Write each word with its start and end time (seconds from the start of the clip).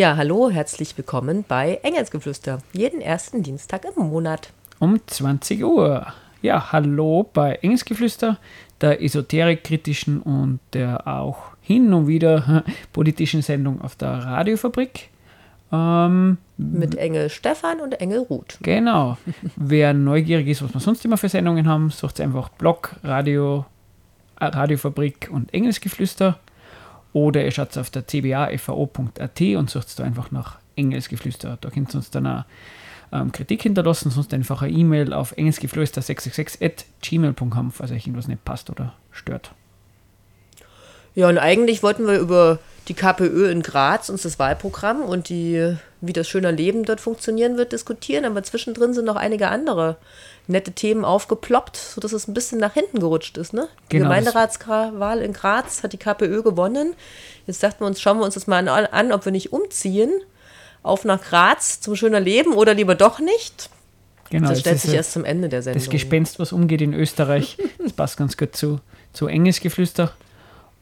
Ja, 0.00 0.16
hallo, 0.16 0.48
herzlich 0.48 0.96
willkommen 0.96 1.44
bei 1.46 1.78
Engelsgeflüster. 1.82 2.62
Jeden 2.72 3.02
ersten 3.02 3.42
Dienstag 3.42 3.84
im 3.84 4.04
Monat. 4.04 4.50
Um 4.78 4.98
20 5.06 5.62
Uhr. 5.62 6.06
Ja, 6.40 6.72
hallo 6.72 7.28
bei 7.34 7.56
Engelsgeflüster, 7.56 8.38
der 8.80 9.02
esoterikkritischen 9.02 10.22
und 10.22 10.60
der 10.72 11.06
auch 11.06 11.48
hin 11.60 11.92
und 11.92 12.06
wieder 12.06 12.64
politischen 12.94 13.42
Sendung 13.42 13.82
auf 13.82 13.94
der 13.94 14.08
Radiofabrik. 14.08 15.10
Ähm, 15.70 16.38
Mit 16.56 16.94
Engel 16.94 17.28
Stefan 17.28 17.82
und 17.82 18.00
Engel 18.00 18.20
Ruth. 18.20 18.56
Genau. 18.62 19.18
Wer 19.56 19.92
neugierig 19.92 20.48
ist, 20.48 20.62
was 20.62 20.72
wir 20.72 20.80
sonst 20.80 21.04
immer 21.04 21.18
für 21.18 21.28
Sendungen 21.28 21.68
haben, 21.68 21.90
sucht 21.90 22.22
einfach 22.22 22.48
Blog, 22.48 22.96
Radio, 23.02 23.66
äh, 24.40 24.46
Radiofabrik 24.46 25.28
und 25.30 25.52
Engelsgeflüster. 25.52 26.40
Oder 27.12 27.44
ihr 27.44 27.50
schaut 27.50 27.76
auf 27.76 27.90
der 27.90 28.06
cbafvo.at 28.06 29.40
und 29.40 29.70
sucht 29.70 29.98
da 29.98 30.04
einfach 30.04 30.30
nach 30.30 30.58
Engelsgeflüster. 30.76 31.58
Da 31.60 31.70
könnt 31.70 31.92
ihr 31.92 31.96
uns 31.96 32.10
dann 32.10 32.26
auch 32.26 32.44
ähm, 33.12 33.32
Kritik 33.32 33.62
hinterlassen, 33.62 34.10
sonst 34.10 34.32
einfach 34.32 34.62
eine 34.62 34.72
E-Mail 34.72 35.12
auf 35.12 35.36
engelsgeflüster666 35.36 37.72
falls 37.72 37.90
euch 37.90 38.06
irgendwas 38.06 38.28
nicht 38.28 38.44
passt 38.44 38.70
oder 38.70 38.94
stört. 39.10 39.50
Ja, 41.14 41.28
und 41.28 41.38
eigentlich 41.38 41.82
wollten 41.82 42.06
wir 42.06 42.20
über 42.20 42.60
die 42.86 42.94
KPÖ 42.94 43.50
in 43.50 43.62
Graz 43.62 44.08
und 44.08 44.24
das 44.24 44.38
Wahlprogramm 44.38 45.02
und 45.02 45.28
die, 45.28 45.76
wie 46.00 46.12
das 46.12 46.28
schöne 46.28 46.52
Leben 46.52 46.84
dort 46.84 47.00
funktionieren 47.00 47.56
wird, 47.56 47.72
diskutieren. 47.72 48.24
Aber 48.24 48.42
zwischendrin 48.42 48.94
sind 48.94 49.06
noch 49.06 49.16
einige 49.16 49.48
andere 49.48 49.96
nette 50.46 50.72
Themen 50.72 51.04
aufgeploppt, 51.04 51.76
sodass 51.76 52.12
es 52.12 52.28
ein 52.28 52.34
bisschen 52.34 52.58
nach 52.58 52.74
hinten 52.74 53.00
gerutscht 53.00 53.36
ist. 53.38 53.52
Ne? 53.52 53.68
Die 53.90 53.96
genau, 53.96 54.08
Gemeinderatswahl 54.08 55.20
in 55.20 55.32
Graz 55.32 55.82
hat 55.82 55.92
die 55.92 55.98
KPÖ 55.98 56.42
gewonnen. 56.42 56.94
Jetzt 57.46 57.62
dachten 57.62 57.80
wir 57.80 57.86
uns, 57.86 58.00
schauen 58.00 58.18
wir 58.18 58.24
uns 58.24 58.34
das 58.34 58.46
mal 58.46 58.66
an, 58.68 58.86
an 58.86 59.12
ob 59.12 59.24
wir 59.24 59.32
nicht 59.32 59.52
umziehen 59.52 60.10
auf 60.82 61.04
nach 61.04 61.20
Graz 61.20 61.80
zum 61.80 61.96
schöner 61.96 62.20
Leben 62.20 62.54
oder 62.54 62.74
lieber 62.74 62.94
doch 62.94 63.20
nicht. 63.20 63.70
Genau, 64.30 64.48
das 64.48 64.60
stellt 64.60 64.78
sich 64.78 64.94
erst 64.94 65.12
zum 65.12 65.24
Ende 65.24 65.48
der 65.48 65.62
Sendung. 65.62 65.82
Das 65.82 65.90
Gespenst, 65.90 66.38
was 66.38 66.52
umgeht 66.52 66.80
in 66.80 66.94
Österreich, 66.94 67.58
das 67.78 67.92
passt 67.92 68.16
ganz 68.16 68.36
gut 68.36 68.54
zu, 68.54 68.80
zu 69.12 69.26
enges 69.26 69.60
Geflüster. 69.60 70.12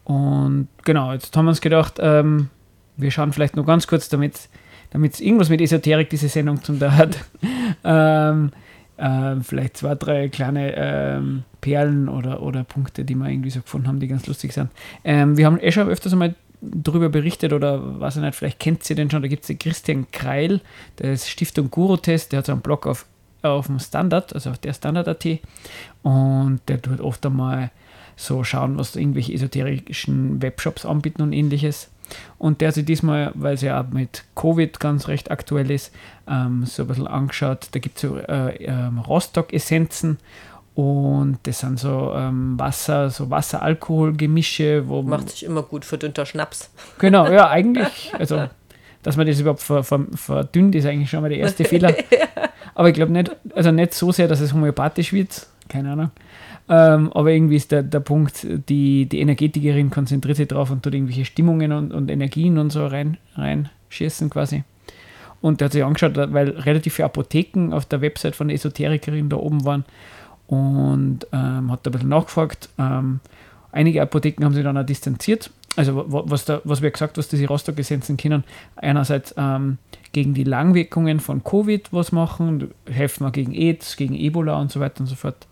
Und 0.04 0.68
genau, 0.84 1.12
jetzt 1.12 1.36
haben 1.36 1.46
wir 1.46 1.50
uns 1.50 1.60
gedacht, 1.60 1.94
ähm, 1.98 2.50
wir 2.96 3.10
schauen 3.10 3.32
vielleicht 3.32 3.56
nur 3.56 3.64
ganz 3.64 3.86
kurz, 3.86 4.08
damit 4.08 4.50
es 4.92 5.20
irgendwas 5.20 5.48
mit 5.48 5.60
Esoterik 5.60 6.10
diese 6.10 6.28
Sendung 6.28 6.62
zum 6.62 6.78
da 6.78 6.92
hat. 6.92 7.16
ähm, 7.84 8.52
ähm, 8.98 9.42
vielleicht 9.42 9.76
zwei, 9.76 9.94
drei 9.94 10.28
kleine 10.28 10.74
ähm, 10.76 11.44
Perlen 11.60 12.08
oder, 12.08 12.42
oder 12.42 12.64
Punkte, 12.64 13.04
die 13.04 13.14
wir 13.14 13.28
irgendwie 13.28 13.50
so 13.50 13.60
gefunden 13.60 13.88
haben, 13.88 14.00
die 14.00 14.08
ganz 14.08 14.26
lustig 14.26 14.52
sind. 14.52 14.70
Ähm, 15.04 15.36
wir 15.36 15.46
haben 15.46 15.60
eh 15.60 15.72
schon 15.72 15.88
öfters 15.88 16.12
einmal 16.12 16.34
darüber 16.60 17.08
berichtet 17.08 17.52
oder 17.52 18.00
was 18.00 18.16
ich 18.16 18.22
nicht, 18.22 18.34
vielleicht 18.34 18.58
kennt 18.58 18.88
ihr 18.90 18.96
den 18.96 19.10
schon, 19.10 19.22
da 19.22 19.28
gibt 19.28 19.42
es 19.42 19.46
den 19.46 19.58
Christian 19.58 20.10
Kreil, 20.10 20.60
der 20.98 21.12
ist 21.12 21.28
Stiftung 21.28 21.70
Guru-Test, 21.70 22.32
der 22.32 22.38
hat 22.38 22.46
so 22.46 22.52
einen 22.52 22.62
Blog 22.62 22.86
auf, 22.86 23.06
auf 23.42 23.66
dem 23.66 23.78
Standard, 23.78 24.34
also 24.34 24.50
auf 24.50 24.58
der 24.58 24.72
Standard.at 24.72 25.24
und 26.02 26.60
der 26.66 26.82
tut 26.82 27.00
oft 27.00 27.24
einmal 27.24 27.70
so 28.16 28.42
schauen, 28.42 28.76
was 28.76 28.96
irgendwelche 28.96 29.32
esoterischen 29.32 30.42
Webshops 30.42 30.84
anbieten 30.84 31.22
und 31.22 31.32
ähnliches. 31.32 31.88
Und 32.38 32.60
der 32.60 32.68
hat 32.68 32.74
sich 32.74 32.84
diesmal, 32.84 33.32
weil 33.34 33.54
es 33.54 33.62
ja 33.62 33.80
auch 33.80 33.88
mit 33.88 34.24
Covid 34.34 34.78
ganz 34.80 35.08
recht 35.08 35.30
aktuell 35.30 35.70
ist, 35.70 35.92
ähm, 36.28 36.64
so 36.66 36.82
ein 36.82 36.88
bisschen 36.88 37.06
angeschaut. 37.06 37.68
Da 37.72 37.78
gibt 37.78 37.96
es 37.96 38.02
so 38.02 38.16
äh, 38.18 38.64
ähm, 38.64 38.98
Rostock-Essenzen 38.98 40.18
und 40.78 41.38
das 41.42 41.58
sind 41.58 41.80
so 41.80 42.12
ähm, 42.14 42.56
Wasser, 42.56 43.10
so 43.10 43.28
Wasser-Alkohol-Gemische. 43.30 44.84
Macht 44.86 45.30
sich 45.30 45.44
immer 45.44 45.62
gut 45.62 45.84
verdünnter 45.84 46.24
Schnaps. 46.24 46.70
Genau, 47.00 47.28
ja, 47.28 47.48
eigentlich. 47.50 48.12
Also, 48.16 48.48
dass 49.02 49.16
man 49.16 49.26
das 49.26 49.40
überhaupt 49.40 49.60
verdünnt, 49.60 50.76
ist 50.76 50.86
eigentlich 50.86 51.10
schon 51.10 51.22
mal 51.22 51.30
der 51.30 51.38
erste 51.38 51.64
Fehler. 51.64 51.94
Aber 52.76 52.88
ich 52.88 52.94
glaube 52.94 53.10
nicht, 53.10 53.34
also 53.56 53.72
nicht 53.72 53.92
so 53.92 54.12
sehr, 54.12 54.28
dass 54.28 54.38
es 54.38 54.52
homöopathisch 54.52 55.12
wird. 55.12 55.48
Keine 55.68 55.90
Ahnung. 55.90 56.10
Ähm, 56.68 57.10
aber 57.14 57.32
irgendwie 57.32 57.56
ist 57.56 57.72
der, 57.72 57.82
der 57.82 58.00
Punkt, 58.00 58.46
die, 58.68 59.06
die 59.06 59.20
Energetikerin 59.20 59.90
konzentriert 59.90 60.36
sich 60.36 60.48
drauf 60.48 60.70
und 60.70 60.82
tut 60.82 60.94
irgendwelche 60.94 61.24
Stimmungen 61.24 61.72
und, 61.72 61.92
und 61.92 62.10
Energien 62.10 62.58
und 62.58 62.70
so 62.70 62.86
rein, 62.86 63.16
reinschießen 63.36 64.28
quasi. 64.28 64.64
Und 65.40 65.60
der 65.60 65.66
hat 65.66 65.72
sich 65.72 65.84
angeschaut, 65.84 66.16
weil 66.16 66.50
relativ 66.50 66.94
viele 66.94 67.06
Apotheken 67.06 67.72
auf 67.72 67.86
der 67.86 68.00
Website 68.00 68.34
von 68.36 68.48
der 68.48 68.56
Esoterikerin 68.56 69.28
da 69.28 69.36
oben 69.36 69.64
waren 69.64 69.84
und 70.46 71.26
ähm, 71.32 71.70
hat 71.70 71.86
da 71.86 71.90
ein 71.90 71.92
bisschen 71.92 72.08
nachgefragt. 72.08 72.68
Ähm, 72.78 73.20
einige 73.70 74.02
Apotheken 74.02 74.44
haben 74.44 74.54
sich 74.54 74.64
dann 74.64 74.76
auch 74.76 74.84
distanziert. 74.84 75.50
Also 75.76 76.04
was, 76.08 76.44
da, 76.44 76.60
was 76.64 76.82
wir 76.82 76.90
gesagt 76.90 77.18
was 77.18 77.28
diese 77.28 77.46
Rostock-Essenzen 77.46 78.16
können, 78.16 78.42
einerseits 78.74 79.32
ähm, 79.38 79.78
gegen 80.12 80.34
die 80.34 80.42
Langwirkungen 80.42 81.20
von 81.20 81.44
Covid 81.44 81.92
was 81.92 82.10
machen, 82.10 82.72
helfen 82.90 83.24
wir 83.24 83.30
gegen 83.30 83.54
AIDS, 83.54 83.96
gegen 83.96 84.14
Ebola 84.14 84.60
und 84.60 84.72
so 84.72 84.80
weiter 84.80 85.00
und 85.00 85.06
so 85.06 85.14
fort. 85.14 85.46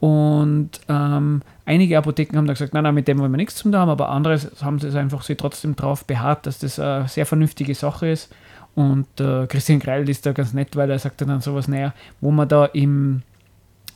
Und 0.00 0.70
ähm, 0.88 1.42
einige 1.64 1.98
Apotheken 1.98 2.36
haben 2.36 2.46
da 2.46 2.52
gesagt, 2.52 2.72
nein, 2.72 2.84
nein, 2.84 2.94
mit 2.94 3.08
dem 3.08 3.18
wollen 3.18 3.32
wir 3.32 3.36
nichts 3.36 3.56
zu 3.56 3.64
tun 3.64 3.76
haben, 3.76 3.88
aber 3.88 4.10
andere 4.10 4.38
haben 4.62 4.78
sich 4.78 4.94
einfach 4.94 5.22
sie 5.22 5.34
trotzdem 5.34 5.74
darauf 5.74 6.04
beharrt, 6.04 6.46
dass 6.46 6.58
das 6.58 6.78
eine 6.78 7.08
sehr 7.08 7.26
vernünftige 7.26 7.74
Sache 7.74 8.08
ist. 8.08 8.32
Und 8.76 9.08
äh, 9.20 9.46
Christian 9.48 9.80
Greil 9.80 10.08
ist 10.08 10.24
da 10.24 10.32
ganz 10.32 10.52
nett, 10.52 10.76
weil 10.76 10.88
er 10.88 11.00
sagt 11.00 11.20
dann 11.20 11.40
sowas, 11.40 11.66
naja, 11.66 11.94
wo 12.20 12.30
man 12.30 12.48
da 12.48 12.66
im, 12.66 13.22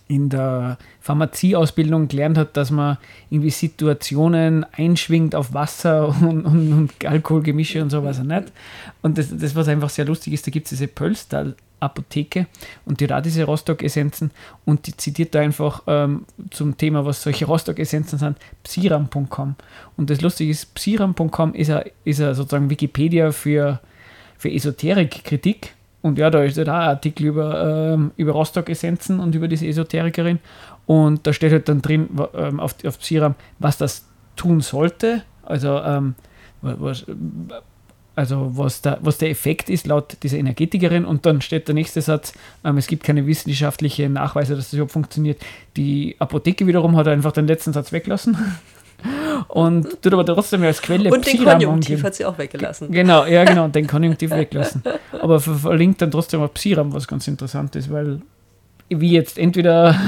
in 0.09 0.29
der 0.29 0.77
Pharmazieausbildung 1.01 2.09
gelernt 2.09 2.37
hat, 2.37 2.57
dass 2.57 2.73
man 2.73 2.99
irgendwie 3.31 3.51
Situationen 3.51 4.67
einschwingt 4.73 5.37
auf 5.37 5.55
Wasser 5.55 6.09
und, 6.21 6.45
und, 6.45 6.73
und 6.73 7.07
Alkoholgemische 7.07 7.81
und 7.81 7.91
sowas 7.91 8.21
nicht. 8.25 8.51
Und 9.03 9.19
das, 9.19 9.29
das, 9.37 9.55
was 9.55 9.69
einfach 9.69 9.91
sehr 9.91 10.07
lustig 10.07 10.33
ist, 10.33 10.49
da 10.49 10.51
gibt 10.51 10.67
es 10.67 10.71
diese 10.71 10.89
Pölstal 10.89 11.55
Apotheke 11.83 12.47
und 12.85 13.01
die 13.01 13.05
hat 13.05 13.13
auch 13.13 13.23
diese 13.23 13.45
Rostock-Essenzen 13.45 14.31
und 14.65 14.87
die 14.87 14.97
zitiert 14.97 15.35
da 15.35 15.41
einfach 15.41 15.83
ähm, 15.87 16.25
zum 16.51 16.77
Thema, 16.77 17.05
was 17.05 17.23
solche 17.23 17.47
Rostock-Essenzen 17.47 18.19
sind, 18.19 18.39
psiram.com. 18.63 19.57
Und 19.97 20.11
das 20.11 20.21
Lustige 20.21 20.51
ist, 20.51 20.75
psiram.com 20.75 21.55
ist 21.55 21.69
ja 21.69 21.83
ist 22.05 22.19
sozusagen 22.19 22.71
Wikipedia 22.71 23.33
für, 23.33 23.81
für 24.39 24.51
Esoterik-Kritik. 24.51 25.75
Und 26.03 26.19
ja, 26.19 26.31
da 26.31 26.43
ist 26.43 26.57
ja 26.57 26.65
da 26.65 26.81
ein 26.81 26.89
Artikel 26.89 27.27
über, 27.27 27.93
ähm, 27.95 28.11
über 28.17 28.33
Rostock-Essenzen 28.33 29.21
und 29.21 29.35
über 29.35 29.49
diese 29.49 29.67
Esoterikerin. 29.67 30.41
Und 30.87 31.27
da 31.27 31.33
steht 31.33 31.53
halt 31.53 31.69
dann 31.69 31.81
drin 31.81 32.09
ähm, 32.35 32.59
auf, 32.59 32.75
auf 32.85 32.99
Psiram, 32.99 33.37
was 33.59 33.79
das 33.79 34.05
tun 34.35 34.61
sollte. 34.61 35.23
Also 35.45 35.79
ähm, 35.81 36.15
was, 36.61 37.07
also 38.15 38.51
was, 38.55 38.83
da, 38.83 38.99
was 39.01 39.19
der 39.19 39.31
Effekt 39.31 39.71
ist 39.71 39.87
laut 39.87 40.17
dieser 40.23 40.39
Energetikerin 40.39 41.05
und 41.05 41.25
dann 41.25 41.41
steht 41.41 41.69
der 41.69 41.75
nächste 41.75 42.03
Satz, 42.03 42.35
ähm, 42.65 42.77
es 42.77 42.87
gibt 42.87 43.05
keine 43.05 43.27
wissenschaftlichen 43.27 44.13
Nachweise, 44.13 44.55
dass 44.55 44.67
das 44.67 44.75
überhaupt 44.75 44.93
funktioniert. 44.93 45.41
Die 45.77 46.17
Apotheke 46.19 46.67
wiederum 46.67 46.97
hat 46.97 47.09
einfach 47.09 47.33
den 47.33 47.47
letzten 47.47 47.73
Satz 47.73 47.91
weggelassen 47.91 48.37
und 49.49 50.03
tut 50.03 50.13
aber 50.13 50.27
trotzdem 50.27 50.63
als 50.63 50.83
Quelle 50.83 51.11
Und 51.11 51.27
den 51.27 51.43
Konjunktiv 51.43 52.03
hat 52.03 52.15
sie 52.15 52.27
auch 52.27 52.37
weggelassen. 52.37 52.91
Genau, 52.91 53.25
ja 53.25 53.45
genau, 53.45 53.69
den 53.69 53.87
Konjunktiv 53.87 54.31
weggelassen. 54.31 54.83
Aber 55.21 55.41
verlinkt 55.41 56.03
dann 56.03 56.11
trotzdem 56.11 56.43
auf 56.43 56.53
Psiram, 56.55 56.93
was 56.93 57.09
ganz 57.09 57.27
interessant 57.29 57.77
ist, 57.77 57.91
weil 57.91 58.21
wie 58.89 59.13
jetzt 59.13 59.39
entweder... 59.39 59.99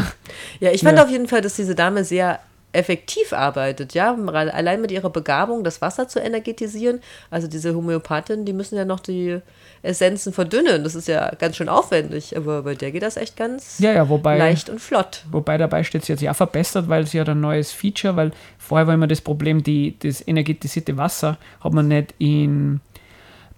Ja, 0.61 0.70
ich 0.70 0.82
fand 0.82 0.99
ja. 0.99 1.05
auf 1.05 1.11
jeden 1.11 1.26
Fall, 1.26 1.40
dass 1.40 1.56
diese 1.56 1.75
Dame 1.75 2.05
sehr 2.05 2.38
effektiv 2.75 3.32
arbeitet, 3.32 3.94
ja, 3.94 4.15
allein 4.15 4.81
mit 4.81 4.91
ihrer 4.91 5.11
Begabung, 5.11 5.65
das 5.65 5.81
Wasser 5.81 6.09
zu 6.09 6.19
energetisieren. 6.19 7.00
Also 7.31 7.47
diese 7.47 7.75
Homöopathinnen, 7.75 8.44
die 8.44 8.53
müssen 8.53 8.76
ja 8.76 8.85
noch 8.85 9.00
die 9.00 9.38
Essenzen 9.82 10.32
verdünnen. 10.32 10.82
Das 10.82 10.94
ist 10.94 11.09
ja 11.09 11.31
ganz 11.38 11.56
schön 11.56 11.69
aufwendig, 11.69 12.37
aber 12.37 12.62
bei 12.62 12.75
der 12.75 12.91
geht 12.91 13.03
das 13.03 13.17
echt 13.17 13.37
ganz 13.37 13.79
ja, 13.79 13.93
ja, 13.93 14.09
wobei, 14.09 14.38
leicht 14.38 14.69
und 14.69 14.81
flott. 14.81 15.25
Wobei 15.31 15.56
dabei 15.56 15.85
steht, 15.85 16.05
sie 16.05 16.12
hat 16.12 16.19
sich 16.19 16.29
auch 16.29 16.37
verbessert, 16.37 16.88
weil 16.88 17.06
sie 17.06 17.21
hat 17.21 17.29
ein 17.29 17.41
neues 17.41 17.73
Feature, 17.73 18.17
weil 18.17 18.32
vorher 18.59 18.87
war 18.87 18.94
immer 18.94 19.06
das 19.06 19.21
Problem, 19.21 19.62
die, 19.62 19.97
das 19.99 20.26
energetisierte 20.26 20.97
Wasser 20.97 21.38
hat 21.61 21.73
man 21.73 21.88
nicht 21.88 22.15
in 22.19 22.81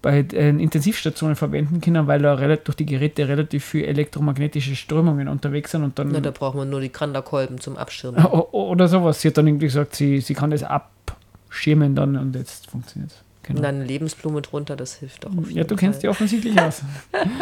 bei 0.07 0.21
äh, 0.21 0.51
Intensivstationen 0.51 1.35
verwenden 1.35 1.81
können, 1.81 2.07
weil 2.07 2.23
da 2.23 2.37
durch 2.37 2.77
die 2.77 2.87
Geräte 2.87 3.27
relativ 3.27 3.65
viel 3.65 3.87
elektromagnetische 3.87 4.77
Strömungen 4.77 5.27
unterwegs 5.27 5.73
sind. 5.73 5.83
Und 5.83 5.99
dann, 5.99 6.11
Na, 6.13 6.21
da 6.21 6.31
braucht 6.31 6.55
man 6.55 6.71
nur 6.71 6.81
die 6.81 6.91
Kranderkolben 6.91 7.59
zum 7.59 7.77
Abschirmen. 7.77 8.25
Oder 8.25 8.87
sowas. 8.87 9.21
Sie 9.21 9.27
hat 9.27 9.37
dann 9.37 9.49
irgendwie 9.49 9.67
gesagt, 9.67 9.97
sie, 9.97 10.21
sie 10.21 10.35
kann 10.35 10.53
das 10.53 10.63
abschirmen 10.63 11.97
dann 11.97 12.17
und 12.17 12.37
jetzt 12.37 12.71
funktioniert 12.71 13.11
es. 13.11 13.19
Genau. 13.43 13.59
Und 13.59 13.65
dann 13.65 13.75
eine 13.75 13.85
Lebensblume 13.85 14.43
drunter, 14.43 14.77
das 14.77 14.95
hilft 14.95 15.27
auch 15.27 15.33
Ja, 15.51 15.65
du 15.65 15.75
kennst 15.75 16.05
die 16.05 16.09
offensichtlich 16.09 16.57
aus. 16.61 16.83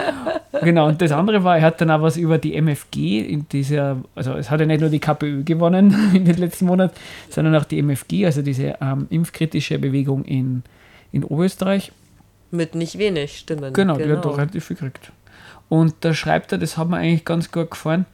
genau, 0.62 0.88
und 0.88 1.02
das 1.02 1.12
andere 1.12 1.44
war, 1.44 1.58
er 1.58 1.64
hat 1.64 1.82
dann 1.82 1.90
auch 1.90 2.00
was 2.00 2.16
über 2.16 2.38
die 2.38 2.54
MFG 2.54 3.20
in 3.20 3.46
dieser, 3.46 3.98
also 4.14 4.32
es 4.32 4.50
hat 4.50 4.60
ja 4.60 4.64
nicht 4.64 4.80
nur 4.80 4.88
die 4.88 5.00
KPÖ 5.00 5.44
gewonnen 5.44 5.94
in 6.14 6.24
den 6.24 6.38
letzten 6.38 6.64
Monaten, 6.64 6.94
sondern 7.28 7.54
auch 7.56 7.64
die 7.64 7.82
MFG, 7.82 8.24
also 8.24 8.40
diese 8.40 8.76
ähm, 8.80 9.06
impfkritische 9.10 9.78
Bewegung 9.78 10.24
in, 10.24 10.62
in 11.12 11.24
Oberösterreich. 11.24 11.92
Mit 12.54 12.74
nicht 12.74 12.98
wenig 12.98 13.38
Stimmen. 13.38 13.72
Genau, 13.72 13.94
genau. 13.94 14.06
die 14.06 14.12
hat 14.12 14.24
doch 14.24 14.38
relativ 14.38 14.64
viel 14.66 14.76
gekriegt. 14.76 15.12
Und 15.68 15.94
da 16.00 16.14
schreibt 16.14 16.52
er, 16.52 16.58
das 16.58 16.76
hat 16.76 16.88
mir 16.88 16.98
eigentlich 16.98 17.24
ganz 17.24 17.50
gut 17.50 17.70
gefallen, 17.70 18.06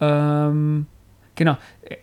ähm, 0.00 0.86
Genau, 1.34 1.56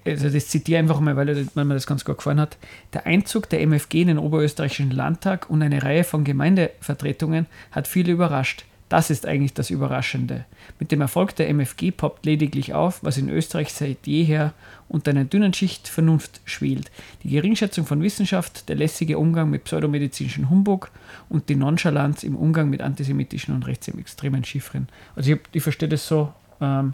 also 0.06 0.30
das 0.30 0.48
zitiere 0.48 0.80
einfach 0.80 1.00
mal, 1.00 1.16
weil, 1.16 1.48
weil 1.54 1.66
mir 1.66 1.76
das 1.76 1.86
ganz 1.86 2.04
gut 2.04 2.18
gefallen 2.18 2.40
hat. 2.40 2.58
Der 2.94 3.06
Einzug 3.06 3.48
der 3.50 3.62
MFG 3.62 4.02
in 4.02 4.08
den 4.08 4.18
Oberösterreichischen 4.18 4.90
Landtag 4.90 5.50
und 5.50 5.62
eine 5.62 5.84
Reihe 5.84 6.04
von 6.04 6.24
Gemeindevertretungen 6.24 7.46
hat 7.72 7.88
viele 7.88 8.12
überrascht. 8.12 8.66
Das 8.90 9.12
ist 9.12 9.28
eigentlich 9.28 9.54
das 9.54 9.70
Überraschende. 9.70 10.46
Mit 10.80 10.92
dem 10.92 11.02
Erfolg 11.02 11.36
der 11.36 11.48
MFG 11.54 11.92
poppt 11.92 12.26
lediglich 12.26 12.74
auf, 12.74 13.04
was 13.04 13.18
in 13.18 13.30
Österreich 13.30 13.72
seit 13.72 14.08
jeher 14.08 14.54
unter 14.88 15.12
einer 15.12 15.26
dünnen 15.26 15.54
Schicht 15.54 15.88
Vernunft 15.88 16.42
schwelt. 16.46 16.90
Die 17.22 17.30
Geringschätzung 17.30 17.86
von 17.86 18.02
Wissenschaft, 18.02 18.68
der 18.68 18.76
lässige 18.76 19.20
Umgang 19.20 19.52
mit 19.52 19.66
pseudomedizinischen 19.66 20.50
Humbug 20.50 20.90
und 21.30 21.50
die 21.50 21.56
Nonchalanz 21.56 22.24
im 22.24 22.36
Umgang 22.36 22.72
mit 22.72 22.82
antisemitischen 22.82 23.54
und 23.54 23.68
rechtsextremen 23.68 24.44
Chiffren. 24.44 24.88
Also 25.16 25.34
ich, 25.34 25.40
ich 25.54 25.62
verstehe 25.62 25.90
das 25.90 26.08
so. 26.08 26.34
Ähm, 26.60 26.94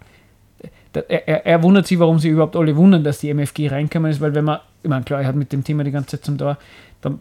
er, 0.93 1.27
er, 1.27 1.45
er, 1.45 1.63
wundert 1.63 1.87
sich, 1.87 1.99
warum 1.99 2.19
sie 2.19 2.29
überhaupt 2.29 2.55
alle 2.55 2.75
wundern, 2.75 3.03
dass 3.03 3.19
die 3.19 3.29
MFG 3.33 3.69
reinkommen 3.69 4.11
ist, 4.11 4.19
weil 4.19 4.35
wenn 4.35 4.45
man, 4.45 4.59
ich 4.83 4.89
meine, 4.89 5.03
klar, 5.03 5.21
er 5.21 5.27
hat 5.27 5.35
mit 5.35 5.51
dem 5.53 5.63
Thema 5.63 5.83
die 5.83 5.91
ganze 5.91 6.17
Zeit 6.17 6.25
zum 6.25 6.37
Tor, 6.37 6.57
dann, 7.01 7.19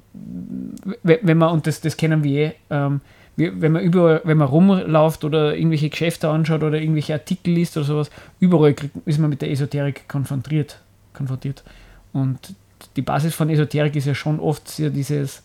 wenn 1.02 1.38
man, 1.38 1.50
und 1.50 1.66
das, 1.66 1.80
das 1.80 1.96
kennen 1.96 2.24
wir 2.24 2.40
eh, 2.40 2.52
ähm, 2.70 3.00
wenn 3.36 3.72
man 3.72 3.82
überall, 3.82 4.20
wenn 4.24 4.38
man 4.38 4.48
rumläuft 4.48 5.24
oder 5.24 5.56
irgendwelche 5.56 5.90
Geschäfte 5.90 6.28
anschaut 6.28 6.62
oder 6.62 6.80
irgendwelche 6.80 7.14
Artikel 7.14 7.54
liest 7.54 7.76
oder 7.76 7.86
sowas, 7.86 8.10
überall 8.38 8.74
ist 9.06 9.18
man 9.18 9.30
mit 9.30 9.42
der 9.42 9.50
Esoterik 9.50 10.08
konfrontiert. 10.08 10.80
konfrontiert. 11.12 11.64
Und 12.12 12.54
die 12.96 13.02
Basis 13.02 13.34
von 13.34 13.50
Esoterik 13.50 13.96
ist 13.96 14.06
ja 14.06 14.14
schon 14.14 14.38
oft 14.38 14.68
sehr 14.68 14.90
dieses, 14.90 15.42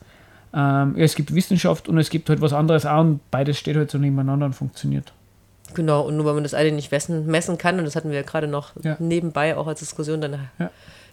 ähm, 0.53 0.93
ja, 0.95 1.03
es 1.03 1.15
gibt 1.15 1.33
Wissenschaft 1.33 1.89
und 1.89 1.97
es 1.97 2.09
gibt 2.09 2.29
halt 2.29 2.41
was 2.41 2.53
anderes 2.53 2.85
auch 2.85 3.01
und 3.01 3.19
beides 3.31 3.57
steht 3.57 3.75
halt 3.75 3.89
so 3.89 3.97
nebeneinander 3.97 4.45
und 4.45 4.53
funktioniert. 4.53 5.11
Genau, 5.73 6.01
und 6.01 6.15
nur 6.15 6.25
weil 6.25 6.33
man 6.33 6.43
das 6.43 6.53
eine 6.53 6.71
nicht 6.71 6.91
messen, 6.91 7.27
messen 7.27 7.57
kann, 7.57 7.77
und 7.77 7.85
das 7.85 7.95
hatten 7.95 8.09
wir 8.09 8.17
ja 8.17 8.23
gerade 8.23 8.47
noch 8.47 8.71
ja. 8.83 8.97
nebenbei 8.99 9.55
auch 9.55 9.67
als 9.67 9.79
Diskussion, 9.79 10.21
dann 10.21 10.49
ja. 10.57 10.71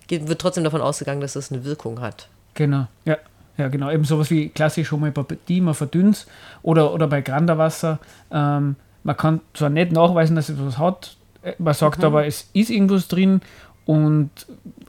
wird 0.08 0.40
trotzdem 0.40 0.64
davon 0.64 0.80
ausgegangen, 0.80 1.20
dass 1.20 1.34
das 1.34 1.52
eine 1.52 1.64
Wirkung 1.64 2.00
hat. 2.00 2.28
Genau, 2.54 2.86
ja. 3.04 3.18
Ja, 3.58 3.68
genau. 3.68 3.90
Eben 3.90 4.04
sowas 4.04 4.30
wie 4.30 4.48
klassisch 4.48 4.92
Homöopathie, 4.92 5.60
man 5.60 5.74
verdünnt 5.74 6.26
oder, 6.62 6.92
oder 6.92 7.06
bei 7.06 7.22
Granderwasser. 7.22 7.98
Ähm, 8.30 8.76
man 9.02 9.16
kann 9.16 9.40
zwar 9.54 9.70
nicht 9.70 9.92
nachweisen, 9.92 10.36
dass 10.36 10.48
es 10.48 10.58
was 10.58 10.78
hat, 10.78 11.16
äh, 11.42 11.54
man 11.58 11.74
sagt 11.74 12.00
mhm. 12.00 12.04
aber, 12.04 12.26
es 12.26 12.50
ist 12.52 12.70
irgendwas 12.70 13.08
drin 13.08 13.40
und, 13.86 14.30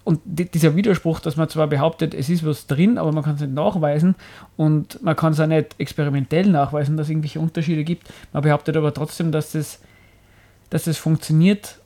und 0.03 0.21
dieser 0.25 0.75
Widerspruch, 0.75 1.19
dass 1.19 1.37
man 1.37 1.47
zwar 1.49 1.67
behauptet, 1.67 2.15
es 2.15 2.29
ist 2.29 2.43
was 2.43 2.65
drin, 2.65 2.97
aber 2.97 3.11
man 3.11 3.23
kann 3.23 3.35
es 3.35 3.41
nicht 3.41 3.53
nachweisen 3.53 4.15
und 4.57 5.01
man 5.03 5.15
kann 5.15 5.33
es 5.33 5.39
auch 5.39 5.45
nicht 5.45 5.75
experimentell 5.77 6.49
nachweisen, 6.49 6.97
dass 6.97 7.05
es 7.05 7.11
irgendwelche 7.11 7.39
Unterschiede 7.39 7.83
gibt. 7.83 8.07
Man 8.33 8.41
behauptet 8.41 8.75
aber 8.75 8.91
trotzdem, 8.93 9.31
dass 9.31 9.51
das, 9.51 9.79
dass 10.71 10.85
das 10.85 10.97
funktioniert. 10.97 11.77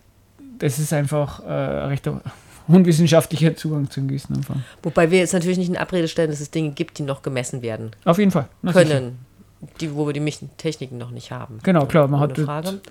Das 0.57 0.79
ist 0.79 0.93
einfach 0.93 1.43
äh, 1.43 1.51
recht 1.51 2.09
unwissenschaftlicher 2.73 3.55
Zugang 3.55 3.89
zum 3.89 4.07
Gießen 4.07 4.35
einfach. 4.35 4.55
Wobei 4.83 5.11
wir 5.11 5.19
jetzt 5.19 5.33
natürlich 5.33 5.57
nicht 5.57 5.69
in 5.69 5.77
Abrede 5.77 6.07
stellen, 6.07 6.29
dass 6.29 6.39
es 6.39 6.51
Dinge 6.51 6.71
gibt, 6.71 6.97
die 6.97 7.03
noch 7.03 7.21
gemessen 7.21 7.61
werden. 7.61 7.91
Auf 8.05 8.17
jeden 8.17 8.31
Fall. 8.31 8.47
Können. 8.65 9.19
Die, 9.79 9.93
wo 9.93 10.07
wir 10.07 10.13
die 10.13 10.33
Techniken 10.57 10.97
noch 10.97 11.11
nicht 11.11 11.31
haben. 11.31 11.59
Genau, 11.61 11.85
klar. 11.85 12.07
Man 12.07 12.19
hat, 12.19 12.35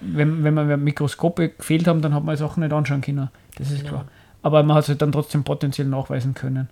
wenn, 0.00 0.44
wenn 0.44 0.54
man 0.54 0.84
Mikroskope 0.84 1.48
gefehlt 1.50 1.88
haben, 1.88 2.00
dann 2.00 2.14
hat 2.14 2.22
man 2.22 2.36
Sachen 2.36 2.62
nicht 2.62 2.72
anschauen 2.72 3.00
können. 3.00 3.28
Das 3.58 3.70
ist 3.70 3.80
genau. 3.80 3.90
klar. 3.90 4.04
Aber 4.42 4.62
man 4.62 4.76
hat 4.76 4.84
es 4.84 4.88
halt 4.88 5.02
dann 5.02 5.10
trotzdem 5.10 5.42
potenziell 5.42 5.88
nachweisen 5.88 6.34
können. 6.34 6.68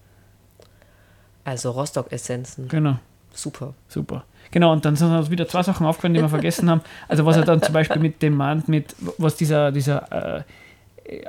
Also 1.45 1.73
Rostock-Essenzen. 1.73 2.69
Genau. 2.69 2.99
Super. 3.33 3.75
Super. 3.89 4.25
Genau, 4.51 4.73
und 4.73 4.85
dann 4.85 4.97
sind 4.97 5.11
uns 5.11 5.31
wieder 5.31 5.47
zwei 5.49 5.63
Sachen 5.63 5.87
aufgefallen, 5.87 6.15
die 6.15 6.21
wir 6.21 6.29
vergessen 6.29 6.71
haben. 6.71 6.81
Also 7.09 7.27
was 7.27 7.37
er 7.37 7.45
dann 7.45 7.63
zum 7.63 7.73
Beispiel 7.75 8.01
mit 8.01 8.23
dem 8.23 8.35
meint, 8.35 8.69
mit 8.69 8.95
was 9.19 9.37
dieser, 9.37 9.73
dieser 9.73 10.39
äh, 10.39 10.43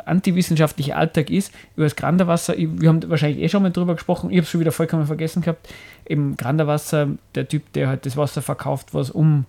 antiwissenschaftliche 0.05 0.95
Alltag 0.95 1.29
ist, 1.29 1.53
über 1.75 1.85
das 1.85 1.95
Granderwasser, 1.95 2.55
wir 2.57 2.89
haben 2.89 3.09
wahrscheinlich 3.09 3.41
eh 3.41 3.49
schon 3.49 3.63
mal 3.63 3.71
drüber 3.71 3.95
gesprochen, 3.95 4.29
ich 4.29 4.37
habe 4.37 4.43
es 4.43 4.49
schon 4.49 4.61
wieder 4.61 4.71
vollkommen 4.71 5.05
vergessen 5.05 5.41
gehabt, 5.41 5.69
eben 6.07 6.37
Granderwasser, 6.37 7.09
der 7.35 7.47
Typ, 7.47 7.71
der 7.73 7.87
halt 7.87 8.05
das 8.05 8.17
Wasser 8.17 8.41
verkauft, 8.41 8.93
was 8.93 9.09
um 9.09 9.45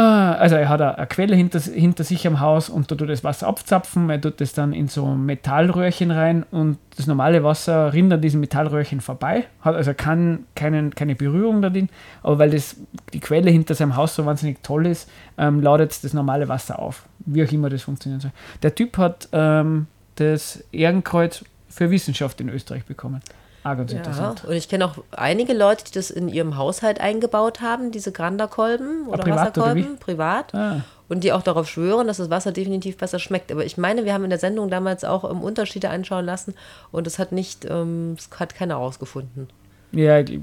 also 0.00 0.54
er 0.54 0.68
hat 0.68 0.80
eine 0.80 1.06
Quelle 1.08 1.34
hinter, 1.34 1.58
hinter 1.58 2.04
sich 2.04 2.24
am 2.26 2.38
Haus 2.38 2.68
und 2.68 2.88
da 2.90 2.94
tut 2.94 3.08
das 3.08 3.24
Wasser 3.24 3.48
abzapfen, 3.48 4.08
er 4.10 4.20
tut 4.20 4.40
das 4.40 4.52
dann 4.52 4.72
in 4.72 4.86
so 4.86 5.06
Metallröhrchen 5.06 6.12
rein 6.12 6.44
und 6.52 6.78
das 6.96 7.08
normale 7.08 7.42
Wasser 7.42 7.92
rinnt 7.92 8.12
an 8.12 8.20
diesen 8.20 8.38
Metallröhrchen 8.38 9.00
vorbei, 9.00 9.46
hat 9.60 9.74
also 9.74 9.94
kann 9.94 10.46
keinen, 10.54 10.94
keine 10.94 11.16
Berührung 11.16 11.62
da 11.62 11.70
drin, 11.70 11.88
aber 12.22 12.38
weil 12.38 12.50
das, 12.50 12.76
die 13.12 13.18
Quelle 13.18 13.50
hinter 13.50 13.74
seinem 13.74 13.96
Haus 13.96 14.14
so 14.14 14.24
wahnsinnig 14.24 14.62
toll 14.62 14.86
ist, 14.86 15.10
ähm, 15.36 15.62
lautet 15.62 16.04
das 16.04 16.14
normale 16.14 16.48
Wasser 16.48 16.78
auf, 16.78 17.08
wie 17.26 17.42
auch 17.42 17.50
immer 17.50 17.68
das 17.68 17.82
funktionieren 17.82 18.20
soll. 18.20 18.32
Der 18.62 18.76
Typ 18.76 18.98
hat 18.98 19.28
ähm, 19.32 19.88
das 20.14 20.62
Ehrenkreuz 20.70 21.44
für 21.68 21.90
Wissenschaft 21.90 22.40
in 22.40 22.48
Österreich 22.50 22.84
bekommen. 22.84 23.20
Ah, 23.64 23.74
ganz 23.74 23.92
ja, 23.92 23.98
interessant. 23.98 24.44
Und 24.44 24.54
ich 24.54 24.68
kenne 24.68 24.86
auch 24.86 24.94
einige 25.10 25.52
Leute, 25.52 25.84
die 25.84 25.92
das 25.92 26.10
in 26.10 26.28
ihrem 26.28 26.56
Haushalt 26.56 27.00
eingebaut 27.00 27.60
haben, 27.60 27.90
diese 27.90 28.12
Granderkolben 28.12 29.06
oder 29.06 29.26
ah, 29.26 29.30
Wasserkolben, 29.30 29.84
oder 29.84 29.96
privat. 29.96 30.54
Ah. 30.54 30.82
Und 31.08 31.24
die 31.24 31.32
auch 31.32 31.42
darauf 31.42 31.68
schwören, 31.68 32.06
dass 32.06 32.18
das 32.18 32.30
Wasser 32.30 32.52
definitiv 32.52 32.98
besser 32.98 33.18
schmeckt. 33.18 33.50
Aber 33.50 33.64
ich 33.64 33.78
meine, 33.78 34.04
wir 34.04 34.12
haben 34.12 34.24
in 34.24 34.30
der 34.30 34.38
Sendung 34.38 34.70
damals 34.70 35.04
auch 35.04 35.24
um, 35.24 35.42
Unterschiede 35.42 35.90
anschauen 35.90 36.24
lassen 36.24 36.54
und 36.92 37.06
es 37.06 37.18
hat 37.18 37.32
nicht, 37.32 37.64
ähm, 37.64 38.16
es 38.18 38.28
hat 38.38 38.54
keiner 38.54 38.74
herausgefunden. 38.74 39.48
Ja, 39.92 40.20
ich 40.20 40.40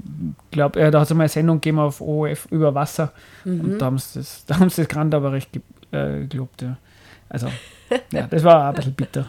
glaube, 0.50 0.90
da 0.90 1.00
hat 1.00 1.08
es 1.08 1.14
mal 1.14 1.22
eine 1.22 1.28
Sendung 1.28 1.58
gegeben 1.58 1.78
auf 1.78 2.00
ORF 2.00 2.48
über 2.50 2.74
Wasser 2.74 3.12
mhm. 3.44 3.60
und 3.60 3.78
da 3.78 3.86
haben 3.86 3.98
sie 3.98 4.18
das, 4.18 4.44
da 4.46 4.58
haben 4.58 4.70
sie 4.70 4.82
das 4.82 4.88
Grand 4.88 5.14
aber 5.14 5.32
recht 5.32 5.50
äh, 5.92 6.24
gelobt. 6.26 6.62
Ja. 6.62 6.76
Also, 7.28 7.46
ja, 8.12 8.26
das 8.26 8.42
war 8.42 8.68
ein 8.68 8.74
bisschen 8.74 8.94
bitter. 8.94 9.26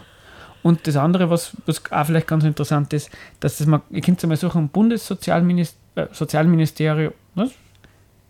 Und 0.68 0.86
das 0.86 0.96
andere, 0.96 1.30
was, 1.30 1.56
was 1.64 1.80
auch 1.90 2.04
vielleicht 2.04 2.26
ganz 2.26 2.44
interessant 2.44 2.92
ist, 2.92 3.08
dass 3.40 3.56
das 3.56 3.66
mal, 3.66 3.80
ihr 3.88 4.02
könnt 4.02 4.22
es 4.22 4.28
mal 4.28 4.36
suchen, 4.36 4.68
Bundessozialministerium, 4.68 7.14
äh? 7.36 7.46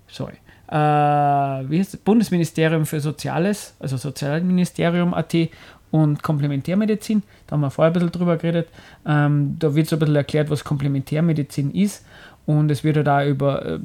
Sorry. 0.06 0.34
Äh, 0.68 0.76
wie 0.76 1.80
heißt 1.80 1.94
das? 1.94 2.00
Bundesministerium 2.00 2.86
für 2.86 3.00
Soziales, 3.00 3.74
also 3.80 3.96
Sozialministerium.at 3.96 5.34
und 5.90 6.22
Komplementärmedizin. 6.22 7.24
Da 7.48 7.54
haben 7.54 7.62
wir 7.62 7.72
vorher 7.72 7.90
ein 7.90 7.94
bisschen 7.94 8.12
drüber 8.12 8.36
geredet. 8.36 8.68
Ähm, 9.04 9.56
da 9.58 9.74
wird 9.74 9.88
so 9.88 9.96
ein 9.96 9.98
bisschen 9.98 10.14
erklärt, 10.14 10.48
was 10.48 10.62
Komplementärmedizin 10.62 11.72
ist. 11.72 12.06
Und 12.46 12.70
es 12.70 12.84
wird 12.84 13.04
da 13.04 13.26
über, 13.26 13.66
äh, 13.66 13.80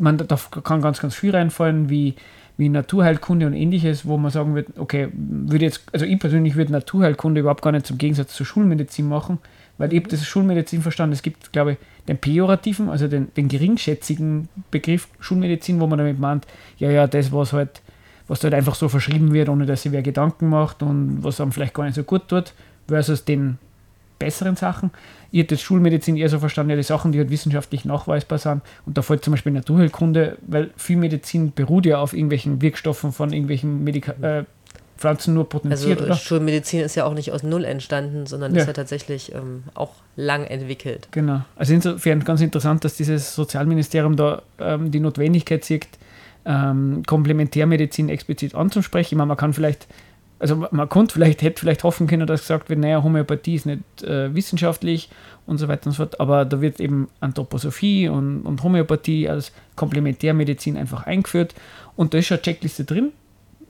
man, 0.00 0.16
da 0.16 0.38
kann 0.64 0.80
ganz, 0.80 1.00
ganz 1.00 1.14
viel 1.14 1.36
reinfallen, 1.36 1.90
wie 1.90 2.14
wie 2.58 2.68
Naturheilkunde 2.68 3.46
und 3.46 3.54
ähnliches, 3.54 4.04
wo 4.04 4.18
man 4.18 4.32
sagen 4.32 4.54
würde, 4.54 4.72
okay, 4.76 5.08
würde 5.12 5.64
jetzt, 5.64 5.82
also 5.92 6.04
ich 6.04 6.18
persönlich 6.18 6.56
würde 6.56 6.72
Naturheilkunde 6.72 7.40
überhaupt 7.40 7.62
gar 7.62 7.70
nicht 7.70 7.86
zum 7.86 7.98
Gegensatz 7.98 8.34
zur 8.34 8.44
Schulmedizin 8.44 9.08
machen, 9.08 9.38
weil 9.78 9.92
ich 9.92 10.00
habe 10.00 10.10
das 10.10 10.26
Schulmedizin 10.26 10.82
verstanden. 10.82 11.12
Es 11.12 11.22
gibt, 11.22 11.52
glaube 11.52 11.72
ich, 11.72 11.78
den 12.08 12.18
pejorativen, 12.18 12.88
also 12.88 13.06
den, 13.06 13.32
den 13.36 13.46
geringschätzigen 13.46 14.48
Begriff 14.72 15.08
Schulmedizin, 15.20 15.78
wo 15.78 15.86
man 15.86 15.98
damit 15.98 16.18
meint, 16.18 16.48
ja, 16.78 16.90
ja, 16.90 17.06
das, 17.06 17.30
was 17.32 17.52
halt, 17.52 17.80
was 18.26 18.42
halt 18.42 18.54
einfach 18.54 18.74
so 18.74 18.88
verschrieben 18.88 19.32
wird, 19.32 19.48
ohne 19.48 19.64
dass 19.64 19.84
sich 19.84 19.92
wer 19.92 20.02
Gedanken 20.02 20.48
macht 20.48 20.82
und 20.82 21.22
was 21.22 21.40
einem 21.40 21.52
vielleicht 21.52 21.74
gar 21.74 21.84
nicht 21.84 21.94
so 21.94 22.02
gut 22.02 22.26
tut, 22.26 22.54
versus 22.88 23.24
den 23.24 23.58
besseren 24.18 24.56
Sachen. 24.56 24.90
Ich 25.30 25.40
hätte 25.40 25.54
das 25.54 25.62
Schulmedizin 25.62 26.16
eher 26.16 26.28
so 26.28 26.38
verstanden, 26.38 26.70
ja, 26.70 26.76
die 26.76 26.82
Sachen, 26.82 27.12
die 27.12 27.18
halt 27.18 27.30
wissenschaftlich 27.30 27.84
nachweisbar 27.84 28.38
sind. 28.38 28.62
Und 28.86 28.96
da 28.98 29.02
fällt 29.02 29.24
zum 29.24 29.32
Beispiel 29.32 29.52
Naturheilkunde, 29.52 30.38
weil 30.46 30.70
viel 30.76 30.96
Medizin 30.96 31.52
beruht 31.52 31.86
ja 31.86 31.98
auf 31.98 32.12
irgendwelchen 32.12 32.62
Wirkstoffen 32.62 33.12
von 33.12 33.32
irgendwelchen 33.32 33.84
Medika 33.84 34.12
äh, 34.22 34.44
Pflanzen 34.98 35.34
nur 35.34 35.48
potenziert. 35.48 36.00
Also 36.00 36.10
oder? 36.10 36.16
Schulmedizin 36.16 36.80
ist 36.80 36.96
ja 36.96 37.04
auch 37.04 37.14
nicht 37.14 37.32
aus 37.32 37.42
Null 37.42 37.64
entstanden, 37.64 38.26
sondern 38.26 38.54
ja. 38.54 38.62
ist 38.62 38.66
ja 38.66 38.72
tatsächlich 38.72 39.32
ähm, 39.32 39.62
auch 39.74 39.92
lang 40.16 40.44
entwickelt. 40.44 41.08
Genau. 41.12 41.42
Also 41.56 41.72
insofern 41.72 42.24
ganz 42.24 42.40
interessant, 42.40 42.84
dass 42.84 42.96
dieses 42.96 43.34
Sozialministerium 43.34 44.16
da 44.16 44.42
ähm, 44.58 44.90
die 44.90 45.00
Notwendigkeit 45.00 45.64
sieht, 45.64 45.86
ähm, 46.44 47.02
Komplementärmedizin 47.06 48.08
explizit 48.08 48.54
anzusprechen. 48.54 49.14
Ich 49.14 49.16
meine, 49.16 49.28
man 49.28 49.36
kann 49.36 49.52
vielleicht 49.52 49.86
also 50.38 50.66
man 50.70 50.88
konnte 50.88 51.14
vielleicht, 51.14 51.42
hätte 51.42 51.60
vielleicht 51.60 51.84
hoffen 51.84 52.06
können, 52.06 52.26
dass 52.26 52.42
gesagt 52.42 52.68
wird, 52.68 52.78
naja, 52.78 53.02
Homöopathie 53.02 53.54
ist 53.54 53.66
nicht 53.66 54.02
äh, 54.02 54.34
wissenschaftlich 54.34 55.10
und 55.46 55.58
so 55.58 55.68
weiter 55.68 55.86
und 55.86 55.92
so 55.92 56.04
fort, 56.04 56.20
aber 56.20 56.44
da 56.44 56.60
wird 56.60 56.80
eben 56.80 57.08
Anthroposophie 57.20 58.08
und, 58.08 58.42
und 58.42 58.62
Homöopathie 58.62 59.28
als 59.28 59.52
Komplementärmedizin 59.76 60.76
einfach 60.76 61.04
eingeführt 61.06 61.54
und 61.96 62.14
da 62.14 62.18
ist 62.18 62.26
schon 62.26 62.36
eine 62.36 62.42
Checkliste 62.42 62.84
drin, 62.84 63.12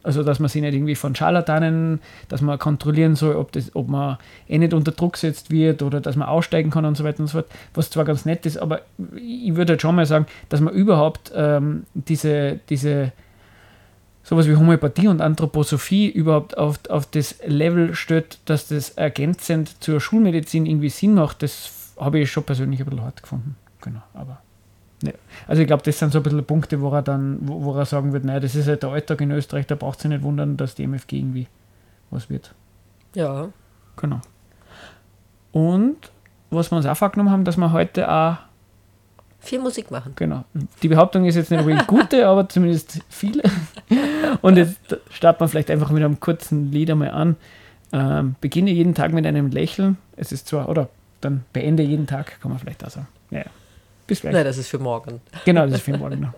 also 0.02 0.22
dass 0.22 0.40
man 0.40 0.48
sich 0.48 0.60
nicht 0.60 0.74
irgendwie 0.74 0.94
von 0.94 1.14
Scharlatanen, 1.14 2.00
dass 2.28 2.42
man 2.42 2.58
kontrollieren 2.58 3.14
soll, 3.14 3.36
ob, 3.36 3.52
das, 3.52 3.74
ob 3.74 3.88
man 3.88 4.18
eh 4.48 4.58
nicht 4.58 4.74
unter 4.74 4.92
Druck 4.92 5.14
gesetzt 5.14 5.50
wird 5.50 5.82
oder 5.82 6.00
dass 6.00 6.16
man 6.16 6.28
aussteigen 6.28 6.70
kann 6.70 6.84
und 6.84 6.96
so 6.96 7.04
weiter 7.04 7.20
und 7.20 7.28
so 7.28 7.38
fort, 7.38 7.50
was 7.74 7.90
zwar 7.90 8.04
ganz 8.04 8.26
nett 8.26 8.44
ist, 8.44 8.58
aber 8.58 8.82
ich 9.16 9.56
würde 9.56 9.72
halt 9.72 9.82
schon 9.82 9.94
mal 9.94 10.06
sagen, 10.06 10.26
dass 10.50 10.60
man 10.60 10.74
überhaupt 10.74 11.32
ähm, 11.34 11.84
diese, 11.94 12.60
diese 12.68 13.12
sowas 14.28 14.46
wie 14.46 14.56
Homöopathie 14.56 15.08
und 15.08 15.22
Anthroposophie 15.22 16.06
überhaupt 16.06 16.58
auf, 16.58 16.78
auf 16.90 17.06
das 17.06 17.36
Level 17.46 17.94
stellt, 17.94 18.38
dass 18.44 18.68
das 18.68 18.90
ergänzend 18.90 19.82
zur 19.82 20.02
Schulmedizin 20.02 20.66
irgendwie 20.66 20.90
Sinn 20.90 21.14
macht, 21.14 21.42
das 21.42 21.94
habe 21.98 22.18
ich 22.18 22.30
schon 22.30 22.44
persönlich 22.44 22.80
ein 22.80 22.84
bisschen 22.84 23.02
hart 23.02 23.22
gefunden. 23.22 23.56
Genau, 23.80 24.02
aber. 24.12 24.42
Ne. 25.02 25.14
Also 25.46 25.62
ich 25.62 25.66
glaube, 25.66 25.82
das 25.82 25.98
sind 25.98 26.12
so 26.12 26.18
ein 26.18 26.22
bisschen 26.22 26.44
Punkte, 26.44 26.78
wo 26.82 26.90
er 26.90 27.00
dann, 27.00 27.38
wo, 27.40 27.64
wo 27.64 27.74
er 27.74 27.86
sagen 27.86 28.12
wird, 28.12 28.24
naja, 28.24 28.38
das 28.38 28.54
ist 28.54 28.68
halt 28.68 28.82
der 28.82 28.90
Alltag 28.90 29.22
in 29.22 29.30
Österreich, 29.30 29.66
da 29.66 29.76
braucht 29.76 29.96
es 29.96 30.02
sich 30.02 30.10
nicht 30.10 30.22
wundern, 30.22 30.58
dass 30.58 30.74
die 30.74 30.86
MFG 30.86 31.16
irgendwie 31.16 31.46
was 32.10 32.28
wird. 32.28 32.54
Ja. 33.14 33.48
Genau. 33.96 34.20
Und 35.52 35.96
was 36.50 36.70
wir 36.70 36.76
uns 36.76 36.84
auch 36.84 36.96
vorgenommen 36.96 37.30
haben, 37.30 37.44
dass 37.46 37.56
wir 37.56 37.72
heute 37.72 38.10
auch, 38.12 38.36
Viel 39.40 39.60
Musik 39.60 39.90
machen. 39.90 40.12
genau, 40.16 40.44
die 40.82 40.88
Behauptung 40.88 41.24
ist 41.24 41.36
jetzt 41.36 41.50
nicht 41.50 41.60
unbedingt 41.60 41.86
gute, 41.86 42.26
aber 42.28 42.46
zumindest 42.46 43.00
viele. 43.08 43.42
Und 44.42 44.56
jetzt 44.56 44.78
starten 45.10 45.40
wir 45.40 45.48
vielleicht 45.48 45.70
einfach 45.70 45.90
mit 45.90 46.02
einem 46.02 46.20
kurzen 46.20 46.70
Lied 46.72 46.90
einmal 46.90 47.10
an. 47.10 47.36
Ähm, 47.92 48.34
beginne 48.40 48.70
jeden 48.70 48.94
Tag 48.94 49.12
mit 49.12 49.26
einem 49.26 49.50
Lächeln. 49.50 49.96
Es 50.16 50.32
ist 50.32 50.48
zwar, 50.48 50.68
oder 50.68 50.88
dann 51.20 51.44
beende 51.52 51.82
jeden 51.82 52.06
Tag, 52.06 52.40
kann 52.40 52.50
man 52.50 52.60
vielleicht 52.60 52.84
auch 52.84 52.90
sagen. 52.90 53.08
Ja, 53.30 53.38
ja. 53.38 53.44
Bis 54.06 54.20
gleich. 54.20 54.32
Nein, 54.34 54.44
das 54.44 54.58
ist 54.58 54.68
für 54.68 54.78
morgen. 54.78 55.20
Genau, 55.44 55.66
das 55.66 55.76
ist 55.76 55.82
für 55.82 55.96
morgen 55.96 56.20
noch. 56.20 56.32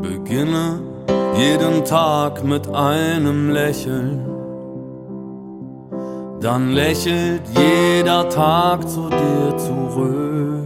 Beginne 0.00 0.80
jeden 1.36 1.84
Tag 1.84 2.44
mit 2.44 2.68
einem 2.68 3.50
Lächeln. 3.50 4.43
Dann 6.44 6.72
lächelt 6.72 7.40
jeder 7.56 8.28
Tag 8.28 8.86
zu 8.86 9.08
dir 9.08 9.56
zurück. 9.56 10.62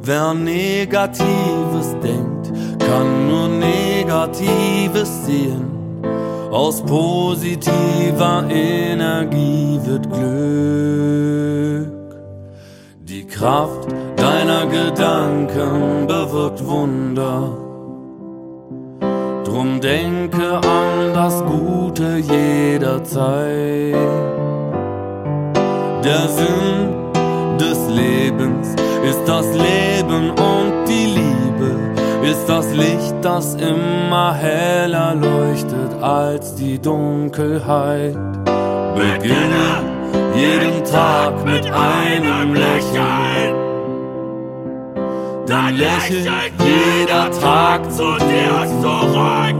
Wer 0.00 0.32
Negatives 0.32 1.94
denkt, 2.02 2.50
kann 2.78 3.28
nur 3.28 3.48
Negatives 3.48 5.26
sehen. 5.26 5.66
Aus 6.50 6.80
positiver 6.80 8.44
Energie 8.48 9.78
wird 9.84 10.10
Glück. 10.10 11.92
Die 13.02 13.26
Kraft 13.26 13.88
deiner 14.16 14.64
Gedanken 14.68 16.06
bewirkt 16.06 16.66
Wunder. 16.66 17.69
Drum 19.60 19.78
denke 19.78 20.56
an 20.56 21.12
das 21.12 21.44
Gute 21.44 22.16
jederzeit. 22.16 23.94
Der 26.02 26.28
Sinn 26.28 27.58
des 27.58 27.78
Lebens 27.90 28.68
ist 29.04 29.20
das 29.26 29.44
Leben 29.52 30.30
und 30.30 30.88
die 30.88 31.20
Liebe 31.20 31.76
ist 32.22 32.48
das 32.48 32.72
Licht, 32.72 33.16
das 33.20 33.54
immer 33.56 34.32
heller 34.32 35.14
leuchtet 35.14 35.92
als 36.00 36.54
die 36.54 36.78
Dunkelheit. 36.78 38.16
Beginne 38.94 39.82
jeden 40.36 40.82
Tag 40.86 41.44
mit 41.44 41.66
einem 41.66 42.54
Lächeln. 42.54 43.59
Dann 45.50 45.74
lächelt 45.74 46.30
jeder 46.60 47.28
Tag 47.40 47.90
zu 47.90 48.04
dir 48.18 48.68
zurück. 48.80 49.56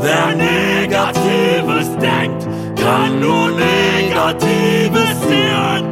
Wer 0.00 0.36
Negatives 0.36 1.88
denkt, 1.98 2.46
kann 2.80 3.18
nur 3.18 3.50
Negatives 3.50 5.20
sehen. 5.26 5.84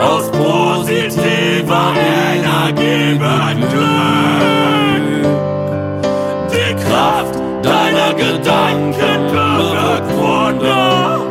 Aus 0.00 0.30
positiver 0.30 1.94
Energie 2.32 3.18
wird 3.18 3.70
Glück. 3.72 5.26
Die 6.52 6.74
Kraft 6.84 7.34
deiner 7.60 8.14
Gedanken 8.14 9.26
bewirkt 9.32 10.16
Wunder. 10.16 11.26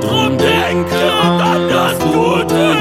Drum 0.00 0.38
denke 0.38 1.04
an 1.22 1.68
das 1.68 1.98
Gute 1.98 2.76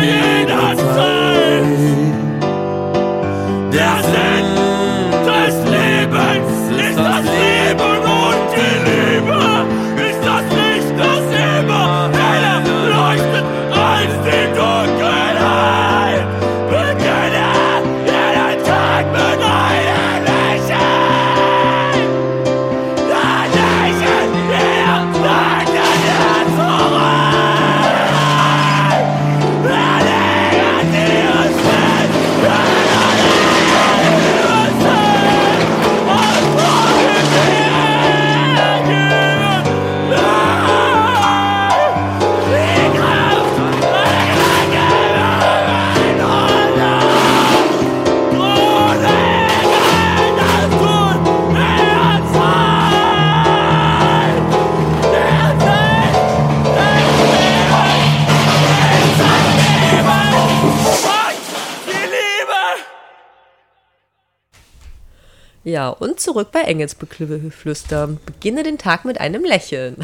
zurück 66.36 66.51
bei 66.51 66.63
Engelsbeflüster. 66.63 68.08
Beginne 68.25 68.63
den 68.63 68.77
Tag 68.77 69.06
mit 69.06 69.22
einem 69.22 69.46
Lächeln. 69.46 69.96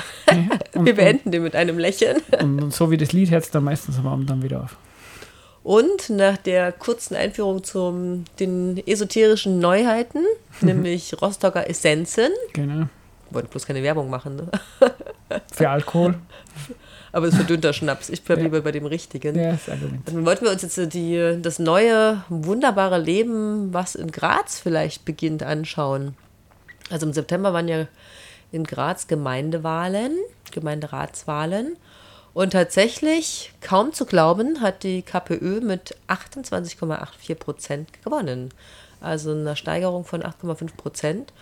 und- 0.74 0.86
Wir 0.86 0.96
beenden 0.96 1.30
den 1.32 1.44
mit 1.44 1.58
einem 1.58 1.78
Lächeln. 1.78 2.22
Und 2.40 2.74
so 2.74 2.90
wie 2.90 2.96
das 2.96 3.12
Lied 3.12 3.32
hört 3.32 3.44
es 3.44 3.52
dann 3.52 3.66
meistens 3.66 3.98
am 3.98 4.08
Abend 4.08 4.30
dann 4.30 4.42
wieder 4.42 4.64
auf. 4.64 4.78
Und 5.64 6.10
nach 6.10 6.38
der 6.38 6.72
kurzen 6.72 7.16
Einführung 7.18 7.66
zu 7.66 8.24
den 8.40 8.82
esoterischen 8.88 9.60
Neuheiten, 9.60 10.24
nämlich 10.62 11.22
Rostocker 11.22 11.70
Essenzen, 11.70 12.30
Genau. 12.54 12.88
wollte 13.30 13.50
bloß 13.50 13.66
keine 13.68 13.84
Werbung 13.84 14.10
machen, 14.10 14.38
ne? 14.38 14.48
Für 15.52 15.70
Alkohol. 15.70 16.16
aber 17.12 17.28
es 17.28 17.34
ist 17.34 17.40
verdünnter 17.40 17.74
Schnaps. 17.74 18.10
Ich 18.10 18.24
bleibe 18.24 18.44
lieber 18.44 18.62
bei 18.62 18.72
dem 18.72 18.86
richtigen. 18.86 19.36
Ja, 19.36 19.52
das 19.52 19.70
Argument. 19.70 20.08
Dann 20.08 20.26
wollten 20.26 20.46
wir 20.46 20.52
uns 20.52 20.62
jetzt 20.62 20.94
die, 20.94 21.38
das 21.42 21.60
neue, 21.60 22.24
wunderbare 22.30 23.00
Leben, 23.00 23.74
was 23.74 23.96
in 23.96 24.12
Graz 24.12 24.60
vielleicht 24.60 25.04
beginnt, 25.04 25.44
anschauen. 25.44 26.16
Also 26.90 27.06
im 27.06 27.14
September 27.14 27.54
waren 27.54 27.68
ja 27.68 27.88
in 28.52 28.64
Graz 28.64 29.08
Gemeindewahlen, 29.08 30.14
Gemeinderatswahlen. 30.52 31.78
Und 32.34 32.52
tatsächlich, 32.52 33.52
kaum 33.60 33.92
zu 33.92 34.06
glauben, 34.06 34.62
hat 34.62 34.84
die 34.84 35.02
KPÖ 35.02 35.60
mit 35.60 35.98
28,84 36.08 37.36
Prozent 37.36 38.04
gewonnen. 38.04 38.54
Also 39.02 39.32
eine 39.32 39.58
Steigerung 39.58 40.06
von 40.06 40.24
8,5 40.24 40.76
Prozent. 40.78 41.34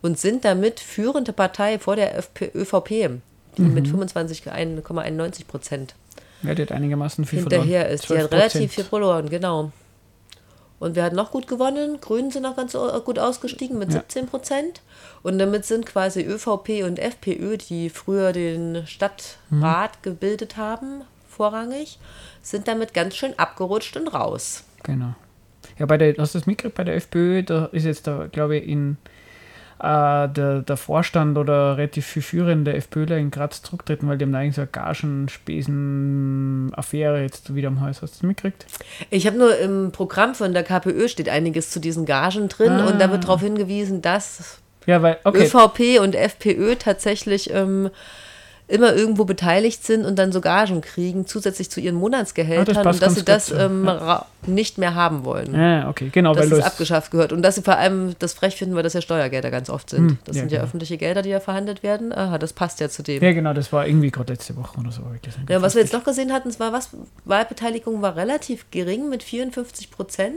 Und 0.00 0.18
sind 0.18 0.44
damit 0.44 0.80
führende 0.80 1.32
Partei 1.32 1.78
vor 1.78 1.96
der 1.96 2.16
FP 2.16 2.52
ÖVP, 2.54 3.20
die 3.58 3.70
mit 3.70 3.86
25,91 3.86 5.46
Prozent 5.46 5.94
Ja, 6.42 6.54
die 6.54 6.62
hat 6.62 6.72
einigermaßen 6.72 7.24
viel 7.24 7.40
hinterher 7.40 7.88
ist. 7.88 8.08
Die 8.08 8.14
12%. 8.14 8.22
hat 8.22 8.32
relativ 8.32 8.72
viel 8.72 8.84
verloren, 8.84 9.28
genau. 9.28 9.72
Und 10.78 10.94
wer 10.94 11.04
hat 11.04 11.12
noch 11.12 11.32
gut 11.32 11.48
gewonnen? 11.48 12.00
Grünen 12.00 12.30
sind 12.30 12.44
noch 12.44 12.54
ganz 12.56 12.74
äh, 12.74 12.78
gut 13.04 13.18
ausgestiegen 13.18 13.78
mit 13.78 13.92
Ja. 13.92 14.00
17 14.00 14.26
Prozent. 14.26 14.80
Und 15.22 15.38
damit 15.38 15.64
sind 15.64 15.86
quasi 15.86 16.22
ÖVP 16.22 16.84
und 16.84 17.00
FPÖ, 17.00 17.56
die 17.56 17.90
früher 17.90 18.32
den 18.32 18.86
Stadtrat 18.86 20.02
gebildet 20.02 20.56
haben, 20.56 21.02
vorrangig, 21.28 21.98
sind 22.42 22.68
damit 22.68 22.94
ganz 22.94 23.16
schön 23.16 23.36
abgerutscht 23.36 23.96
und 23.96 24.06
raus. 24.08 24.64
Genau. 24.84 25.14
Ja, 25.78 25.86
bei 25.86 25.98
der, 25.98 26.14
hast 26.18 26.34
du 26.34 26.38
das 26.38 26.46
mitgekriegt, 26.46 26.76
bei 26.76 26.84
der 26.84 26.94
FPÖ, 26.94 27.42
da 27.42 27.66
ist 27.66 27.84
jetzt, 27.84 28.06
da, 28.06 28.28
glaube 28.30 28.56
ich, 28.58 28.68
in 28.68 28.96
äh, 29.80 30.28
der, 30.28 30.62
der 30.62 30.76
Vorstand 30.76 31.38
oder 31.38 31.76
relativ 31.76 32.06
viel 32.06 32.22
führende 32.22 32.74
FPÖler 32.74 33.16
in 33.16 33.30
Graz 33.30 33.62
zurücktreten, 33.62 34.08
weil 34.08 34.18
die 34.18 34.24
haben 34.24 34.32
da 34.32 34.38
eigentlich 34.38 34.54
so 34.56 34.62
eine 34.62 34.70
Gagenspesen-Affäre 34.70 37.22
jetzt 37.22 37.54
wieder 37.54 37.68
am 37.68 37.80
Hals. 37.80 38.02
Hast 38.02 38.22
du 38.22 38.26
mitgekriegt? 38.26 38.66
Ich 39.10 39.26
habe 39.26 39.38
nur 39.38 39.56
im 39.58 39.92
Programm 39.92 40.34
von 40.34 40.52
der 40.52 40.62
KPÖ 40.64 41.08
steht 41.08 41.28
einiges 41.28 41.70
zu 41.70 41.80
diesen 41.80 42.06
Gagen 42.06 42.48
drin 42.48 42.72
Ah. 42.72 42.86
und 42.88 43.00
da 43.00 43.10
wird 43.10 43.24
darauf 43.24 43.40
hingewiesen, 43.40 44.02
dass 44.02 44.58
Ja, 44.86 45.02
weil, 45.02 45.18
okay. 45.24 45.44
ÖVP 45.44 46.00
und 46.02 46.14
FPÖ 46.14 46.76
tatsächlich 46.76 47.50
ähm, 47.52 47.90
immer 48.68 48.94
irgendwo 48.94 49.24
beteiligt 49.24 49.84
sind 49.84 50.04
und 50.04 50.18
dann 50.18 50.30
so 50.30 50.40
Gagen 50.42 50.82
kriegen, 50.82 51.26
zusätzlich 51.26 51.70
zu 51.70 51.80
ihren 51.80 51.96
Ah, 51.96 52.00
Monatsgehältern 52.00 52.74
das 52.74 52.84
passt 52.84 53.00
und 53.00 53.02
dass 53.02 53.14
sie 53.14 53.24
das 53.24 53.50
ähm, 53.50 53.86
ja. 53.86 54.26
nicht 54.46 54.76
mehr 54.76 54.94
haben 54.94 55.24
wollen. 55.24 55.54
Ja, 55.54 55.88
okay, 55.88 56.10
genau, 56.12 56.34
dass 56.34 56.46
es 56.46 56.58
es- 56.58 56.64
abgeschafft 56.64 57.10
gehört. 57.10 57.32
Und 57.32 57.40
dass 57.42 57.54
sie 57.54 57.62
vor 57.62 57.76
allem 57.78 58.14
das 58.18 58.34
frech 58.34 58.56
finden, 58.56 58.74
weil 58.74 58.82
das 58.82 58.92
ja 58.92 59.00
Steuergelder 59.00 59.50
ganz 59.50 59.70
oft 59.70 59.88
sind. 59.90 60.10
Hm, 60.10 60.18
das 60.24 60.36
ja, 60.36 60.42
sind 60.42 60.52
ja 60.52 60.58
genau. 60.58 60.66
öffentliche 60.68 60.98
Gelder, 60.98 61.22
die 61.22 61.30
ja 61.30 61.40
verhandelt 61.40 61.82
werden. 61.82 62.12
Aha, 62.12 62.36
das 62.38 62.52
passt 62.52 62.80
ja 62.80 62.88
zu 62.90 63.02
dem. 63.02 63.22
Ja, 63.22 63.32
genau, 63.32 63.54
das 63.54 63.72
war 63.72 63.86
irgendwie 63.86 64.10
gerade 64.10 64.34
letzte 64.34 64.54
Woche 64.56 64.78
oder 64.78 64.92
so. 64.92 65.02
Ja, 65.48 65.62
was 65.62 65.74
wir 65.74 65.82
jetzt 65.82 65.94
noch 65.94 66.04
gesehen 66.04 66.32
hatten, 66.32 66.50
war 66.58 66.72
was, 66.72 66.90
Wahlbeteiligung 67.24 68.02
war 68.02 68.16
relativ 68.16 68.66
gering 68.70 69.08
mit 69.08 69.22
54 69.22 69.90
Prozent. 69.90 70.36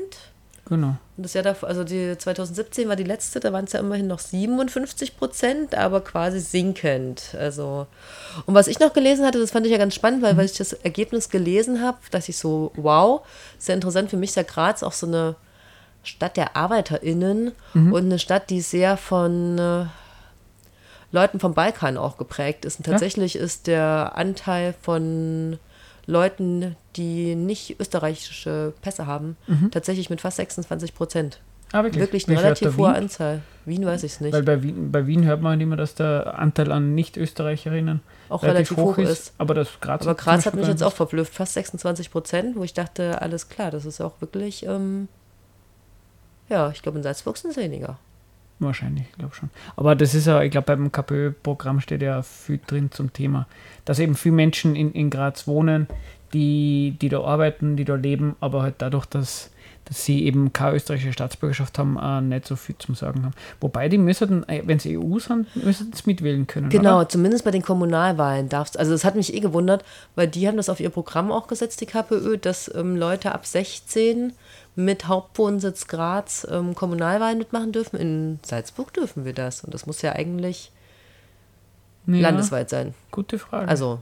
Genau. 0.71 0.95
Und 1.17 1.23
das 1.23 1.33
Jahr 1.33 1.43
davor, 1.43 1.67
also 1.67 1.83
die 1.83 2.17
2017 2.17 2.87
war 2.87 2.95
die 2.95 3.03
letzte, 3.03 3.41
da 3.41 3.51
waren 3.51 3.65
es 3.65 3.73
ja 3.73 3.81
immerhin 3.81 4.07
noch 4.07 4.19
57 4.19 5.17
Prozent, 5.17 5.75
aber 5.75 5.99
quasi 5.99 6.39
sinkend. 6.39 7.35
Also, 7.37 7.87
und 8.45 8.53
was 8.53 8.69
ich 8.69 8.79
noch 8.79 8.93
gelesen 8.93 9.25
hatte, 9.25 9.37
das 9.37 9.51
fand 9.51 9.65
ich 9.65 9.73
ja 9.73 9.77
ganz 9.77 9.93
spannend, 9.93 10.23
weil, 10.23 10.37
weil 10.37 10.45
ich 10.45 10.53
das 10.53 10.71
Ergebnis 10.71 11.29
gelesen 11.29 11.81
habe, 11.81 11.97
dass 12.11 12.29
ich 12.29 12.37
so, 12.37 12.71
wow, 12.77 13.19
sehr 13.59 13.75
interessant 13.75 14.09
für 14.09 14.15
mich 14.15 14.29
ist 14.29 14.37
ja 14.37 14.43
Graz 14.43 14.81
auch 14.81 14.93
so 14.93 15.07
eine 15.07 15.35
Stadt 16.03 16.37
der 16.37 16.55
ArbeiterInnen 16.55 17.51
und 17.73 18.05
eine 18.05 18.17
Stadt, 18.17 18.49
die 18.49 18.61
sehr 18.61 18.95
von 18.95 19.59
äh, 19.59 19.85
Leuten 21.11 21.41
vom 21.41 21.53
Balkan 21.53 21.97
auch 21.97 22.15
geprägt 22.15 22.63
ist. 22.63 22.79
Und 22.79 22.85
tatsächlich 22.85 23.35
ist 23.35 23.67
der 23.67 24.13
Anteil 24.15 24.73
von 24.81 25.59
Leuten, 26.05 26.77
die 26.95 27.35
nicht 27.35 27.79
österreichische 27.79 28.73
Pässe 28.81 29.07
haben, 29.07 29.37
tatsächlich 29.71 30.09
mit 30.09 30.21
fast 30.21 30.37
26 30.37 30.93
Prozent. 30.93 31.41
Ah, 31.73 31.83
wirklich? 31.83 32.01
Wirklich 32.01 32.27
eine 32.27 32.41
relativ 32.43 32.77
hohe 32.77 32.89
Wien? 32.89 32.95
Anzahl. 32.95 33.41
Wien 33.65 33.85
weiß 33.85 34.03
ich 34.03 34.13
es 34.13 34.21
nicht. 34.21 34.33
Weil 34.33 34.43
bei 34.43 34.61
Wien, 34.61 34.91
bei 34.91 35.07
Wien 35.07 35.23
hört 35.25 35.41
man 35.41 35.51
halt 35.51 35.61
immer, 35.61 35.77
dass 35.77 35.95
der 35.95 36.37
Anteil 36.37 36.71
an 36.71 36.95
Nicht-Österreicherinnen 36.95 38.01
Auch 38.29 38.43
relativ 38.43 38.75
hoch 38.77 38.97
ist. 38.97 39.33
Aber 39.37 39.53
das 39.53 39.69
Graz, 39.79 40.01
Aber 40.01 40.15
Graz 40.15 40.45
hat 40.45 40.55
mich 40.55 40.67
jetzt 40.67 40.83
auch 40.83 40.93
verblüfft. 40.93 41.33
Fast 41.33 41.53
26 41.53 42.11
Prozent, 42.11 42.55
wo 42.55 42.63
ich 42.63 42.73
dachte, 42.73 43.21
alles 43.21 43.47
klar, 43.47 43.71
das 43.71 43.85
ist 43.85 44.01
auch 44.01 44.19
wirklich, 44.19 44.65
ähm, 44.65 45.07
ja, 46.49 46.69
ich 46.71 46.81
glaube, 46.81 46.97
in 46.97 47.03
Salzburg 47.03 47.37
sind 47.37 47.51
es 47.51 47.57
weniger. 47.57 47.97
Wahrscheinlich, 48.59 49.05
ich 49.09 49.17
glaube 49.17 49.33
schon. 49.33 49.49
Aber 49.75 49.95
das 49.95 50.13
ist 50.13 50.27
ja, 50.27 50.41
ich 50.43 50.51
glaube, 50.51 50.65
beim 50.65 50.91
KPÖ-Programm 50.91 51.79
steht 51.79 52.01
ja 52.01 52.21
viel 52.21 52.59
drin 52.67 52.91
zum 52.91 53.11
Thema, 53.13 53.47
dass 53.85 53.97
eben 53.97 54.15
viele 54.15 54.35
Menschen 54.35 54.75
in, 54.75 54.91
in 54.91 55.09
Graz 55.09 55.47
wohnen, 55.47 55.87
die, 56.33 56.95
die 57.01 57.09
da 57.09 57.21
arbeiten, 57.21 57.75
die 57.75 57.85
da 57.85 57.95
leben, 57.95 58.35
aber 58.39 58.61
halt 58.61 58.75
dadurch, 58.79 59.05
dass, 59.05 59.51
dass 59.85 60.05
sie 60.05 60.25
eben 60.25 60.53
keine 60.53 60.75
österreichische 60.75 61.13
Staatsbürgerschaft 61.13 61.77
haben, 61.77 61.97
auch 61.97 62.21
nicht 62.21 62.47
so 62.47 62.55
viel 62.55 62.77
zum 62.77 62.95
Sagen 62.95 63.23
haben. 63.23 63.33
Wobei 63.59 63.89
die 63.89 63.97
müssten, 63.97 64.47
äh, 64.47 64.61
wenn 64.65 64.79
sie 64.79 64.97
EU 64.97 65.19
sind, 65.19 65.53
müssten 65.55 65.91
sie 65.93 66.03
mitwählen 66.05 66.47
können. 66.47 66.69
Genau, 66.69 66.99
Oder? 66.99 67.09
zumindest 67.09 67.43
bei 67.43 67.51
den 67.51 67.61
Kommunalwahlen 67.61 68.49
darfst 68.49 68.77
Also 68.79 68.91
das 68.91 69.03
hat 69.03 69.15
mich 69.15 69.33
eh 69.33 69.39
gewundert, 69.39 69.83
weil 70.15 70.27
die 70.27 70.47
haben 70.47 70.57
das 70.57 70.69
auf 70.69 70.79
ihr 70.79 70.89
Programm 70.89 71.31
auch 71.31 71.47
gesetzt, 71.47 71.81
die 71.81 71.85
KPÖ, 71.85 72.37
dass 72.37 72.73
ähm, 72.73 72.95
Leute 72.95 73.33
ab 73.33 73.45
16 73.45 74.33
mit 74.75 75.07
Hauptwohnsitz 75.07 75.87
Graz 75.87 76.47
ähm, 76.49 76.75
Kommunalwahlen 76.75 77.37
mitmachen 77.37 77.71
dürfen. 77.71 77.97
In 77.97 78.39
Salzburg 78.43 78.93
dürfen 78.93 79.25
wir 79.25 79.33
das. 79.33 79.63
Und 79.63 79.73
das 79.73 79.85
muss 79.85 80.01
ja 80.01 80.13
eigentlich 80.13 80.71
Ja, 82.07 82.21
landesweit 82.21 82.69
sein. 82.69 82.93
Gute 83.11 83.37
Frage. 83.37 83.67
Also 83.67 83.99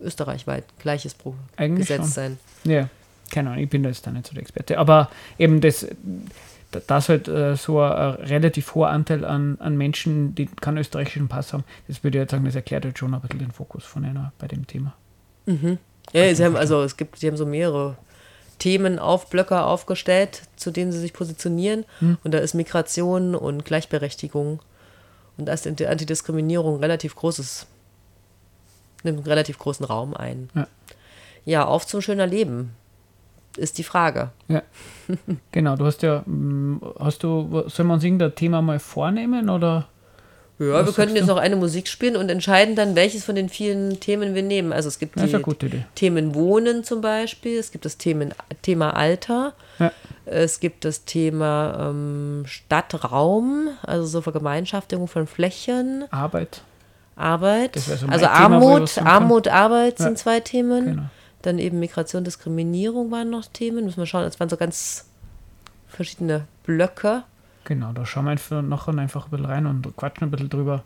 österreichweit, 0.00 0.64
gleiches 0.78 1.14
Pro 1.14 1.34
Eigentlich 1.56 1.88
Gesetz 1.88 2.02
schon. 2.02 2.10
sein. 2.10 2.38
Ja, 2.64 2.88
keine 3.30 3.50
Ahnung, 3.50 3.62
ich 3.62 3.70
bin 3.70 3.82
da 3.82 3.88
jetzt 3.88 4.06
da 4.06 4.10
nicht 4.10 4.26
so 4.26 4.34
der 4.34 4.42
Experte. 4.42 4.78
Aber 4.78 5.10
eben 5.38 5.60
das, 5.60 5.86
dass 6.86 7.08
halt 7.08 7.28
äh, 7.28 7.56
so 7.56 7.80
ein, 7.80 7.92
ein 7.92 8.14
relativ 8.26 8.74
hoher 8.74 8.88
Anteil 8.88 9.24
an, 9.24 9.56
an 9.60 9.76
Menschen, 9.76 10.34
die 10.34 10.46
keinen 10.46 10.78
österreichischen 10.78 11.28
Pass 11.28 11.52
haben, 11.52 11.64
das 11.88 12.02
würde 12.04 12.18
ich 12.18 12.22
jetzt 12.22 12.30
sagen, 12.30 12.44
das 12.44 12.54
erklärt 12.54 12.84
halt 12.84 12.98
schon 12.98 13.14
ein 13.14 13.20
bisschen 13.20 13.40
den 13.40 13.52
Fokus 13.52 13.84
von 13.84 14.04
einer 14.04 14.32
bei 14.38 14.46
dem 14.46 14.66
Thema. 14.66 14.94
Ja, 16.12 16.34
sie 16.34 16.44
haben 16.44 16.56
also 16.56 16.82
es 16.82 16.96
gibt, 16.96 17.18
sie 17.18 17.28
haben 17.28 17.36
so 17.36 17.46
mehrere 17.46 17.96
Themen 18.58 18.98
auf 18.98 19.28
Blöcke 19.28 19.60
aufgestellt, 19.60 20.42
zu 20.56 20.70
denen 20.70 20.92
sie 20.92 20.98
sich 20.98 21.12
positionieren. 21.12 21.84
Hm. 21.98 22.18
Und 22.24 22.32
da 22.32 22.38
ist 22.38 22.54
Migration 22.54 23.34
und 23.34 23.64
Gleichberechtigung 23.64 24.60
und 25.36 25.46
da 25.46 25.52
ist 25.52 25.66
die 25.78 25.86
Antidiskriminierung 25.86 26.80
relativ 26.80 27.14
großes, 27.14 27.66
nimmt 29.02 29.18
einen 29.18 29.26
relativ 29.26 29.58
großen 29.58 29.84
Raum 29.84 30.14
ein. 30.14 30.50
Ja. 30.54 30.66
Ja, 31.44 31.64
auf 31.64 31.86
zum 31.86 32.02
schöner 32.02 32.26
Leben 32.26 32.72
ist 33.56 33.78
die 33.78 33.84
Frage. 33.84 34.30
Ja, 34.48 34.62
genau. 35.52 35.76
Du 35.76 35.86
hast 35.86 36.02
ja, 36.02 36.22
mm, 36.26 36.80
hast 36.98 37.22
du, 37.22 37.64
soll 37.68 37.86
man 37.86 37.96
uns 37.96 38.04
irgendein 38.04 38.34
Thema 38.34 38.62
mal 38.62 38.78
vornehmen 38.78 39.48
oder? 39.48 39.86
Ja, 40.58 40.86
wir 40.86 40.92
könnten 40.92 41.16
jetzt 41.16 41.26
noch 41.26 41.36
eine 41.36 41.54
Musik 41.56 41.86
spielen 41.86 42.16
und 42.16 42.30
entscheiden 42.30 42.76
dann, 42.76 42.96
welches 42.96 43.24
von 43.24 43.34
den 43.34 43.50
vielen 43.50 44.00
Themen 44.00 44.34
wir 44.34 44.42
nehmen. 44.42 44.72
Also 44.72 44.88
es 44.88 44.98
gibt 44.98 45.16
ist 45.16 45.34
die. 45.34 45.84
Themen 45.94 46.34
Wohnen 46.34 46.82
zum 46.82 47.02
Beispiel, 47.02 47.58
es 47.58 47.72
gibt 47.72 47.84
das 47.84 47.98
Themen, 47.98 48.32
Thema 48.62 48.96
Alter, 48.96 49.52
Ja, 49.78 49.92
es 50.24 50.58
gibt 50.58 50.86
das 50.86 51.04
Thema 51.04 51.90
ähm, 51.90 52.44
Stadtraum, 52.46 53.68
also 53.82 54.06
so 54.06 54.22
Vergemeinschaftung 54.22 55.08
von 55.08 55.26
Flächen, 55.26 56.04
Arbeit. 56.10 56.62
Arbeit, 57.16 57.76
also 57.76 58.06
Thema, 58.06 58.28
Armut, 58.30 58.94
kann. 58.94 59.06
Armut, 59.06 59.48
Arbeit 59.48 59.98
sind 59.98 60.10
Ja, 60.10 60.14
zwei 60.16 60.40
Themen. 60.40 60.84
Genau. 60.84 61.02
Dann 61.42 61.58
eben 61.58 61.78
Migration, 61.80 62.24
Diskriminierung 62.24 63.10
waren 63.10 63.30
noch 63.30 63.46
Themen. 63.46 63.84
Müssen 63.84 63.98
wir 63.98 64.06
schauen, 64.06 64.22
das 64.24 64.38
waren 64.38 64.48
so 64.48 64.56
ganz 64.56 65.06
verschiedene 65.88 66.46
Blöcke. 66.64 67.22
Genau, 67.64 67.92
da 67.92 68.04
schauen 68.04 68.24
wir 68.26 68.32
einfach 68.32 68.62
nachher 68.62 68.96
einfach 68.98 69.26
ein 69.26 69.30
bisschen 69.30 69.46
rein 69.46 69.66
und 69.66 69.96
quatschen 69.96 70.28
ein 70.28 70.30
bisschen 70.30 70.50
drüber, 70.50 70.82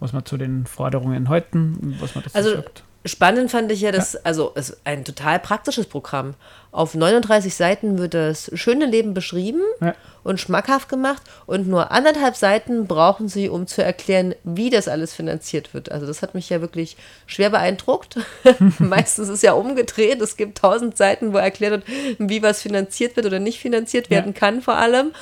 was 0.00 0.12
wir 0.12 0.24
zu 0.24 0.36
den 0.36 0.66
Forderungen 0.66 1.28
halten, 1.28 1.96
was 2.00 2.14
man 2.14 2.22
dazu 2.24 2.36
Also 2.36 2.54
sagt. 2.56 2.84
spannend 3.04 3.50
fand 3.50 3.72
ich 3.72 3.80
ja, 3.80 3.92
dass, 3.92 4.16
also 4.16 4.52
es 4.54 4.70
ist 4.70 4.80
ein 4.84 5.04
total 5.04 5.38
praktisches 5.38 5.86
Programm. 5.86 6.34
Auf 6.76 6.94
39 6.94 7.54
Seiten 7.54 7.96
wird 7.96 8.12
das 8.12 8.50
schöne 8.52 8.84
Leben 8.84 9.14
beschrieben 9.14 9.62
Ja. 9.80 9.94
und 10.24 10.38
schmackhaft 10.38 10.90
gemacht 10.90 11.22
und 11.46 11.66
nur 11.66 11.90
anderthalb 11.90 12.36
Seiten 12.36 12.86
brauchen 12.86 13.28
sie, 13.28 13.48
um 13.48 13.66
zu 13.66 13.82
erklären, 13.82 14.34
wie 14.44 14.68
das 14.68 14.86
alles 14.86 15.14
finanziert 15.14 15.72
wird. 15.72 15.90
Also 15.90 16.06
das 16.06 16.20
hat 16.20 16.34
mich 16.34 16.50
ja 16.50 16.60
wirklich 16.60 16.98
schwer 17.26 17.48
beeindruckt. 17.48 18.18
Meistens 18.78 19.30
ist 19.30 19.42
ja 19.42 19.54
umgedreht. 19.54 20.20
Es 20.20 20.36
gibt 20.36 20.58
tausend 20.58 20.98
Seiten, 20.98 21.32
wo 21.32 21.38
erklärt 21.38 21.72
wird, 21.72 21.84
wie 22.18 22.42
was 22.42 22.60
finanziert 22.60 23.16
wird 23.16 23.24
oder 23.24 23.38
nicht 23.38 23.58
finanziert 23.58 24.10
werden 24.10 24.34
kann 24.34 24.60
vor 24.60 24.74
allem. 24.76 25.12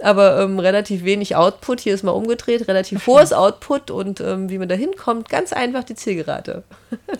Aber 0.00 0.38
ähm, 0.40 0.60
relativ 0.60 1.02
wenig 1.02 1.34
Output. 1.34 1.80
Hier 1.80 1.94
ist 1.94 2.04
mal 2.04 2.12
umgedreht. 2.12 2.68
Relativ 2.68 3.08
hohes 3.08 3.32
Output 3.32 3.90
und 3.90 4.20
ähm, 4.20 4.50
wie 4.50 4.58
man 4.58 4.68
da 4.68 4.76
hinkommt, 4.76 5.28
ganz 5.28 5.52
einfach 5.52 5.82
die 5.82 5.96
Zielgerade. 5.96 6.62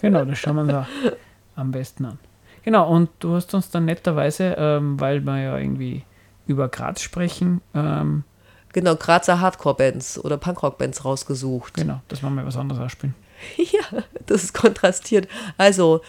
Genau, 0.01 0.25
das 0.25 0.39
schauen 0.39 0.55
wir 0.55 0.63
uns 0.79 0.87
am 1.57 1.73
besten 1.73 2.05
an. 2.05 2.19
Genau, 2.63 2.89
und 2.89 3.11
du 3.19 3.35
hast 3.35 3.53
uns 3.55 3.71
dann 3.71 3.85
netterweise, 3.87 4.55
ähm, 4.57 5.01
weil 5.01 5.21
wir 5.21 5.41
ja 5.41 5.59
irgendwie 5.59 6.05
über 6.47 6.69
Graz 6.69 7.01
sprechen, 7.03 7.61
ähm, 7.75 8.25
Genau, 8.73 8.97
Grazer 8.97 9.41
Hardcore-Bands 9.41 10.19
oder 10.25 10.39
Punkrock-Bands 10.39 11.05
rausgesucht. 11.05 11.75
genau, 11.75 12.01
dass 12.09 12.23
wir 12.23 12.31
mal 12.31 12.47
was 12.47 12.57
anderes 12.57 12.81
ausspielen. 12.81 13.15
Ja, 13.57 14.05
das 14.27 14.45
ist 14.45 14.55
kontrastiert. 14.55 15.29
Also, 15.59 16.01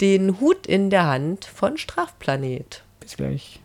den 0.00 0.40
Hut 0.40 0.66
in 0.66 0.90
der 0.90 1.06
Hand 1.06 1.44
von 1.44 1.76
Strafplanet. 1.76 2.82
Bis 3.00 3.16
gleich. 3.16 3.60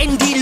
Sprengt 0.00 0.22
alles 0.22 0.39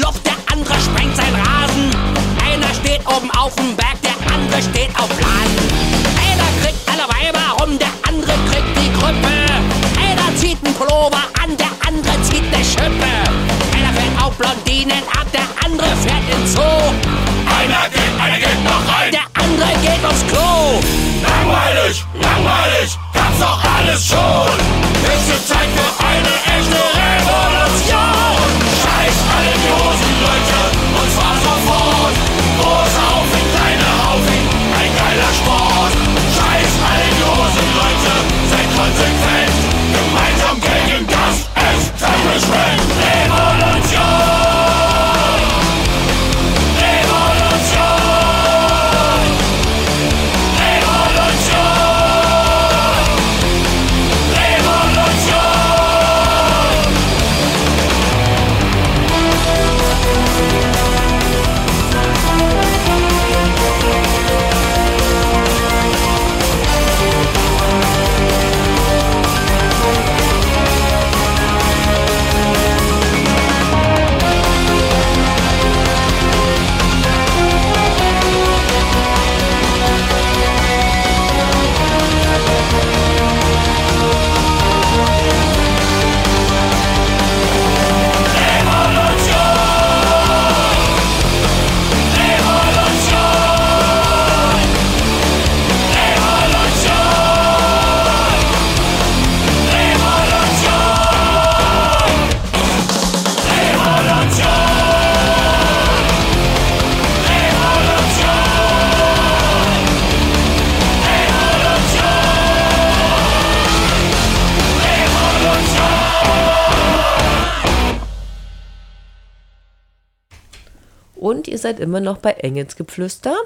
Und 121.28 121.46
ihr 121.46 121.58
seid 121.58 121.78
immer 121.78 122.00
noch 122.00 122.16
bei 122.16 122.30
Engelsgeflüster, 122.30 123.36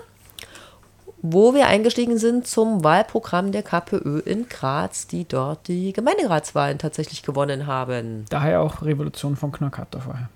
wo 1.20 1.52
wir 1.52 1.66
eingestiegen 1.66 2.16
sind 2.16 2.46
zum 2.46 2.84
Wahlprogramm 2.84 3.50
der 3.50 3.64
KPÖ 3.64 4.20
in 4.20 4.48
Graz, 4.48 5.08
die 5.08 5.26
dort 5.26 5.66
die 5.66 5.92
Gemeinderatswahlen 5.92 6.78
tatsächlich 6.78 7.24
gewonnen 7.24 7.66
haben. 7.66 8.24
Daher 8.30 8.60
auch 8.60 8.82
Revolution 8.82 9.34
von 9.34 9.50
Knackatter 9.50 10.00
vorher. 10.00 10.28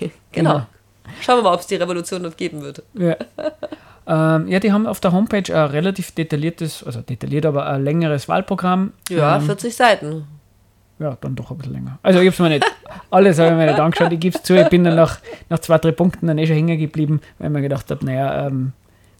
Genau. 0.32 0.66
Schauen 1.22 1.38
wir 1.38 1.44
mal, 1.44 1.54
ob 1.54 1.60
es 1.60 1.66
die 1.66 1.76
Revolution 1.76 2.20
noch 2.20 2.36
geben 2.36 2.60
wird. 2.60 2.82
Ja. 2.92 3.16
ähm, 4.36 4.48
ja, 4.48 4.60
die 4.60 4.70
haben 4.70 4.86
auf 4.86 5.00
der 5.00 5.12
Homepage 5.12 5.50
ein 5.50 5.70
relativ 5.70 6.10
detailliertes, 6.12 6.84
also 6.84 7.00
detailliert, 7.00 7.46
aber 7.46 7.66
ein 7.66 7.82
längeres 7.82 8.28
Wahlprogramm. 8.28 8.92
Ja, 9.08 9.36
ähm, 9.36 9.46
40 9.46 9.74
Seiten. 9.74 10.26
Ja, 10.98 11.16
dann 11.20 11.36
doch 11.36 11.50
ein 11.50 11.58
bisschen 11.58 11.74
länger. 11.74 11.98
Also 12.02 12.20
ich 12.20 12.26
habe 12.26 12.34
es 12.34 12.38
mir 12.40 12.48
nicht, 12.48 12.66
alles 13.10 13.38
habe 13.38 13.50
ich 13.50 13.56
mir 13.56 13.66
nicht 13.66 13.78
angeschaut, 13.78 14.12
ich 14.12 14.20
gebe 14.20 14.36
es 14.36 14.42
zu, 14.42 14.60
ich 14.60 14.68
bin 14.68 14.84
dann 14.84 14.96
nach, 14.96 15.18
nach 15.48 15.60
zwei, 15.60 15.78
drei 15.78 15.92
Punkten 15.92 16.26
dann 16.26 16.38
eh 16.38 16.46
schon 16.46 16.56
hängen 16.56 16.78
geblieben, 16.78 17.20
weil 17.38 17.48
ich 17.48 17.52
mir 17.52 17.62
gedacht 17.62 17.90
habe, 17.90 18.04
naja, 18.04 18.46
ähm, 18.46 18.72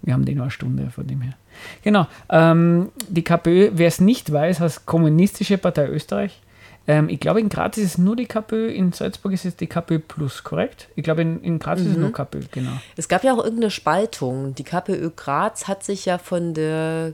wir 0.02 0.14
haben 0.14 0.24
die 0.24 0.34
nur 0.34 0.44
eine 0.44 0.50
Stunde 0.50 0.90
von 0.90 1.06
dem 1.06 1.20
her. 1.20 1.34
Genau, 1.82 2.06
ähm, 2.30 2.90
die 3.08 3.22
KPÖ, 3.22 3.70
wer 3.74 3.88
es 3.88 4.00
nicht 4.00 4.32
weiß, 4.32 4.60
heißt 4.60 4.86
Kommunistische 4.86 5.58
Partei 5.58 5.88
Österreich. 5.88 6.40
Ähm, 6.86 7.08
ich 7.08 7.20
glaube, 7.20 7.40
in 7.40 7.48
Graz 7.48 7.76
ist 7.76 7.84
es 7.84 7.98
nur 7.98 8.16
die 8.16 8.26
KPÖ, 8.26 8.68
in 8.68 8.92
Salzburg 8.92 9.32
ist 9.32 9.44
es 9.44 9.56
die 9.56 9.66
KPÖ 9.66 9.98
Plus, 9.98 10.42
korrekt? 10.42 10.88
Ich 10.96 11.04
glaube, 11.04 11.22
in, 11.22 11.42
in 11.42 11.58
Graz 11.58 11.80
ist 11.80 11.88
es 11.88 11.96
nur 11.96 12.12
KPÖ, 12.12 12.40
genau. 12.50 12.72
Es 12.96 13.08
gab 13.08 13.24
ja 13.24 13.34
auch 13.34 13.44
irgendeine 13.44 13.70
Spaltung. 13.70 14.54
Die 14.54 14.64
KPÖ 14.64 15.10
Graz 15.14 15.68
hat 15.68 15.84
sich 15.84 16.06
ja 16.06 16.18
von 16.18 16.54
der 16.54 17.12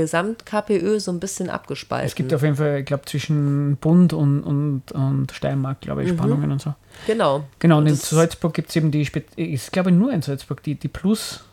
Gesamt-KPÖ 0.00 1.00
so 1.00 1.10
ein 1.10 1.20
bisschen 1.20 1.50
abgespalten. 1.50 2.06
Es 2.06 2.14
gibt 2.14 2.32
auf 2.34 2.42
jeden 2.42 2.56
Fall, 2.56 2.80
ich 2.80 2.86
glaube, 2.86 3.04
zwischen 3.06 3.76
Bund 3.80 4.12
und, 4.12 4.40
und, 4.42 4.92
und 4.92 5.32
Steiermark, 5.32 5.80
glaube 5.80 6.04
ich, 6.04 6.10
Spannungen 6.10 6.52
und 6.52 6.60
so. 6.62 6.74
Genau. 7.06 7.44
Genau, 7.58 7.78
und 7.78 7.86
in 7.86 7.94
das- 7.94 8.10
Salzburg 8.10 8.54
gibt 8.54 8.70
es 8.70 8.76
eben 8.76 8.90
die, 8.90 9.08
ich 9.36 9.70
glaube 9.72 9.92
nur 9.92 10.12
in 10.12 10.22
Salzburg, 10.22 10.62
die, 10.62 10.74
die 10.74 10.88
Plus, 10.88 11.44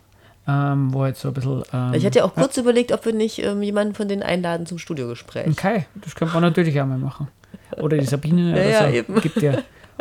ähm, 0.48 0.94
wo 0.94 1.04
halt 1.04 1.16
so 1.18 1.30
ein 1.30 1.34
bisschen. 1.34 1.64
Ähm, 1.74 1.94
Ich 1.94 2.06
hatte 2.06 2.20
ja 2.20 2.26
auch 2.26 2.36
kurz 2.36 2.58
überlegt, 2.58 2.92
ob 2.92 3.06
wir 3.06 3.14
nicht 3.14 3.40
ähm, 3.40 3.62
jemanden 3.64 3.96
von 3.96 4.08
denen 4.08 4.24
einladen 4.24 4.66
zum 4.66 4.78
Studiogespräch. 4.78 5.56
Kai, 5.56 5.86
das 5.96 6.16
könnte 6.16 6.34
man 6.34 6.44
natürlich 6.44 6.80
auch 6.82 6.86
mal 6.86 6.98
machen. 6.98 7.30
Oder 7.78 7.98
die 7.98 8.06
Sabine 8.06 8.50
Ja, 8.50 8.54
oder 8.54 8.70
ja, 8.70 8.80
so. 8.90 8.94
eben. 8.94 9.22
Gibt 9.22 9.42
ja. 9.42 9.54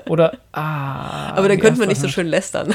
Oder, 0.08 0.36
ah. 0.52 1.30
Aber 1.36 1.48
dann 1.48 1.58
könnten 1.60 1.78
wir 1.80 1.86
nicht 1.86 2.00
so 2.00 2.08
schön 2.08 2.26
lästern. 2.26 2.74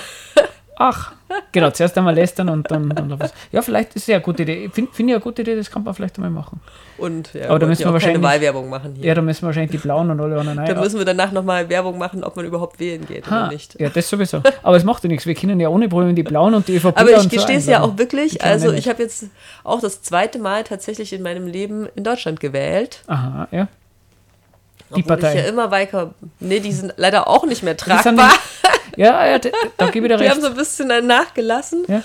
Ach, 0.78 1.12
genau, 1.60 1.72
zuerst 1.72 1.98
einmal 1.98 2.14
lästern 2.16 2.50
und 2.50 2.70
dann, 2.72 2.90
dann 2.90 3.20
was. 3.20 3.34
Ja, 3.52 3.62
vielleicht 3.62 3.96
ist 3.96 4.04
es 4.04 4.08
ja 4.08 4.16
eine 4.16 4.24
gute 4.24 4.44
Idee. 4.44 4.70
Finde 4.72 4.92
find 4.94 5.10
ich 5.10 5.16
eine 5.16 5.24
gute 5.24 5.42
Idee, 5.42 5.56
das 5.56 5.70
kann 5.72 5.84
man 5.84 5.94
vielleicht 5.94 6.16
einmal 6.18 6.32
machen. 6.32 6.60
Und 6.98 7.34
ja, 7.34 7.50
Aber 7.50 7.60
da 7.60 7.66
müssen 7.68 7.80
wir 7.82 7.86
auch 7.88 7.92
keine 7.92 7.94
wahrscheinlich- 7.94 8.24
Wahlwerbung 8.24 8.70
machen 8.70 8.96
hier. 8.96 9.06
Ja, 9.06 9.16
da 9.16 9.22
müssen 9.22 9.42
wir 9.42 9.48
wahrscheinlich 9.48 9.72
die 9.72 9.78
Blauen 9.78 10.10
und 10.10 10.20
alle 10.20 10.40
anderen 10.40 10.66
Dann 10.66 10.80
müssen 10.80 10.98
wir 10.98 11.06
danach 11.06 11.32
nochmal 11.32 11.68
Werbung 11.70 11.98
machen, 11.98 12.24
ob 12.24 12.36
man 12.36 12.46
überhaupt 12.46 12.80
wählen 12.80 13.06
geht 13.06 13.30
Ha, 13.30 13.44
oder 13.46 13.52
nicht. 13.54 13.80
Ja, 13.80 13.90
das 13.90 14.10
sowieso. 14.10 14.42
Aber 14.64 14.78
es 14.78 14.84
macht 14.84 15.04
ja 15.04 15.10
nichts. 15.10 15.26
Wir 15.26 15.36
können 15.36 15.60
ja 15.60 15.70
ohne 15.70 15.90
Probleme 15.90 16.14
die 16.14 16.24
Blauen 16.24 16.54
und 16.54 16.68
die 16.68 16.76
ÖVP 16.76 16.98
Aber 17.00 17.12
ich 17.12 17.30
gestehe 17.30 17.58
es 17.58 17.66
ja 17.66 17.82
auch 17.82 17.98
wirklich. 17.98 18.44
Also 18.44 18.72
ich 18.72 18.88
habe 18.88 19.04
jetzt 19.04 19.26
auch 19.64 19.82
das 19.82 20.02
zweite 20.02 20.40
Mal 20.40 20.64
tatsächlich 20.64 21.14
in 21.14 21.22
meinem 21.22 21.48
Leben 21.48 21.88
in 21.96 22.04
Deutschland 22.04 22.40
gewählt. 22.40 23.04
Aha, 23.08 23.48
ja. 23.52 23.68
Die 24.96 25.02
Obwohl 25.02 25.18
Partei. 25.18 25.34
Ich 25.36 25.42
ja 25.44 25.50
immer 25.50 25.70
weiter. 25.70 26.14
Nee, 26.40 26.62
die 26.62 26.72
sind 26.72 26.94
leider 26.96 27.28
auch 27.28 27.46
nicht 27.46 27.62
mehr 27.62 27.76
tragbar. 27.76 28.32
Ja, 28.98 29.26
ja, 29.28 29.40
da, 29.78 29.90
gebe 29.90 30.08
ich 30.08 30.12
dir 30.12 30.18
Die 30.18 30.30
haben 30.30 30.38
recht. 30.38 30.42
so 30.42 30.48
ein 30.48 30.56
bisschen 30.56 31.08
nachgelassen. 31.08 31.86
Ja. 31.88 32.02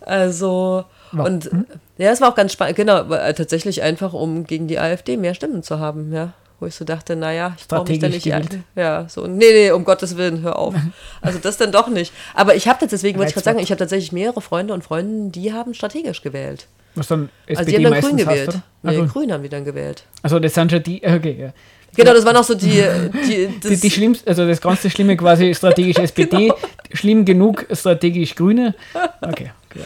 Also, 0.00 0.84
Wa- 1.12 1.24
und 1.24 1.50
ja, 1.98 2.10
es 2.10 2.20
war 2.20 2.28
auch 2.30 2.34
ganz 2.34 2.52
spannend, 2.52 2.76
genau, 2.76 3.10
äh, 3.12 3.32
tatsächlich 3.34 3.82
einfach, 3.82 4.12
um 4.12 4.44
gegen 4.44 4.68
die 4.68 4.78
AfD 4.78 5.16
mehr 5.16 5.34
Stimmen 5.34 5.62
zu 5.62 5.78
haben, 5.78 6.12
ja. 6.12 6.32
Wo 6.58 6.64
ich 6.66 6.74
so 6.74 6.86
dachte, 6.86 7.16
naja, 7.16 7.54
ich 7.58 7.68
brauche 7.68 7.86
mich 7.86 7.98
da 7.98 8.08
nicht. 8.08 8.24
Gewählt. 8.24 8.60
Ja, 8.76 9.06
so, 9.10 9.26
nee, 9.26 9.44
nee, 9.52 9.70
um 9.72 9.84
Gottes 9.84 10.16
Willen, 10.16 10.40
hör 10.42 10.58
auf. 10.58 10.74
Also 11.20 11.38
das 11.38 11.58
dann 11.58 11.70
doch 11.70 11.88
nicht. 11.88 12.12
Aber 12.34 12.54
ich 12.54 12.66
habe 12.66 12.86
deswegen, 12.86 13.18
wollte 13.18 13.28
ich 13.28 13.34
gerade 13.34 13.44
sagen, 13.44 13.58
ich 13.58 13.70
habe 13.70 13.78
tatsächlich 13.78 14.12
mehrere 14.12 14.40
Freunde 14.40 14.72
und 14.72 14.82
Freundinnen, 14.82 15.32
die 15.32 15.52
haben 15.52 15.74
strategisch 15.74 16.22
gewählt. 16.22 16.66
Was 16.94 17.08
dann 17.08 17.28
SPD 17.46 17.58
Also 17.58 17.70
die 17.70 17.76
haben 17.76 17.92
dann 17.92 18.00
grün 18.00 18.18
hast, 18.26 18.26
gewählt. 18.26 18.54
Ah, 18.54 18.60
nee, 18.90 18.96
grün. 18.96 19.08
grün 19.08 19.32
haben 19.32 19.42
die 19.42 19.48
dann 19.50 19.64
gewählt. 19.66 20.04
Also 20.22 20.38
das 20.38 20.54
sind 20.54 20.70
schon 20.70 20.82
die, 20.82 21.02
okay, 21.06 21.36
ja. 21.38 21.52
Genau, 21.96 22.12
das 22.12 22.24
waren 22.24 22.36
auch 22.36 22.44
so 22.44 22.54
die, 22.54 22.82
die, 23.26 23.48
das, 23.60 23.70
Die, 23.70 23.80
die 23.80 23.90
schlimmste, 23.90 24.28
also 24.28 24.46
das 24.46 24.60
ganze 24.60 24.90
Schlimme 24.90 25.16
quasi 25.16 25.54
strategisch 25.54 25.96
SPD, 26.02 26.52
schlimm 26.92 27.24
genug 27.24 27.66
strategisch 27.72 28.34
Grüne. 28.34 28.74
Okay. 29.20 29.50
okay. 29.70 29.84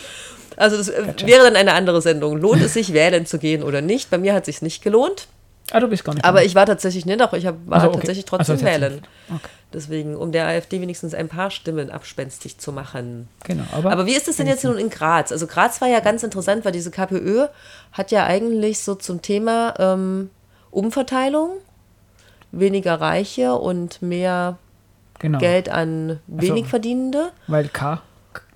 also 0.56 0.76
das 0.76 0.88
äh, 0.88 1.14
wäre 1.24 1.44
dann 1.44 1.56
eine 1.56 1.72
andere 1.72 2.02
Sendung. 2.02 2.36
Lohnt 2.36 2.62
es 2.62 2.74
sich, 2.74 2.92
wählen 2.92 3.26
zu 3.26 3.38
gehen 3.38 3.62
oder 3.62 3.80
nicht? 3.80 4.10
Bei 4.10 4.18
mir 4.18 4.34
hat 4.34 4.42
es 4.42 4.56
sich 4.56 4.62
nicht 4.62 4.82
gelohnt. 4.82 5.28
Ah, 5.72 5.78
du 5.78 5.86
bist 5.88 6.04
gar 6.04 6.14
nicht. 6.14 6.24
Aber 6.24 6.44
ich 6.44 6.54
war 6.54 6.66
tatsächlich 6.66 7.06
nicht, 7.06 7.20
doch 7.20 7.32
ich 7.32 7.46
hab, 7.46 7.54
war 7.66 7.76
Also, 7.76 7.88
okay. 7.88 7.98
tatsächlich 7.98 8.24
Also, 8.24 8.36
trotzdem 8.36 8.58
tatsächlich. 8.58 8.90
wählen. 8.90 9.02
Okay. 9.28 9.48
Deswegen, 9.72 10.16
um 10.16 10.32
der 10.32 10.46
AfD 10.48 10.80
wenigstens 10.80 11.14
ein 11.14 11.28
paar 11.28 11.52
Stimmen 11.52 11.90
abspenstig 11.90 12.58
zu 12.58 12.72
machen. 12.72 13.28
Genau, 13.44 13.62
aber, 13.72 13.92
Aber 13.92 14.06
wie 14.06 14.16
ist 14.16 14.26
es 14.26 14.36
denn 14.36 14.48
jetzt 14.48 14.64
nun 14.64 14.76
in 14.78 14.90
Graz? 14.90 15.30
Also 15.30 15.46
Graz 15.46 15.80
war 15.80 15.86
ja 15.86 16.00
ganz 16.00 16.24
interessant, 16.24 16.64
weil 16.64 16.72
diese 16.72 16.90
KPÖ 16.90 17.46
hat 17.92 18.10
ja 18.10 18.24
eigentlich 18.26 18.80
so 18.80 18.96
zum 18.96 19.22
Thema 19.22 19.74
ähm, 19.78 20.30
Umverteilung, 20.72 21.50
weniger 22.52 23.00
Reiche 23.00 23.54
und 23.54 24.02
mehr 24.02 24.58
genau, 25.18 25.38
Geld 25.38 25.68
an 25.68 26.20
wenig 26.26 26.50
Also- 26.52 26.64
Verdienende. 26.70 27.30
weil 27.46 27.68
K 27.68 28.00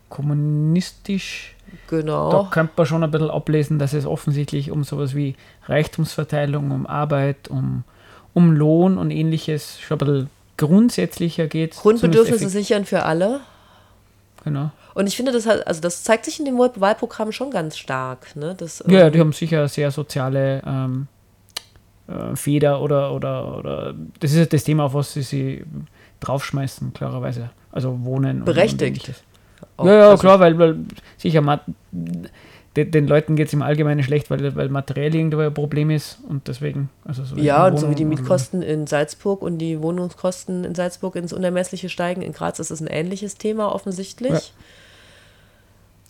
kommunistisch, 0.08 1.54
da 1.90 1.96
Genau. 1.98 2.48
könnte 2.50 2.72
man 2.76 2.86
schon 2.86 3.02
ein 3.04 3.10
bisschen 3.10 3.30
ablesen, 3.30 3.78
dass 3.78 3.92
es 3.92 4.06
offensichtlich 4.06 4.70
um 4.70 4.84
sowas 4.84 5.14
wie 5.14 5.34
Reichtumsverteilung, 5.66 6.70
um 6.70 6.86
Arbeit, 6.86 7.48
um, 7.48 7.84
um 8.32 8.52
Lohn 8.52 8.96
und 8.98 9.10
ähnliches 9.10 9.80
schon 9.80 9.96
ein 9.96 10.06
bisschen 10.06 10.30
grundsätzlicher 10.56 11.46
geht. 11.48 11.74
Grundbedürfnisse 11.76 12.48
sichern 12.48 12.84
für 12.84 13.02
alle. 13.04 13.40
Genau. 14.44 14.70
Und 14.94 15.08
ich 15.08 15.16
finde, 15.16 15.32
das 15.32 15.46
halt, 15.46 15.66
also 15.66 15.80
das 15.80 16.04
zeigt 16.04 16.24
sich 16.26 16.38
in 16.38 16.44
dem 16.44 16.56
Wahl- 16.58 16.70
Wahlprogramm 16.76 17.32
schon 17.32 17.50
ganz 17.50 17.76
stark. 17.76 18.36
Ne? 18.36 18.54
Das, 18.56 18.84
Ja, 18.86 19.06
ähm, 19.06 19.12
die 19.12 19.18
haben 19.20 19.32
sicher 19.32 19.66
sehr 19.66 19.90
soziale 19.90 20.62
ähm, 20.64 21.08
äh, 22.08 22.36
Feder 22.36 22.80
oder, 22.80 23.12
oder, 23.12 23.58
oder 23.58 23.94
das 24.20 24.32
ist 24.32 24.52
das 24.52 24.64
Thema, 24.64 24.84
auf 24.84 24.94
was 24.94 25.12
sie 25.14 25.22
sich 25.22 25.62
draufschmeißen, 26.20 26.92
klarerweise. 26.92 27.50
Also 27.72 28.04
Wohnen. 28.04 28.38
und- 28.40 28.44
Berechtigt. 28.44 28.80
Und 28.80 28.86
ähnliches. 28.88 29.22
auch- 29.76 29.86
ja, 29.86 29.94
ja, 29.94 30.10
also- 30.10 30.20
klar, 30.20 30.40
weil, 30.40 30.58
weil 30.58 30.76
sicher, 31.18 31.40
mat- 31.40 31.64
den, 32.76 32.90
den 32.90 33.06
Leuten 33.06 33.36
geht 33.36 33.46
es 33.48 33.52
im 33.52 33.62
Allgemeinen 33.62 34.02
schlecht, 34.02 34.30
weil, 34.30 34.56
weil 34.56 34.68
materiell 34.68 35.14
irgendwo 35.14 35.38
ein 35.38 35.54
Problem 35.54 35.90
ist 35.90 36.18
und 36.28 36.48
deswegen, 36.48 36.90
also 37.04 37.22
so 37.24 37.36
Ja, 37.36 37.68
und 37.68 37.78
so 37.78 37.88
wie 37.88 37.94
die 37.94 38.02
und- 38.02 38.08
Mietkosten 38.10 38.62
in 38.62 38.86
Salzburg 38.88 39.42
und 39.42 39.58
die 39.58 39.80
Wohnungskosten 39.80 40.64
in 40.64 40.74
Salzburg 40.74 41.14
ins 41.16 41.32
Unermessliche 41.32 41.88
steigen. 41.88 42.20
In 42.22 42.32
Graz 42.32 42.58
ist 42.58 42.70
es 42.72 42.80
ein 42.80 42.88
ähnliches 42.88 43.36
Thema 43.36 43.72
offensichtlich. 43.72 44.32
Ja. 44.32 44.40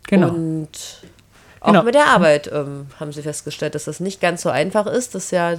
Genau. 0.06 0.28
Und 0.30 0.68
auch 1.60 1.68
Genau. 1.68 1.82
mit 1.82 1.94
der 1.94 2.06
Arbeit 2.06 2.50
ähm, 2.52 2.86
haben 3.00 3.12
sie 3.12 3.22
festgestellt, 3.22 3.74
dass 3.74 3.84
das 3.84 4.00
nicht 4.00 4.20
ganz 4.20 4.42
so 4.42 4.50
einfach 4.50 4.86
ist, 4.86 5.14
dass 5.14 5.30
ja 5.30 5.56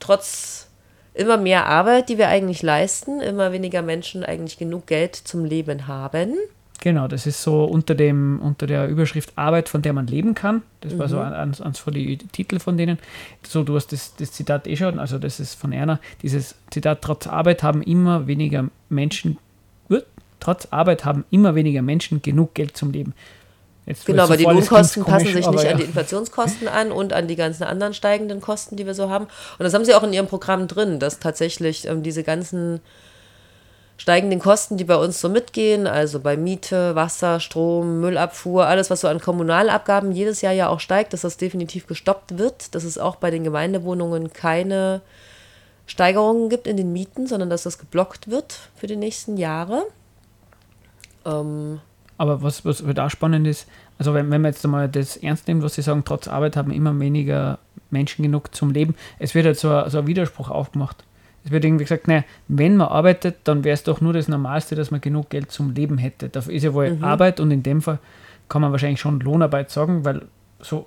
trotz 0.00 0.68
immer 1.14 1.36
mehr 1.36 1.66
Arbeit, 1.66 2.08
die 2.08 2.18
wir 2.18 2.28
eigentlich 2.28 2.62
leisten, 2.62 3.20
immer 3.20 3.52
weniger 3.52 3.82
Menschen 3.82 4.22
eigentlich 4.24 4.58
genug 4.58 4.86
Geld 4.86 5.16
zum 5.16 5.44
Leben 5.44 5.86
haben. 5.86 6.34
Genau, 6.80 7.08
das 7.08 7.26
ist 7.26 7.42
so 7.42 7.64
unter, 7.64 7.94
dem, 7.94 8.38
unter 8.40 8.66
der 8.66 8.86
Überschrift 8.88 9.32
Arbeit, 9.36 9.68
von 9.68 9.80
der 9.80 9.94
man 9.94 10.06
leben 10.06 10.34
kann. 10.34 10.62
Das 10.82 10.98
war 10.98 11.08
so 11.08 11.16
Mhm. 11.16 11.22
eins, 11.22 11.60
eins 11.60 11.78
von 11.78 11.94
den 11.94 12.18
Titel 12.32 12.58
von 12.58 12.76
denen. 12.76 12.98
So, 13.42 13.64
du 13.64 13.76
hast 13.76 13.92
das, 13.92 14.14
das 14.16 14.32
Zitat 14.32 14.66
eh 14.66 14.76
schon, 14.76 14.98
also 14.98 15.18
das 15.18 15.40
ist 15.40 15.54
von 15.54 15.72
Erna. 15.72 16.00
Dieses 16.22 16.54
Zitat, 16.70 17.00
trotz 17.00 17.26
Arbeit 17.26 17.62
haben 17.62 17.82
immer 17.82 18.26
weniger 18.26 18.68
Menschen, 18.90 19.38
trotz 20.38 20.68
Arbeit 20.70 21.04
haben 21.06 21.24
immer 21.30 21.54
weniger 21.54 21.80
Menschen 21.80 22.20
genug 22.20 22.54
Geld 22.54 22.76
zum 22.76 22.92
Leben. 22.92 23.14
Jetzt 23.86 24.04
Genau, 24.04 24.24
aber 24.24 24.36
die 24.36 24.44
Lohnkosten 24.44 25.04
klingt 25.04 25.06
passen 25.06 25.26
komisch, 25.26 25.44
sich 25.44 25.50
nicht 25.50 25.64
ja. 25.64 25.70
an 25.70 25.76
die 25.78 25.84
Inflationskosten 25.84 26.68
an 26.68 26.90
und 26.90 27.12
an 27.12 27.28
die 27.28 27.36
ganzen 27.36 27.62
anderen 27.62 27.94
steigenden 27.94 28.40
Kosten, 28.40 28.76
die 28.76 28.84
wir 28.84 28.94
so 28.94 29.08
haben. 29.08 29.24
Und 29.24 29.64
das 29.64 29.72
haben 29.74 29.84
sie 29.84 29.94
auch 29.94 30.02
in 30.02 30.12
ihrem 30.12 30.26
Programm 30.26 30.66
drin, 30.66 30.98
dass 30.98 31.20
tatsächlich 31.20 31.86
ähm, 31.86 32.02
diese 32.02 32.24
ganzen 32.24 32.80
steigenden 33.96 34.40
Kosten, 34.40 34.76
die 34.76 34.84
bei 34.84 34.96
uns 34.96 35.20
so 35.20 35.28
mitgehen, 35.28 35.86
also 35.86 36.20
bei 36.20 36.36
Miete, 36.36 36.94
Wasser, 36.94 37.40
Strom, 37.40 38.00
Müllabfuhr, 38.00 38.66
alles, 38.66 38.90
was 38.90 39.00
so 39.00 39.08
an 39.08 39.20
Kommunalabgaben 39.20 40.12
jedes 40.12 40.42
Jahr 40.42 40.52
ja 40.52 40.68
auch 40.68 40.80
steigt, 40.80 41.12
dass 41.12 41.22
das 41.22 41.36
definitiv 41.36 41.86
gestoppt 41.86 42.38
wird, 42.38 42.74
dass 42.74 42.84
es 42.84 42.98
auch 42.98 43.16
bei 43.16 43.30
den 43.30 43.44
Gemeindewohnungen 43.44 44.32
keine 44.32 45.00
Steigerungen 45.86 46.50
gibt 46.50 46.66
in 46.66 46.76
den 46.76 46.92
Mieten, 46.92 47.26
sondern 47.26 47.48
dass 47.48 47.62
das 47.62 47.78
geblockt 47.78 48.28
wird 48.28 48.58
für 48.74 48.88
die 48.88 48.96
nächsten 48.96 49.36
Jahre. 49.36 49.86
Ähm, 51.24 51.80
Aber 52.18 52.42
was, 52.42 52.64
was 52.64 52.82
halt 52.84 52.98
auch 52.98 53.10
spannend 53.10 53.46
ist, 53.46 53.68
also 53.98 54.14
wenn, 54.14 54.30
wenn 54.30 54.40
man 54.40 54.52
jetzt 54.52 54.64
einmal 54.64 54.88
das 54.88 55.16
ernst 55.18 55.48
nimmt, 55.48 55.62
was 55.62 55.74
sie 55.74 55.82
sagen, 55.82 56.02
trotz 56.04 56.28
Arbeit 56.28 56.56
haben 56.56 56.70
immer 56.70 56.98
weniger 56.98 57.58
Menschen 57.90 58.22
genug 58.22 58.54
zum 58.54 58.70
Leben, 58.70 58.94
es 59.18 59.34
wird 59.34 59.46
halt 59.46 59.58
so, 59.58 59.70
ein- 59.70 59.90
so 59.90 59.98
ein 59.98 60.06
Widerspruch 60.06 60.50
aufgemacht. 60.50 61.04
Es 61.44 61.50
wird 61.52 61.64
irgendwie 61.64 61.84
gesagt, 61.84 62.08
naja, 62.08 62.24
wenn 62.48 62.76
man 62.76 62.88
arbeitet, 62.88 63.36
dann 63.44 63.62
wäre 63.64 63.74
es 63.74 63.84
doch 63.84 64.00
nur 64.00 64.12
das 64.12 64.26
Normalste, 64.28 64.74
dass 64.74 64.90
man 64.90 65.00
genug 65.00 65.30
Geld 65.30 65.52
zum 65.52 65.74
Leben 65.74 65.98
hätte. 65.98 66.28
Dafür 66.28 66.52
ist 66.54 66.62
ja 66.64 66.74
wohl 66.74 66.86
Arbeit 67.04 67.38
und 67.38 67.50
in 67.52 67.62
dem 67.62 67.82
Fall 67.82 67.98
kann 68.48 68.62
man 68.62 68.72
wahrscheinlich 68.72 69.00
schon 69.00 69.20
Lohnarbeit 69.20 69.70
sagen, 69.70 70.04
weil 70.04 70.22
so, 70.60 70.86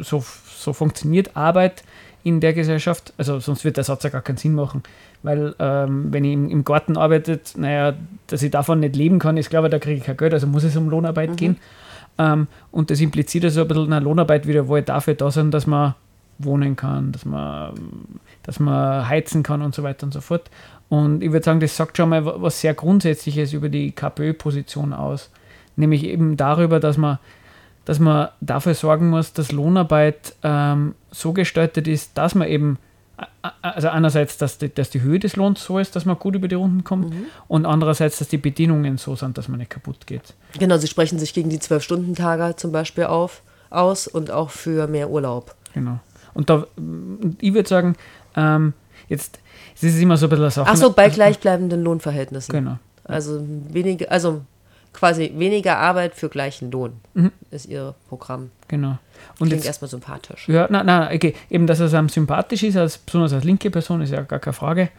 so, 0.00 0.22
so 0.56 0.72
funktioniert 0.72 1.36
Arbeit 1.36 1.82
in 2.22 2.40
der 2.40 2.52
Gesellschaft. 2.52 3.12
Also 3.16 3.40
sonst 3.40 3.64
wird 3.64 3.76
der 3.78 3.84
Satz 3.84 4.02
ja 4.04 4.10
gar 4.10 4.20
keinen 4.20 4.36
Sinn 4.36 4.54
machen. 4.54 4.82
Weil 5.22 5.54
ähm, 5.58 6.12
wenn 6.12 6.24
ich 6.24 6.32
im, 6.32 6.48
im 6.50 6.64
Garten 6.64 6.96
arbeite, 6.96 7.40
naja, 7.56 7.94
dass 8.26 8.42
ich 8.42 8.50
davon 8.50 8.80
nicht 8.80 8.96
leben 8.96 9.18
kann, 9.18 9.36
ist 9.36 9.50
glaube 9.50 9.66
ich, 9.68 9.70
da 9.72 9.78
kriege 9.78 9.98
ich 9.98 10.04
kein 10.04 10.16
Geld, 10.16 10.32
also 10.32 10.46
muss 10.46 10.64
es 10.64 10.76
um 10.76 10.88
Lohnarbeit 10.88 11.36
gehen. 11.36 11.56
Ähm, 12.18 12.46
und 12.70 12.90
das 12.90 13.00
impliziert 13.00 13.44
also 13.44 13.62
ein 13.62 13.68
bisschen 13.68 13.92
eine 13.92 14.04
Lohnarbeit 14.04 14.46
wieder, 14.46 14.68
wo 14.68 14.74
halt 14.74 14.88
dafür 14.88 15.14
da 15.14 15.30
sind, 15.30 15.52
dass 15.52 15.66
man 15.66 15.94
wohnen 16.38 16.76
kann, 16.76 17.12
dass 17.12 17.24
man, 17.24 17.74
dass 18.42 18.60
man 18.60 19.08
heizen 19.08 19.42
kann 19.42 19.62
und 19.62 19.74
so 19.74 19.82
weiter 19.82 20.04
und 20.04 20.12
so 20.12 20.20
fort. 20.20 20.50
Und 20.88 21.22
ich 21.22 21.32
würde 21.32 21.44
sagen, 21.44 21.60
das 21.60 21.76
sagt 21.76 21.96
schon 21.96 22.10
mal 22.10 22.24
wa- 22.24 22.36
was 22.38 22.60
sehr 22.60 22.74
Grundsätzliches 22.74 23.52
über 23.52 23.68
die 23.68 23.90
KPÖ-Position 23.92 24.92
aus. 24.92 25.30
Nämlich 25.76 26.04
eben 26.04 26.36
darüber, 26.36 26.78
dass 26.78 26.96
man, 26.96 27.18
dass 27.84 27.98
man 27.98 28.28
dafür 28.40 28.74
sorgen 28.74 29.10
muss, 29.10 29.32
dass 29.32 29.50
Lohnarbeit 29.50 30.34
ähm, 30.42 30.94
so 31.10 31.32
gestaltet 31.32 31.88
ist, 31.88 32.16
dass 32.16 32.34
man 32.34 32.48
eben, 32.48 32.78
also 33.62 33.88
einerseits, 33.88 34.36
dass 34.38 34.58
die, 34.58 34.72
dass 34.72 34.90
die 34.90 35.00
Höhe 35.00 35.18
des 35.18 35.36
Lohns 35.36 35.64
so 35.64 35.78
ist, 35.78 35.96
dass 35.96 36.04
man 36.04 36.18
gut 36.18 36.34
über 36.34 36.48
die 36.48 36.54
Runden 36.54 36.84
kommt 36.84 37.14
und 37.48 37.64
andererseits, 37.64 38.18
dass 38.18 38.28
die 38.28 38.38
Bedingungen 38.38 38.98
so 38.98 39.16
sind, 39.16 39.38
dass 39.38 39.48
man 39.48 39.58
nicht 39.58 39.70
kaputt 39.70 40.06
geht. 40.06 40.34
Genau, 40.58 40.76
sie 40.76 40.86
sprechen 40.86 41.18
sich 41.18 41.32
gegen 41.32 41.48
die 41.48 41.58
Zwölf-Stunden-Tage 41.58 42.56
zum 42.56 42.72
Beispiel 42.72 43.04
auf, 43.04 43.42
aus 43.70 44.06
und 44.06 44.30
auch 44.30 44.50
für 44.50 44.86
mehr 44.86 45.10
Urlaub. 45.10 45.54
Genau. 45.72 46.00
Und 46.34 46.50
da, 46.50 46.66
ich 47.40 47.54
würde 47.54 47.68
sagen, 47.68 47.96
ähm, 48.34 48.74
jetzt, 49.08 49.38
es 49.74 49.82
ist 49.84 49.98
immer 49.98 50.16
so 50.16 50.26
ein 50.26 50.30
bisschen 50.30 50.44
eine 50.44 50.50
Sache. 50.50 50.70
Ach 50.70 50.76
so, 50.76 50.92
bei 50.92 51.08
gleichbleibenden 51.08 51.82
Lohnverhältnissen. 51.82 52.52
Genau. 52.52 52.78
Also 53.04 53.40
weniger, 53.70 54.10
also 54.10 54.42
quasi 54.96 55.32
weniger 55.36 55.78
Arbeit 55.78 56.14
für 56.14 56.28
gleichen 56.28 56.70
Lohn 56.70 56.94
Mhm. 57.14 57.30
ist 57.50 57.66
ihr 57.66 57.94
Programm. 58.08 58.50
Genau. 58.68 58.98
Und 59.38 59.46
Klingt 59.48 59.52
jetzt, 59.52 59.66
erstmal 59.66 59.88
sympathisch. 59.88 60.48
Ja, 60.48 60.66
nein, 60.70 60.86
nein, 60.86 61.14
okay. 61.14 61.34
Eben, 61.48 61.66
dass 61.66 61.80
es 61.80 61.94
einem 61.94 62.08
sympathisch 62.08 62.62
ist, 62.62 62.76
als, 62.76 62.98
besonders 62.98 63.32
als 63.32 63.44
linke 63.44 63.70
Person, 63.70 64.00
ist 64.02 64.10
ja 64.10 64.22
gar 64.22 64.38
keine 64.40 64.52
Frage. 64.54 64.90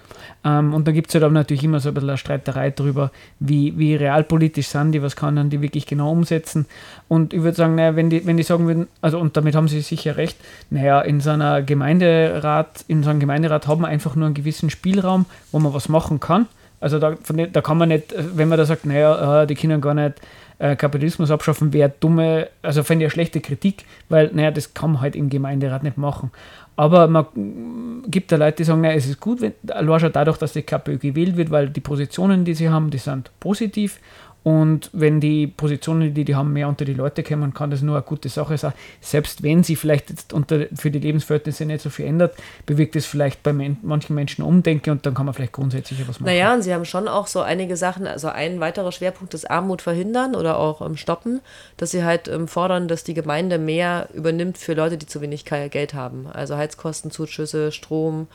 Ähm, 0.43 0.73
und 0.73 0.87
da 0.87 0.91
gibt 0.91 1.09
es 1.09 1.15
halt 1.15 1.23
auch 1.23 1.31
natürlich 1.31 1.63
immer 1.63 1.79
so 1.79 1.89
ein 1.89 1.93
bisschen 1.93 2.09
eine 2.09 2.17
Streiterei 2.17 2.71
darüber, 2.71 3.11
wie, 3.39 3.77
wie 3.77 3.95
realpolitisch 3.95 4.67
sind 4.69 4.93
die, 4.93 5.01
was 5.01 5.15
kann 5.15 5.35
dann 5.35 5.49
die 5.49 5.61
wirklich 5.61 5.85
genau 5.85 6.11
umsetzen. 6.11 6.65
Und 7.07 7.33
ich 7.33 7.41
würde 7.43 7.57
sagen, 7.57 7.75
naja, 7.75 7.95
wenn 7.95 8.09
die, 8.09 8.25
wenn 8.25 8.37
die 8.37 8.43
sagen 8.43 8.65
würden, 8.67 8.87
also 9.01 9.19
und 9.19 9.35
damit 9.37 9.55
haben 9.55 9.67
sie 9.67 9.81
sicher 9.81 10.17
recht, 10.17 10.37
naja, 10.69 11.01
in 11.01 11.19
so 11.19 11.31
einer 11.31 11.61
Gemeinderat, 11.61 12.85
in 12.87 13.03
so 13.03 13.09
einem 13.09 13.19
Gemeinderat 13.19 13.67
hat 13.67 13.79
man 13.79 13.91
einfach 13.91 14.15
nur 14.15 14.25
einen 14.25 14.35
gewissen 14.35 14.69
Spielraum, 14.69 15.25
wo 15.51 15.59
man 15.59 15.73
was 15.73 15.89
machen 15.89 16.19
kann. 16.19 16.47
Also 16.79 16.99
da, 16.99 17.11
dem, 17.11 17.51
da 17.51 17.61
kann 17.61 17.77
man 17.77 17.89
nicht, 17.89 18.13
wenn 18.15 18.49
man 18.49 18.57
da 18.57 18.65
sagt, 18.65 18.85
naja, 18.85 19.43
äh, 19.43 19.47
die 19.47 19.55
können 19.55 19.81
gar 19.81 19.93
nicht 19.93 20.21
äh, 20.59 20.75
Kapitalismus 20.75 21.31
abschaffen, 21.31 21.73
wäre 21.73 21.91
dumme, 21.99 22.49
also 22.61 22.83
fände 22.83 23.03
ich 23.03 23.07
eine 23.07 23.11
schlechte 23.11 23.41
Kritik, 23.41 23.85
weil, 24.09 24.29
naja, 24.33 24.51
das 24.51 24.73
kann 24.73 24.93
man 24.93 25.01
halt 25.01 25.15
im 25.15 25.29
Gemeinderat 25.29 25.83
nicht 25.83 25.97
machen. 25.97 26.31
Aber 26.75 27.07
man 27.07 27.25
mm, 27.33 28.03
gibt 28.07 28.31
da 28.31 28.35
Leute, 28.35 28.57
die 28.57 28.63
sagen, 28.63 28.81
naja, 28.81 28.95
es 28.95 29.07
ist 29.07 29.19
gut, 29.19 29.41
wenn, 29.41 29.53
allein 29.69 30.11
dadurch, 30.11 30.37
dass 30.37 30.53
die 30.53 30.61
KPÖ 30.61 30.97
gewählt 30.97 31.35
wird, 31.35 31.49
weil 31.49 31.69
die 31.69 31.81
Positionen, 31.81 32.45
die 32.45 32.53
sie 32.53 32.69
haben, 32.69 32.91
die 32.91 32.99
sind 32.99 33.31
positiv 33.39 33.99
Und 34.47 34.89
wenn 34.93 35.19
die 35.19 35.45
Positionen, 35.45 36.13
die 36.13 36.23
die 36.23 36.33
haben, 36.33 36.53
mehr 36.53 36.69
unter 36.69 36.85
die 36.85 36.93
Leute 36.93 37.21
kommen, 37.21 37.53
kann 37.53 37.69
das 37.69 37.81
nur 37.81 37.97
eine 37.97 38.05
gute 38.05 38.29
Sache 38.29 38.57
sein. 38.57 38.71
Selbst 39.01 39.43
wenn 39.43 39.61
sie 39.61 39.75
vielleicht 39.75 40.09
jetzt 40.09 40.31
unter, 40.31 40.67
für 40.73 40.89
die 40.89 40.99
Lebensverhältnisse 40.99 41.65
nicht 41.65 41.81
so 41.81 41.89
viel 41.89 42.05
ändert, 42.05 42.33
bewirkt 42.65 42.95
es 42.95 43.05
vielleicht 43.05 43.43
bei 43.43 43.51
men 43.51 43.75
manchen 43.81 44.15
Menschen 44.15 44.45
Umdenken 44.45 44.91
und 44.91 45.05
dann 45.05 45.15
kann 45.15 45.25
man 45.25 45.35
vielleicht 45.35 45.51
grundsätzlich 45.51 45.99
was 46.07 46.21
machen. 46.21 46.27
Naja, 46.27 46.53
und 46.53 46.61
sie 46.61 46.73
haben 46.73 46.85
schon 46.85 47.09
auch 47.09 47.27
so 47.27 47.41
einige 47.41 47.75
Sachen, 47.75 48.07
also 48.07 48.29
ein 48.29 48.61
weiterer 48.61 48.93
Schwerpunkt 48.93 49.33
ist 49.33 49.51
Armut 49.51 49.81
verhindern 49.81 50.33
oder 50.33 50.57
auch 50.57 50.79
ähm, 50.79 50.95
stoppen, 50.95 51.41
dass 51.75 51.91
sie 51.91 52.05
halt 52.05 52.29
ähm, 52.29 52.47
fordern, 52.47 52.87
dass 52.87 53.03
die 53.03 53.15
Gemeinde 53.15 53.57
mehr 53.57 54.07
übernimmt 54.13 54.57
für 54.57 54.75
Leute, 54.75 54.97
die 54.97 55.07
zu 55.07 55.19
wenig 55.19 55.43
Geld 55.43 55.93
haben. 55.93 56.25
Also 56.31 56.55
Heizkostenzuschüsse, 56.55 57.73
Strom 57.73 58.27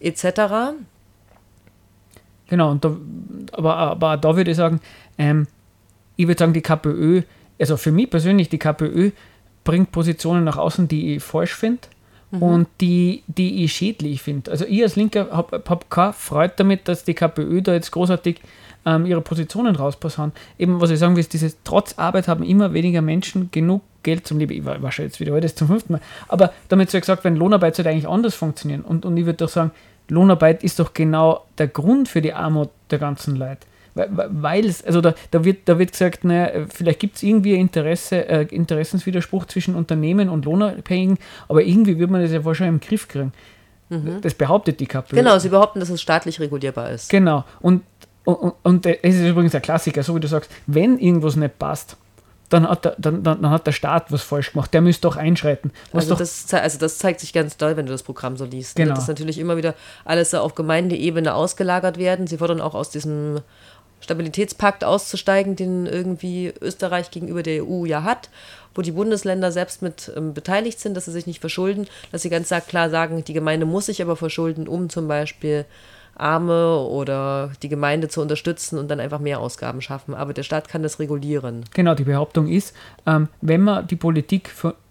etc. 0.00 0.72
Genau, 2.48 2.70
und 2.70 2.82
da, 2.82 2.96
aber, 3.52 3.76
aber 3.76 4.16
da 4.16 4.34
würde 4.34 4.52
ich 4.52 4.56
sagen, 4.56 4.80
ähm, 5.18 5.46
ich 6.16 6.26
würde 6.26 6.38
sagen, 6.38 6.52
die 6.52 6.62
KPÖ, 6.62 7.22
also 7.60 7.76
für 7.76 7.92
mich 7.92 8.10
persönlich, 8.10 8.48
die 8.48 8.58
KPÖ 8.58 9.10
bringt 9.64 9.92
Positionen 9.92 10.44
nach 10.44 10.56
außen, 10.56 10.88
die 10.88 11.16
ich 11.16 11.22
falsch 11.22 11.54
finde 11.54 11.82
und 12.30 12.68
die, 12.80 13.22
die 13.26 13.64
ich 13.64 13.72
schädlich 13.72 14.22
finde. 14.22 14.50
Also 14.50 14.66
ich 14.66 14.82
als 14.82 14.96
Linker 14.96 15.28
habe 15.30 15.62
hab 15.66 15.90
keine 15.90 16.12
Freude 16.12 16.54
damit, 16.56 16.86
dass 16.86 17.04
die 17.04 17.14
KPÖ 17.14 17.62
da 17.62 17.72
jetzt 17.72 17.90
großartig 17.90 18.40
ähm, 18.84 19.06
ihre 19.06 19.22
Positionen 19.22 19.76
rauspassen. 19.76 20.32
Eben, 20.58 20.80
was 20.80 20.90
ich 20.90 20.98
sagen 20.98 21.16
will, 21.16 21.20
ist, 21.20 21.32
dieses 21.32 21.56
trotz 21.64 21.98
Arbeit 21.98 22.28
haben 22.28 22.44
immer 22.44 22.74
weniger 22.74 23.02
Menschen 23.02 23.50
genug 23.50 23.82
Geld 24.02 24.26
zum 24.26 24.38
Leben. 24.38 24.52
Ich 24.52 24.64
war, 24.64 24.80
war 24.82 24.92
schon 24.92 25.06
jetzt 25.06 25.20
wieder 25.20 25.40
das 25.40 25.54
zum 25.54 25.68
fünften 25.68 25.94
Mal. 25.94 26.00
Aber 26.28 26.52
damit 26.68 26.90
so 26.90 27.00
gesagt, 27.00 27.24
wenn 27.24 27.36
Lohnarbeit 27.36 27.76
sollte 27.76 27.90
eigentlich 27.90 28.08
anders 28.08 28.34
funktionieren. 28.34 28.82
Und, 28.82 29.04
und 29.06 29.16
ich 29.16 29.24
würde 29.24 29.38
doch 29.38 29.48
sagen, 29.48 29.70
Lohnarbeit 30.08 30.62
ist 30.62 30.78
doch 30.78 30.94
genau 30.94 31.44
der 31.58 31.68
Grund 31.68 32.08
für 32.08 32.22
die 32.22 32.32
Armut 32.32 32.70
der 32.90 32.98
ganzen 32.98 33.36
Leute. 33.36 33.66
Weil 34.08 34.66
es, 34.66 34.84
also 34.84 35.00
da, 35.00 35.14
da, 35.30 35.44
wird, 35.44 35.68
da 35.68 35.78
wird 35.78 35.92
gesagt, 35.92 36.24
naja, 36.24 36.66
vielleicht 36.72 37.00
gibt 37.00 37.16
es 37.16 37.22
irgendwie 37.22 37.54
Interesse, 37.54 38.28
äh, 38.28 38.42
Interessenswiderspruch 38.42 39.46
zwischen 39.46 39.74
Unternehmen 39.74 40.28
und 40.28 40.44
Lohnabhängigen, 40.44 41.18
aber 41.48 41.62
irgendwie 41.62 41.98
wird 41.98 42.10
man 42.10 42.22
das 42.22 42.32
ja 42.32 42.44
wohl 42.44 42.54
schon 42.54 42.68
im 42.68 42.80
Griff 42.80 43.08
kriegen. 43.08 43.32
Das 44.20 44.34
behauptet 44.34 44.80
die 44.80 44.86
KPÖ. 44.86 45.16
Genau, 45.16 45.38
sie 45.38 45.48
behaupten, 45.48 45.80
dass 45.80 45.88
es 45.88 46.02
staatlich 46.02 46.38
regulierbar 46.40 46.90
ist. 46.90 47.08
Genau. 47.08 47.44
Und, 47.60 47.82
und, 48.24 48.54
und 48.62 48.84
es 48.84 49.16
ist 49.16 49.26
übrigens 49.26 49.54
ein 49.54 49.62
Klassiker, 49.62 50.02
so 50.02 50.14
wie 50.14 50.20
du 50.20 50.28
sagst, 50.28 50.50
wenn 50.66 50.98
irgendwas 50.98 51.36
nicht 51.36 51.58
passt, 51.58 51.96
dann 52.50 52.68
hat 52.68 52.84
der, 52.84 52.94
dann, 52.98 53.22
dann, 53.22 53.50
hat 53.50 53.66
der 53.66 53.72
Staat 53.72 54.10
was 54.10 54.22
falsch 54.22 54.52
gemacht. 54.52 54.72
Der 54.72 54.80
müsste 54.80 55.02
doch 55.02 55.16
einschreiten. 55.16 55.70
Also 55.92 56.10
doch, 56.10 56.18
das, 56.18 56.52
also 56.52 56.78
das 56.78 56.98
zeigt 56.98 57.20
sich 57.20 57.32
ganz 57.32 57.56
doll, 57.56 57.76
wenn 57.76 57.86
du 57.86 57.92
das 57.92 58.02
Programm 58.02 58.36
so 58.36 58.44
liest. 58.44 58.78
ne? 58.78 58.84
Genau. 58.84 58.96
Dass 58.96 59.08
natürlich 59.08 59.38
immer 59.38 59.56
wieder 59.56 59.74
alles 60.04 60.34
auf 60.34 60.54
Gemeindeebene 60.54 61.34
ausgelagert 61.34 61.98
werden. 61.98 62.26
Sie 62.26 62.38
fordern 62.38 62.60
auch 62.60 62.74
aus 62.74 62.90
diesem 62.90 63.40
Stabilitätspakt 64.00 64.84
auszusteigen, 64.84 65.56
den 65.56 65.86
irgendwie 65.86 66.52
Österreich 66.60 67.10
gegenüber 67.10 67.42
der 67.42 67.64
EU 67.64 67.84
ja 67.84 68.02
hat, 68.02 68.30
wo 68.74 68.82
die 68.82 68.92
Bundesländer 68.92 69.52
selbst 69.52 69.82
mit 69.82 70.12
ähm, 70.16 70.34
beteiligt 70.34 70.80
sind, 70.80 70.96
dass 70.96 71.06
sie 71.06 71.12
sich 71.12 71.26
nicht 71.26 71.40
verschulden, 71.40 71.86
dass 72.12 72.22
sie 72.22 72.30
ganz 72.30 72.52
klar 72.68 72.90
sagen, 72.90 73.24
die 73.24 73.32
Gemeinde 73.32 73.66
muss 73.66 73.86
sich 73.86 74.00
aber 74.02 74.16
verschulden, 74.16 74.68
um 74.68 74.88
zum 74.88 75.08
Beispiel 75.08 75.64
Arme 76.18 76.78
oder 76.78 77.52
die 77.62 77.68
Gemeinde 77.68 78.08
zu 78.08 78.20
unterstützen 78.20 78.78
und 78.78 78.88
dann 78.88 79.00
einfach 79.00 79.20
mehr 79.20 79.40
Ausgaben 79.40 79.80
schaffen. 79.80 80.14
Aber 80.14 80.34
der 80.34 80.42
Staat 80.42 80.68
kann 80.68 80.82
das 80.82 80.98
regulieren. 80.98 81.64
Genau, 81.74 81.94
die 81.94 82.04
Behauptung 82.04 82.48
ist, 82.48 82.74
ähm, 83.06 83.28
wenn 83.40 83.62
man 83.62 83.86
die 83.86 83.96
Politik 83.96 84.50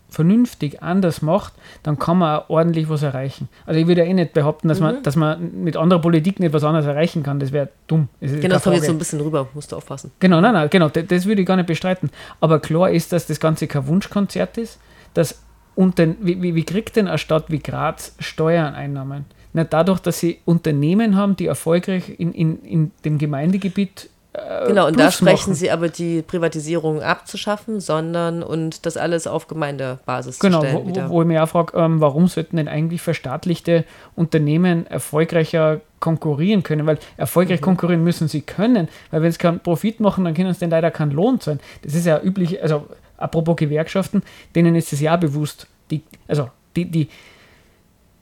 vernünftig 0.09 0.81
anders 0.81 1.21
macht, 1.21 1.53
dann 1.83 1.99
kann 1.99 2.17
man 2.19 2.39
auch 2.39 2.49
ordentlich 2.49 2.87
was 2.89 3.03
erreichen. 3.03 3.49
Also 3.65 3.79
ich 3.79 3.87
würde 3.87 4.01
ja 4.03 4.07
eh 4.07 4.13
nicht 4.13 4.33
behaupten, 4.33 4.67
dass, 4.69 4.79
Mhm. 4.79 4.85
man, 4.85 5.03
dass 5.03 5.15
man 5.15 5.63
mit 5.63 5.75
anderer 5.75 5.99
Politik 6.01 6.39
nicht 6.39 6.53
was 6.53 6.63
anderes 6.63 6.85
erreichen 6.87 7.23
kann. 7.23 7.39
Das 7.39 7.51
wäre 7.51 7.69
dumm. 7.87 8.07
Das 8.21 8.31
Genau, 8.31 8.41
das 8.55 8.63
keine 8.63 8.63
kommt 8.63 8.75
jetzt 8.75 8.85
so 8.85 8.91
ein 8.93 8.97
bisschen 8.97 9.21
rüber, 9.21 9.47
musst 9.53 9.71
du 9.71 9.75
aufpassen. 9.75 10.11
Genau, 10.19 10.39
nein, 10.41 10.53
nein, 10.53 10.69
genau, 10.69 10.89
das, 10.89 11.05
das 11.07 11.25
würde 11.25 11.41
ich 11.41 11.47
gar 11.47 11.57
nicht 11.57 11.67
bestreiten. 11.67 12.09
Aber 12.39 12.59
klar 12.59 12.89
ist, 12.89 13.11
dass 13.11 13.27
das 13.27 13.39
Ganze 13.39 13.67
kein 13.67 13.85
Wunschkonzert 13.87 14.57
ist, 14.57 14.79
dass 15.13 15.39
unter, 15.75 16.07
wie, 16.21 16.41
wie, 16.41 16.55
wie 16.55 16.63
kriegt 16.63 16.95
denn 16.95 17.07
eine 17.07 17.17
Stadt 17.17 17.45
wie 17.49 17.59
Graz 17.59 18.15
Steuereinnahmen? 18.19 19.25
Nicht 19.53 19.73
dadurch, 19.73 19.99
dass 19.99 20.19
sie 20.19 20.39
Unternehmen 20.45 21.15
haben, 21.15 21.35
die 21.35 21.47
erfolgreich 21.47 22.13
in, 22.17 22.33
in, 22.33 22.59
in 22.63 22.91
dem 23.05 23.17
Gemeindegebiet 23.17 24.09
äh, 24.37 24.67
Genau, 24.67 24.87
und 24.87 24.99
da 24.99 25.11
sprechen 25.11 25.53
sie 25.53 25.71
aber 25.71 25.89
die 25.89 26.21
Privatisierung 26.21 27.01
abzuschaffen, 27.01 27.79
sondern 27.79 28.43
und 28.43 28.85
das 28.85 28.97
alles 28.97 29.27
auf 29.27 29.47
Gemeindebasis 29.47 30.39
Genau, 30.39 30.61
zu 30.61 30.67
stellen 30.67 30.83
wo, 30.83 30.87
wieder. 30.87 31.09
wo, 31.09 31.13
wo 31.15 31.21
ich 31.21 31.27
mir 31.27 31.43
auch 31.43 31.49
frage, 31.49 31.77
ähm, 31.77 31.99
warum 32.01 32.27
sollten 32.27 32.57
denn 32.57 32.67
eigentlich 32.67 33.01
verstaatlichte 33.01 33.83
Unternehmen 34.15 34.85
erfolgreicher 34.87 35.81
konkurrieren 35.99 36.63
können? 36.63 36.85
Weil 36.85 36.95
Mhm. 36.95 36.99
erfolgreich 37.17 37.61
konkurrieren 37.61 38.03
müssen 38.03 38.27
sie 38.27 38.41
können, 38.41 38.87
weil 39.11 39.21
wenn 39.21 39.31
sie 39.31 39.37
keinen 39.39 39.59
Profit 39.59 39.99
machen, 39.99 40.25
dann 40.25 40.33
können 40.33 40.53
sie 40.53 40.59
denn 40.59 40.69
leider 40.69 40.91
keinen 40.91 41.11
Lohn 41.11 41.39
zahlen. 41.39 41.59
Das 41.83 41.93
ist 41.95 42.05
ja 42.05 42.21
üblich, 42.21 42.61
also 42.61 42.87
apropos 43.17 43.55
Gewerkschaften, 43.55 44.21
denen 44.55 44.75
ist 44.75 44.93
es 44.93 45.01
ja 45.01 45.15
bewusst, 45.15 45.67
die, 45.89 46.03
also 46.27 46.49
die, 46.75 46.85
die, 46.85 47.07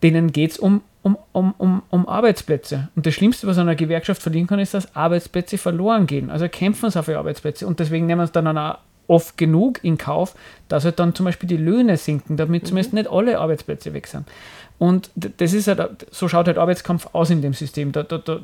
denen 0.04 0.32
geht 0.32 0.52
es 0.52 0.60
um, 0.60 0.82
um, 1.06 1.20
um, 1.34 1.54
um, 1.60 1.84
um 1.92 2.10
Arbeitsplätze. 2.10 2.90
Und 2.96 3.06
das 3.06 3.14
Schlimmste, 3.14 3.46
was 3.46 3.60
einer 3.60 3.76
Gewerkschaft 3.76 4.24
verlieren 4.24 4.48
kann, 4.48 4.58
ist, 4.58 4.74
dass 4.74 4.96
Arbeitsplätze 4.96 5.60
verloren 5.60 6.08
gehen. 6.08 6.32
Also 6.32 6.50
kämpfen 6.50 6.90
sie 6.90 7.04
für 7.04 7.20
Arbeitsplätze. 7.20 7.68
Und 7.68 7.80
deswegen 7.80 8.08
nehmen 8.08 8.26
sie 8.26 8.32
dann 8.32 8.58
auch 8.58 8.80
oft 9.08 9.38
genug 9.38 9.84
in 9.84 10.00
Kauf, 10.00 10.34
dass 10.68 10.84
halt 10.84 10.98
dann 10.98 11.14
zum 11.14 11.26
Beispiel 11.26 11.48
die 11.48 11.58
Löhne 11.58 11.98
sinken, 11.98 12.38
damit 12.38 12.66
zumindest 12.66 12.94
nicht 12.94 13.08
alle 13.08 13.40
Arbeitsplätze 13.40 13.94
weg 13.94 14.08
sind. 14.08 14.28
Und 14.80 15.12
das 15.14 15.54
ist 15.54 15.68
halt, 15.68 16.08
so 16.10 16.28
schaut 16.28 16.48
halt 16.48 16.58
Arbeitskampf 16.58 17.08
aus 17.14 17.30
in 17.30 17.44
dem 17.44 17.54
System. 17.54 17.92
Da, 17.92 18.02
da, 18.02 18.18
da, 18.18 18.40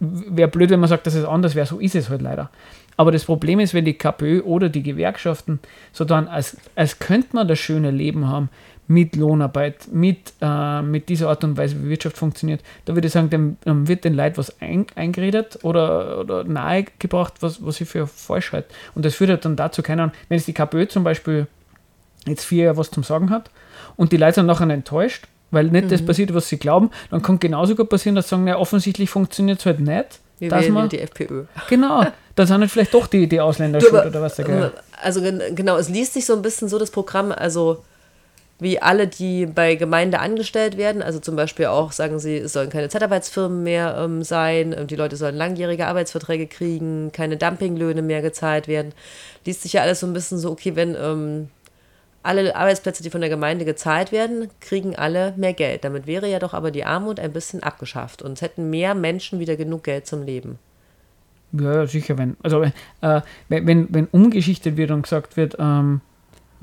wäre 0.00 0.48
blöd, 0.48 0.70
wenn 0.70 0.80
man 0.80 0.88
sagt, 0.88 1.06
dass 1.06 1.14
es 1.14 1.26
anders 1.26 1.54
wäre. 1.54 1.66
So 1.66 1.78
ist 1.78 1.94
es 1.94 2.08
halt 2.08 2.22
leider. 2.22 2.50
Aber 2.96 3.12
das 3.12 3.24
Problem 3.24 3.60
ist, 3.60 3.74
wenn 3.74 3.84
die 3.84 3.94
KPÖ 3.94 4.40
oder 4.40 4.70
die 4.70 4.82
Gewerkschaften 4.82 5.60
so 5.92 6.06
dann, 6.06 6.26
als, 6.26 6.56
als 6.74 6.98
könnte 6.98 7.28
man 7.32 7.48
das 7.48 7.58
schöne 7.58 7.90
Leben 7.90 8.28
haben 8.28 8.48
mit 8.86 9.16
Lohnarbeit, 9.16 9.88
mit, 9.92 10.34
äh, 10.40 10.82
mit 10.82 11.08
dieser 11.08 11.28
Art 11.30 11.42
und 11.44 11.56
Weise, 11.56 11.82
wie 11.82 11.88
Wirtschaft 11.88 12.18
funktioniert, 12.18 12.60
da 12.84 12.94
würde 12.94 13.06
ich 13.06 13.12
sagen, 13.12 13.30
dann, 13.30 13.56
dann 13.64 13.88
wird 13.88 14.04
den 14.04 14.14
Leuten 14.14 14.36
was 14.36 14.60
ein, 14.60 14.86
eingeredet 14.94 15.58
oder, 15.62 16.18
oder 16.20 16.44
nahegebracht, 16.44 17.34
was, 17.40 17.64
was 17.64 17.80
ich 17.80 17.88
für 17.88 18.06
falsch 18.06 18.52
halte. 18.52 18.68
Und 18.94 19.04
das 19.04 19.14
führt 19.14 19.30
halt 19.30 19.44
dann 19.44 19.56
dazu, 19.56 19.82
keine 19.82 20.02
Ahnung, 20.02 20.14
wenn 20.28 20.36
es 20.36 20.44
die 20.44 20.52
KPÖ 20.52 20.86
zum 20.86 21.02
Beispiel 21.04 21.46
jetzt 22.26 22.44
vier 22.44 22.64
Jahre 22.64 22.76
was 22.76 22.90
zum 22.90 23.02
Sagen 23.04 23.30
hat 23.30 23.50
und 23.96 24.12
die 24.12 24.16
Leute 24.16 24.34
sind 24.34 24.46
nachher 24.46 24.68
enttäuscht, 24.68 25.26
weil 25.50 25.66
nicht 25.66 25.90
das 25.90 26.04
passiert, 26.04 26.34
was 26.34 26.48
sie 26.48 26.58
glauben, 26.58 26.90
dann 27.10 27.22
kann 27.22 27.38
genauso 27.38 27.74
gut 27.76 27.88
passieren, 27.88 28.16
dass 28.16 28.26
sie 28.26 28.30
sagen, 28.30 28.46
ja, 28.48 28.58
offensichtlich 28.58 29.08
funktioniert 29.08 29.60
es 29.60 29.66
halt 29.66 29.80
nicht. 29.80 30.18
Wir 30.38 30.48
dass 30.50 30.62
wählen 30.62 30.74
man, 30.74 30.88
die 30.88 30.98
FPÖ. 30.98 31.44
genau, 31.68 32.04
dann 32.34 32.46
sind 32.46 32.60
halt 32.60 32.70
vielleicht 32.70 32.92
doch 32.92 33.06
die, 33.06 33.28
die 33.28 33.40
Ausländer 33.40 33.78
Du, 33.78 33.86
schuld 33.86 34.00
aber, 34.00 34.10
oder 34.10 34.22
was 34.22 34.38
ähm, 34.40 34.46
Geier. 34.46 34.72
Also 35.00 35.20
gen- 35.22 35.54
genau, 35.54 35.76
es 35.76 35.88
liest 35.88 36.14
sich 36.14 36.26
so 36.26 36.34
ein 36.34 36.42
bisschen 36.42 36.68
so 36.68 36.78
das 36.78 36.90
Programm, 36.90 37.30
also 37.30 37.84
wie 38.64 38.82
alle, 38.82 39.06
die 39.06 39.46
bei 39.46 39.76
Gemeinde 39.76 40.18
angestellt 40.18 40.76
werden, 40.76 41.02
also 41.02 41.20
zum 41.20 41.36
Beispiel 41.36 41.66
auch 41.66 41.92
sagen 41.92 42.18
sie, 42.18 42.38
es 42.38 42.54
sollen 42.54 42.70
keine 42.70 42.88
Zeitarbeitsfirmen 42.88 43.62
mehr 43.62 43.96
ähm, 43.96 44.24
sein, 44.24 44.74
ähm, 44.76 44.88
die 44.88 44.96
Leute 44.96 45.14
sollen 45.16 45.36
langjährige 45.36 45.86
Arbeitsverträge 45.86 46.48
kriegen, 46.48 47.12
keine 47.12 47.36
Dumpinglöhne 47.36 48.02
mehr 48.02 48.22
gezahlt 48.22 48.66
werden. 48.66 48.92
Liest 49.44 49.62
sich 49.62 49.74
ja 49.74 49.82
alles 49.82 50.00
so 50.00 50.08
ein 50.08 50.12
bisschen 50.12 50.38
so, 50.38 50.50
okay, 50.50 50.74
wenn 50.74 50.96
ähm, 50.98 51.48
alle 52.24 52.56
Arbeitsplätze, 52.56 53.02
die 53.04 53.10
von 53.10 53.20
der 53.20 53.30
Gemeinde 53.30 53.64
gezahlt 53.64 54.10
werden, 54.10 54.48
kriegen 54.60 54.96
alle 54.96 55.34
mehr 55.36 55.52
Geld. 55.52 55.84
Damit 55.84 56.06
wäre 56.06 56.28
ja 56.28 56.38
doch 56.40 56.54
aber 56.54 56.70
die 56.70 56.84
Armut 56.84 57.20
ein 57.20 57.32
bisschen 57.32 57.62
abgeschafft 57.62 58.22
und 58.22 58.32
es 58.32 58.42
hätten 58.42 58.70
mehr 58.70 58.94
Menschen 58.94 59.38
wieder 59.38 59.56
genug 59.56 59.84
Geld 59.84 60.06
zum 60.06 60.24
Leben. 60.24 60.58
Ja, 61.52 61.86
sicher, 61.86 62.18
wenn. 62.18 62.36
Also 62.42 62.62
äh, 62.62 63.20
wenn, 63.48 63.66
wenn, 63.66 63.86
wenn 63.90 64.06
umgeschichtet 64.06 64.76
wird 64.76 64.90
und 64.90 65.02
gesagt 65.02 65.36
wird, 65.36 65.56
ähm, 65.60 66.00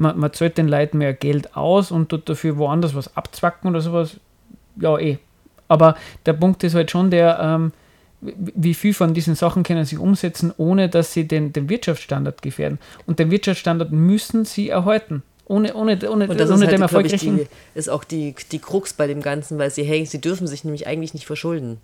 man, 0.02 0.20
man 0.20 0.34
zahlt 0.34 0.58
den 0.58 0.68
Leuten 0.68 0.98
mehr 0.98 1.14
Geld 1.14 1.56
aus 1.56 1.92
und 1.92 2.10
tut 2.10 2.28
dafür 2.28 2.58
woanders 2.58 2.96
was 2.96 3.16
abzwacken 3.16 3.70
oder 3.70 3.82
sowas, 3.82 4.18
ja 4.76 4.98
eh. 4.98 5.18
Aber 5.68 5.96
der 6.26 6.34
Punkt 6.34 6.64
ist 6.64 6.76
halt 6.76 6.92
schon 6.92 7.12
der, 7.12 7.40
ähm, 7.40 7.72
wie 8.22 8.74
viel 8.74 8.94
von 8.94 9.14
diesen 9.14 9.36
Sachen 9.36 9.64
können 9.64 9.86
sie 9.86 9.98
umsetzen, 9.98 10.54
ohne 10.58 10.90
dass 10.90 11.14
sie 11.14 11.28
den, 11.28 11.54
den 11.54 11.70
Wirtschaftsstandard 11.70 12.42
gefährden. 12.42 12.78
Und 13.06 13.20
den 13.20 13.32
Wirtschaftsstandard 13.32 13.92
müssen 13.92 14.44
sie 14.44 14.70
erhalten. 14.70 15.24
Ohne, 15.46 15.74
ohne, 15.74 15.98
ohne, 16.10 16.28
Und 16.28 16.40
das 16.40 16.50
ohne 16.50 16.66
ist, 16.66 16.72
dem 16.72 16.82
halt, 16.82 16.92
glaub 16.92 17.06
ich, 17.06 17.20
die, 17.20 17.48
ist 17.74 17.90
auch 17.90 18.04
die, 18.04 18.36
die 18.52 18.60
Krux 18.60 18.94
bei 18.94 19.08
dem 19.08 19.22
Ganzen, 19.22 19.58
weil 19.58 19.72
sie, 19.72 19.84
hey, 19.84 20.06
sie 20.06 20.22
dürfen 20.22 20.48
sich 20.48 20.64
nämlich 20.64 20.88
eigentlich 20.88 21.14
nicht 21.14 21.26
verschulden. 21.26 21.78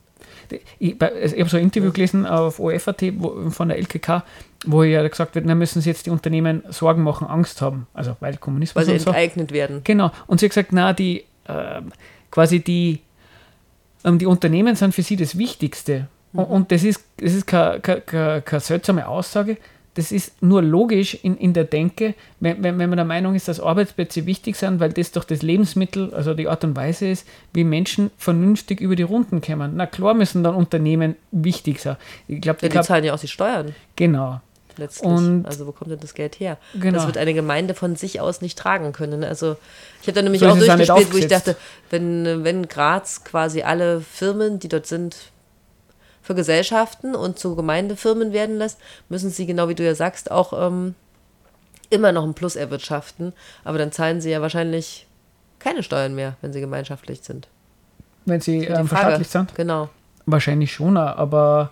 Ich, 0.80 0.96
ich 1.00 1.02
habe 1.02 1.50
so 1.50 1.58
ein 1.58 1.64
Interview 1.64 1.92
gelesen 1.92 2.26
auf 2.26 2.60
OFAT 2.60 3.14
von 3.50 3.70
der 3.70 3.78
LKK, 3.78 4.24
wo 4.66 4.84
ja 4.84 5.08
gesagt 5.08 5.36
wird, 5.36 5.46
na 5.46 5.56
müssen 5.56 5.82
sich 5.82 5.88
jetzt 5.88 6.06
die 6.06 6.10
Unternehmen 6.10 6.64
Sorgen 6.70 7.04
machen, 7.04 7.28
Angst 7.28 7.62
haben. 7.62 7.88
Also 7.94 8.16
weil 8.20 8.38
Kommunismus 8.38 8.76
Weil 8.88 8.94
sie 8.94 9.04
so. 9.04 9.10
enteignet 9.10 9.52
werden. 9.52 9.82
Genau. 9.84 10.12
Und 10.28 10.40
sie 10.40 10.48
hat 10.48 10.52
gesagt, 10.52 10.74
na, 10.74 10.94
die 10.94 11.24
ähm, 11.48 11.92
quasi 12.32 12.60
die, 12.60 13.00
ähm, 14.04 14.20
die 14.20 14.26
Unternehmen 14.26 14.76
sind 14.76 14.94
für 14.94 15.04
sie 15.04 15.16
das 15.16 15.38
Wichtigste. 15.38 16.08
Und, 16.34 16.46
und 16.46 16.72
das 16.72 16.84
ist, 16.84 17.04
das 17.18 17.34
ist 17.34 17.48
keine, 17.48 17.80
keine, 17.80 18.02
keine, 18.02 18.42
keine 18.42 18.60
seltsame 18.60 19.08
Aussage. 19.08 19.58
Das 19.98 20.12
ist 20.12 20.44
nur 20.44 20.62
logisch 20.62 21.16
in, 21.24 21.36
in 21.38 21.54
der 21.54 21.64
Denke, 21.64 22.14
wenn, 22.40 22.62
wenn, 22.64 22.78
wenn 22.78 22.90
man 22.90 22.98
der 22.98 23.06
Meinung 23.06 23.34
ist, 23.34 23.48
dass 23.48 23.60
Arbeitsplätze 23.60 24.28
wichtig 24.28 24.56
sind, 24.56 24.80
weil 24.80 24.94
das 24.94 25.12
doch 25.12 25.24
das 25.24 25.42
Lebensmittel, 25.42 26.14
also 26.14 26.36
die 26.36 26.48
Art 26.48 26.64
und 26.64 26.76
Weise 26.76 27.08
ist, 27.08 27.28
wie 27.52 27.64
Menschen 27.64 28.12
vernünftig 28.18 28.80
über 28.80 28.96
die 28.96 29.02
Runden 29.04 29.42
kommen. 29.42 29.72
Na 29.76 29.88
klar 29.88 30.14
müssen 30.14 30.44
dann 30.44 30.54
Unternehmen 30.54 31.16
wichtig 31.32 31.80
sein. 31.82 31.98
Ich 32.28 32.42
glaube, 32.42 32.60
Ja, 32.62 32.70
die 32.70 32.80
zahlen 32.82 33.04
ja 33.06 33.16
auch 33.16 33.20
die 33.20 33.28
Steuern 33.28 33.74
genau. 33.96 34.40
letztlich. 34.78 35.10
Und- 35.12 35.46
also 35.48 35.66
wo 35.66 35.72
kommt 35.72 35.90
denn 35.90 36.00
das 36.00 36.14
Geld 36.14 36.40
her? 36.40 36.58
Genau. 36.80 36.94
Das 37.00 37.08
wird 37.08 37.18
eine 37.18 37.34
Gemeinde 37.34 37.74
von 37.74 37.96
sich 37.96 38.22
aus 38.22 38.42
nicht 38.42 38.58
tragen 38.60 38.92
können. 38.94 39.24
Also 39.24 39.56
ich 40.04 40.08
habe 40.08 40.14
da 40.14 40.22
nämlich 40.22 40.42
So 40.42 40.48
auch 40.50 40.58
durchgespielt, 40.58 41.12
wo 41.12 41.18
ich 41.18 41.28
dachte, 41.28 41.56
wenn, 41.90 42.44
wenn 42.44 42.68
Graz 42.68 43.24
quasi 43.24 43.64
alle 43.64 44.02
Firmen, 44.02 44.60
die 44.60 44.68
dort 44.68 44.86
sind, 44.86 45.16
für 46.28 46.36
Gesellschaften 46.36 47.16
und 47.16 47.40
zu 47.40 47.56
Gemeindefirmen 47.56 48.34
werden 48.34 48.58
lässt, 48.58 48.80
müssen 49.08 49.30
sie, 49.30 49.46
genau 49.46 49.70
wie 49.70 49.76
du 49.76 49.86
ja 49.86 49.96
sagst, 49.96 50.30
auch 50.30 50.52
ähm, 50.54 50.94
immer 51.90 52.12
noch 52.12 52.24
einen 52.24 52.34
Plus 52.34 52.58
erwirtschaften. 52.58 53.32
Aber 53.64 53.78
dann 53.78 53.94
zahlen 53.94 54.20
sie 54.20 54.32
ja 54.32 54.42
wahrscheinlich 54.42 55.08
keine 55.60 55.84
Steuern 55.84 56.16
mehr, 56.16 56.36
wenn 56.42 56.52
sie 56.52 56.60
gemeinschaftlich 56.60 57.22
sind. 57.22 57.48
Wenn 58.26 58.42
sie 58.42 58.66
ähm, 58.66 58.90
verstaatlicht 58.90 59.32
sind. 59.32 59.56
Genau. 59.56 59.88
Wahrscheinlich 60.26 60.74
schon, 60.74 60.98
aber, 60.98 61.70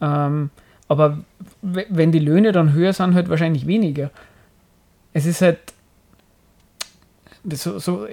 ähm, 0.00 0.50
aber 0.88 1.18
wenn 1.62 2.10
die 2.10 2.18
Löhne 2.18 2.50
dann 2.50 2.72
höher 2.72 2.92
sind, 2.92 3.14
halt 3.14 3.28
wahrscheinlich 3.28 3.68
weniger. 3.68 4.10
Es 5.12 5.26
ist 5.26 5.42
halt, 5.42 5.60
so, 7.50 7.78
so, 7.78 8.06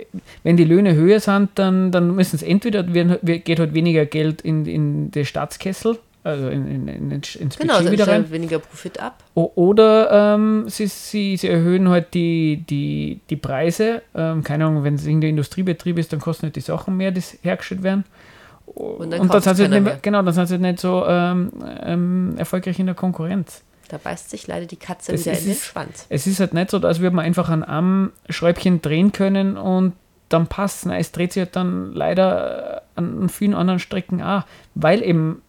wenn 0.43 0.57
die 0.57 0.63
Löhne 0.63 0.95
höher 0.95 1.19
sind, 1.19 1.49
dann, 1.55 1.91
dann 1.91 2.15
müssen 2.15 2.35
es 2.35 2.43
entweder, 2.43 2.93
werden, 2.93 3.11
halt- 3.11 3.45
geht 3.45 3.59
halt 3.59 3.73
weniger 3.73 4.05
Geld 4.05 4.41
in, 4.41 4.65
in 4.65 5.11
die 5.11 5.25
Staatskessel, 5.25 5.99
also 6.23 6.49
in, 6.49 6.67
in, 6.67 6.87
in, 6.87 7.11
ins 7.11 7.33
Genau, 7.35 7.47
Budget 7.57 7.69
also 7.71 7.91
wieder 7.91 8.07
rein. 8.07 8.21
stellen 8.25 8.31
weniger 8.31 8.59
Profit 8.59 8.99
ab. 8.99 9.23
Oder 9.35 10.35
ähm, 10.35 10.65
sie, 10.67 10.87
sie, 10.87 11.37
sie 11.37 11.47
erhöhen 11.47 11.89
halt 11.89 12.13
die, 12.13 12.63
die, 12.69 13.19
die 13.29 13.35
Preise. 13.35 14.01
Ähm, 14.15 14.43
keine 14.43 14.65
Ahnung, 14.65 14.83
wenn 14.83 14.95
es 14.95 15.05
irgendein 15.05 15.31
Industriebetrieb 15.31 15.97
ist, 15.97 16.11
dann 16.11 16.19
kosten 16.19 16.43
halt 16.47 16.55
die 16.55 16.61
Sachen 16.61 16.97
mehr, 16.97 17.11
die 17.11 17.21
hergestellt 17.41 17.83
werden. 17.83 18.03
Und 18.65 19.11
dann 19.11 19.21
Und 19.21 19.33
dann 19.33 19.41
sind 19.41 19.55
sie 19.55 19.63
keiner 19.63 19.75
nicht 19.75 19.83
mehr. 19.83 19.93
mehr, 19.93 19.99
genau, 20.01 20.21
dann 20.21 20.33
sind 20.33 20.47
sie 20.47 20.57
nicht 20.57 20.79
so 20.79 21.05
ähm, 21.07 21.51
ähm, 21.83 22.33
erfolgreich 22.37 22.79
in 22.79 22.85
der 22.87 22.95
Konkurrenz. 22.95 23.63
Da 23.89 23.97
beißt 23.97 24.29
sich 24.29 24.47
leider 24.47 24.67
die 24.67 24.77
Katze 24.77 25.11
Das 25.11 25.25
wieder 25.25 25.37
in 25.37 25.43
den 25.43 25.51
es. 25.51 25.65
Schwanz. 25.65 26.05
Es 26.09 26.27
ist 26.27 26.39
halt 26.39 26.53
nicht 26.53 26.69
so, 26.69 26.77
als 26.77 26.99
würde 26.99 27.15
man 27.15 27.25
einfach 27.25 27.49
an 27.49 27.63
einem 27.63 28.11
Schräubchen 28.29 28.81
drehen 28.81 29.11
können 29.11 29.57
und 29.57 29.93
dann 30.29 30.47
passt 30.47 30.85
Nein, 30.85 31.01
Es 31.01 31.11
dreht 31.11 31.33
sich 31.33 31.41
halt 31.41 31.55
dann 31.55 31.93
leider 31.93 32.77
äh, 32.77 32.81
an 32.95 33.29
vielen 33.29 33.55
anderen 33.55 33.79
Strecken 33.79 34.21
auch, 34.21 34.43
weil 34.75 35.03
eben, 35.03 35.41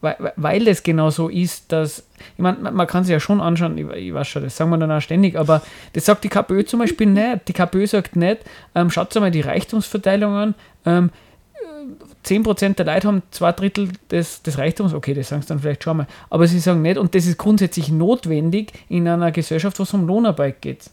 weil, 0.00 0.32
weil 0.36 0.66
es 0.66 0.82
genau 0.82 1.10
so 1.10 1.28
ist, 1.28 1.70
dass, 1.70 2.06
ich 2.34 2.38
meine, 2.42 2.58
man, 2.58 2.74
man 2.74 2.86
kann 2.86 3.04
sich 3.04 3.12
ja 3.12 3.20
schon 3.20 3.42
anschauen, 3.42 3.76
ich, 3.76 3.86
ich 3.90 4.14
weiß 4.14 4.26
schon, 4.26 4.42
das 4.42 4.56
sagen 4.56 4.70
wir 4.70 4.78
dann 4.78 4.90
auch 4.90 5.02
ständig, 5.02 5.38
aber 5.38 5.62
das 5.92 6.06
sagt 6.06 6.24
die 6.24 6.30
KPÖ 6.30 6.64
zum 6.64 6.80
Beispiel 6.80 7.06
nicht. 7.08 7.46
Die 7.46 7.52
KPÖ 7.52 7.86
sagt 7.86 8.16
nicht, 8.16 8.38
ähm, 8.74 8.90
schaut 8.90 9.14
mal 9.16 9.30
die 9.30 9.42
Reichtumsverteilung 9.42 10.34
an, 10.34 10.54
ähm, 10.86 11.10
10% 12.24 12.74
der 12.76 12.86
Leute 12.86 13.08
haben 13.08 13.22
zwei 13.32 13.50
Drittel 13.52 13.88
des, 14.10 14.42
des 14.42 14.56
Reichtums, 14.58 14.94
okay, 14.94 15.12
das 15.12 15.28
sagen 15.28 15.42
sie 15.42 15.48
dann 15.48 15.58
vielleicht 15.58 15.82
schon 15.82 15.96
mal, 15.96 16.06
aber 16.30 16.46
sie 16.46 16.60
sagen 16.60 16.80
nicht, 16.82 16.96
und 16.98 17.14
das 17.14 17.26
ist 17.26 17.36
grundsätzlich 17.36 17.88
notwendig 17.88 18.72
in 18.88 19.08
einer 19.08 19.32
Gesellschaft, 19.32 19.78
wo 19.78 19.82
es 19.82 19.92
um 19.92 20.06
Lohnarbeit 20.06 20.60
geht. 20.62 20.84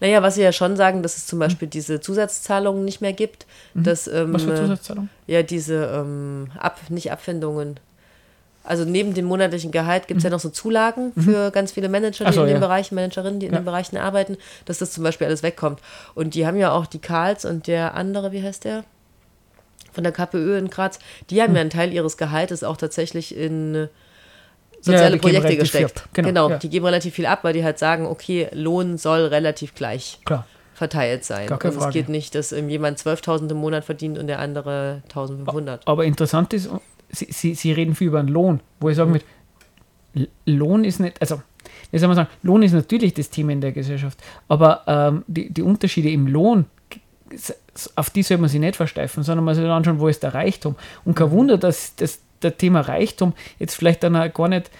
Naja, 0.00 0.22
was 0.22 0.36
sie 0.36 0.42
ja 0.42 0.52
schon 0.52 0.76
sagen, 0.76 1.02
dass 1.02 1.16
es 1.16 1.26
zum 1.26 1.38
Beispiel 1.40 1.66
diese 1.68 2.00
Zusatzzahlungen 2.00 2.84
nicht 2.84 3.00
mehr 3.00 3.12
gibt. 3.12 3.46
Dass, 3.74 4.06
ähm, 4.06 4.28
Mhm. 4.30 4.32
Was 4.34 4.42
für 4.44 4.52
äh, 4.52 4.56
Zusatzzahlung? 4.56 5.08
Ja, 5.26 5.42
diese, 5.42 5.86
ähm, 5.92 6.48
Ab 6.58 6.80
nicht 6.88 7.10
Abfindungen. 7.12 7.80
Also 8.62 8.84
neben 8.84 9.14
dem 9.14 9.26
monatlichen 9.26 9.70
Gehalt 9.70 10.08
gibt 10.08 10.18
es 10.18 10.24
ja 10.24 10.30
noch 10.30 10.40
so 10.40 10.48
Zulagen 10.48 11.12
für 11.16 11.52
ganz 11.52 11.70
viele 11.72 11.88
Manager, 11.88 12.24
die 12.24 12.30
Mhm. 12.30 12.34
So, 12.34 12.40
in 12.42 12.46
den 12.48 12.54
ja. 12.56 12.60
Bereichen, 12.60 12.94
Managerinnen, 12.96 13.38
die 13.38 13.46
in 13.46 13.52
Ja. 13.52 13.60
den 13.60 13.64
Bereichen 13.64 13.96
arbeiten, 13.96 14.36
dass 14.64 14.78
das 14.78 14.90
zum 14.92 15.04
Beispiel 15.04 15.26
alles 15.28 15.42
wegkommt. 15.44 15.80
Und 16.16 16.34
die 16.34 16.46
haben 16.46 16.56
ja 16.56 16.72
auch 16.72 16.86
die 16.86 16.98
Karls 16.98 17.44
und 17.44 17.66
der 17.68 17.94
andere, 17.94 18.32
wie 18.32 18.42
heißt 18.42 18.64
der? 18.64 18.84
Von 19.96 20.04
der 20.04 20.12
KPÖ 20.12 20.58
in 20.58 20.68
Graz, 20.68 20.98
die 21.30 21.36
Hm. 21.36 21.42
haben 21.42 21.54
ja 21.54 21.60
einen 21.62 21.70
Teil 21.70 21.90
ihres 21.92 22.18
Gehaltes 22.18 22.62
auch 22.62 22.76
tatsächlich 22.76 23.34
in 23.34 23.74
äh, 23.74 23.88
soziale 24.82 25.12
geben 25.18 25.20
Projekte 25.22 25.48
viel 25.48 25.56
gesteckt. 25.58 26.02
ab. 26.02 26.08
Genau, 26.12 26.28
genau 26.28 26.50
ja. 26.50 26.58
die 26.58 26.68
geben 26.68 26.84
relativ 26.84 27.14
viel 27.14 27.24
ab, 27.26 27.40
weil 27.44 27.54
die 27.54 27.64
halt 27.64 27.78
sagen, 27.78 28.04
okay, 28.06 28.48
Lohn 28.52 28.98
soll 28.98 29.22
relativ 29.24 29.74
gleich 29.74 30.18
Klar. 30.26 30.46
verteilt 30.74 31.24
sein. 31.24 31.46
Gar 31.48 31.58
keine 31.58 31.72
und 31.72 31.78
es 31.78 31.82
Frage. 31.84 31.98
geht 31.98 32.08
nicht, 32.10 32.34
dass 32.34 32.50
jemand 32.50 32.98
12.000 32.98 33.50
im 33.50 33.56
Monat 33.56 33.86
verdient 33.86 34.18
und 34.18 34.26
der 34.26 34.38
andere 34.38 35.02
1.500. 35.12 35.80
Aber 35.86 36.04
interessant 36.04 36.52
ist, 36.52 36.68
sie, 37.08 37.28
sie, 37.30 37.54
sie 37.54 37.72
reden 37.72 37.94
viel 37.94 38.08
über 38.08 38.22
den 38.22 38.28
Lohn, 38.28 38.60
wo 38.80 38.90
ich 38.90 38.96
sagen 38.96 39.12
würde, 39.14 39.24
Lohn 40.44 40.84
ist 40.84 41.00
nicht, 41.00 41.20
also, 41.22 41.40
wie 41.90 41.98
soll 41.98 42.08
man 42.08 42.16
sagen, 42.16 42.28
Lohn 42.42 42.62
ist 42.62 42.72
natürlich 42.72 43.14
das 43.14 43.30
Thema 43.30 43.52
in 43.52 43.60
der 43.62 43.72
Gesellschaft, 43.72 44.18
aber 44.48 44.82
ähm, 44.86 45.24
die, 45.26 45.50
die 45.50 45.62
Unterschiede 45.62 46.10
im 46.10 46.26
Lohn, 46.26 46.66
auf 47.96 48.10
die 48.10 48.22
soll 48.22 48.38
man 48.38 48.48
sich 48.48 48.60
nicht 48.60 48.76
versteifen, 48.76 49.22
sondern 49.22 49.44
man 49.44 49.54
soll 49.54 49.70
anschauen, 49.70 49.98
wo 49.98 50.08
ist 50.08 50.22
der 50.22 50.34
Reichtum. 50.34 50.76
Und 51.04 51.14
kein 51.14 51.30
Wunder, 51.30 51.58
dass 51.58 51.96
das 51.96 52.20
der 52.42 52.56
Thema 52.56 52.80
Reichtum 52.80 53.32
jetzt 53.58 53.74
vielleicht 53.74 54.02
dann 54.02 54.16
auch 54.16 54.32
gar 54.32 54.48
nicht, 54.48 54.70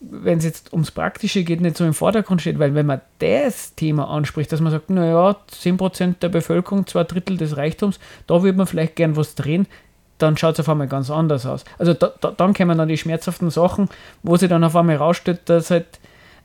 wenn 0.00 0.38
es 0.38 0.44
jetzt 0.44 0.72
ums 0.72 0.90
Praktische 0.90 1.44
geht, 1.44 1.60
nicht 1.60 1.76
so 1.76 1.84
im 1.84 1.94
Vordergrund 1.94 2.40
steht, 2.40 2.58
weil 2.58 2.74
wenn 2.74 2.86
man 2.86 3.00
das 3.20 3.74
Thema 3.74 4.08
anspricht, 4.08 4.52
dass 4.52 4.60
man 4.60 4.72
sagt, 4.72 4.90
naja, 4.90 5.36
10% 5.50 6.16
der 6.20 6.28
Bevölkerung, 6.28 6.86
zwei 6.86 7.04
Drittel 7.04 7.36
des 7.36 7.56
Reichtums, 7.56 7.98
da 8.26 8.42
würde 8.42 8.58
man 8.58 8.66
vielleicht 8.66 8.96
gern 8.96 9.16
was 9.16 9.34
drehen, 9.34 9.66
dann 10.18 10.36
schaut 10.36 10.54
es 10.54 10.60
auf 10.60 10.68
einmal 10.68 10.88
ganz 10.88 11.10
anders 11.10 11.46
aus. 11.46 11.64
Also 11.78 11.94
da, 11.94 12.12
da, 12.20 12.30
dann 12.30 12.54
kommen 12.54 12.78
dann 12.78 12.88
die 12.88 12.98
schmerzhaften 12.98 13.50
Sachen, 13.50 13.88
wo 14.22 14.36
sie 14.36 14.48
dann 14.48 14.64
auf 14.64 14.76
einmal 14.76 14.96
rausstellt, 14.96 15.40
dass 15.46 15.70
halt, 15.70 15.86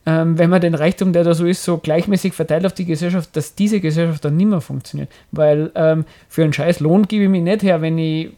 ähm, 0.05 0.37
wenn 0.37 0.49
man 0.49 0.61
den 0.61 0.75
Reichtum, 0.75 1.13
der 1.13 1.23
da 1.23 1.33
so 1.33 1.45
ist, 1.45 1.63
so 1.63 1.77
gleichmäßig 1.77 2.33
verteilt 2.33 2.65
auf 2.65 2.73
die 2.73 2.85
Gesellschaft, 2.85 3.35
dass 3.35 3.55
diese 3.55 3.79
Gesellschaft 3.79 4.23
dann 4.25 4.37
nicht 4.37 4.47
mehr 4.47 4.61
funktioniert. 4.61 5.09
Weil 5.31 5.71
ähm, 5.75 6.05
für 6.29 6.43
einen 6.43 6.53
scheiß 6.53 6.79
Lohn 6.79 7.03
gebe 7.07 7.25
ich 7.25 7.29
mich 7.29 7.43
nicht 7.43 7.63
her, 7.63 7.81
wenn 7.81 7.97
ich 7.97 8.31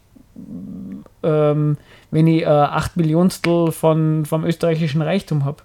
ähm, 1.23 1.77
wenn 2.09 2.27
ich 2.27 2.41
äh, 2.43 2.45
8 2.45 2.97
Millionstel 2.97 3.71
von, 3.71 4.25
vom 4.25 4.43
österreichischen 4.45 5.01
Reichtum 5.01 5.45
habe. 5.45 5.57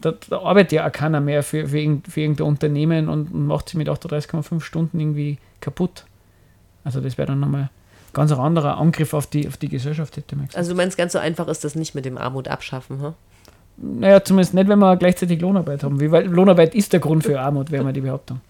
Da, 0.00 0.14
da 0.28 0.40
arbeitet 0.42 0.72
ja 0.72 0.86
auch 0.86 0.92
keiner 0.92 1.20
mehr 1.20 1.42
für, 1.42 1.66
für, 1.68 1.78
irgend- 1.78 2.06
für 2.08 2.20
irgendein 2.20 2.46
Unternehmen 2.46 3.08
und, 3.08 3.34
macht 3.34 3.68
sie 3.68 3.76
mit 3.78 3.88
38,5 3.88 4.60
Stunden 4.60 5.00
irgendwie 5.00 5.38
kaputt. 5.60 6.04
Also 6.84 7.00
das 7.00 7.18
wäre 7.18 7.26
dann 7.28 7.40
nochmal 7.40 7.70
ganz 8.12 8.32
ein 8.32 8.38
anderer 8.38 8.78
Angriff 8.78 9.12
auf 9.14 9.26
die, 9.26 9.46
auf 9.48 9.56
die 9.56 9.68
Gesellschaft, 9.68 10.16
hätte 10.16 10.36
man 10.36 10.46
gesagt. 10.46 10.58
Also 10.58 10.70
du 10.72 10.76
meinst, 10.76 10.96
ganz 10.96 11.12
so 11.12 11.18
einfach 11.18 11.48
ist 11.48 11.64
das 11.64 11.74
nicht 11.74 11.94
mit 11.94 12.04
dem 12.04 12.16
Armut 12.16 12.48
abschaffen, 12.48 13.00
hm? 13.02 13.12
Naja, 13.80 14.24
zumindest 14.24 14.54
nicht, 14.54 14.68
wenn 14.68 14.78
wir 14.80 14.96
gleichzeitig 14.96 15.40
Lohnarbeit 15.40 15.84
haben. 15.84 16.00
Wie, 16.00 16.10
weil 16.10 16.26
Lohnarbeit 16.26 16.74
ist 16.74 16.92
der 16.92 17.00
Grund 17.00 17.22
für 17.24 17.40
Armut, 17.40 17.70
wäre 17.70 17.84
mal 17.84 17.92
die 17.92 18.00
Behauptung. 18.00 18.40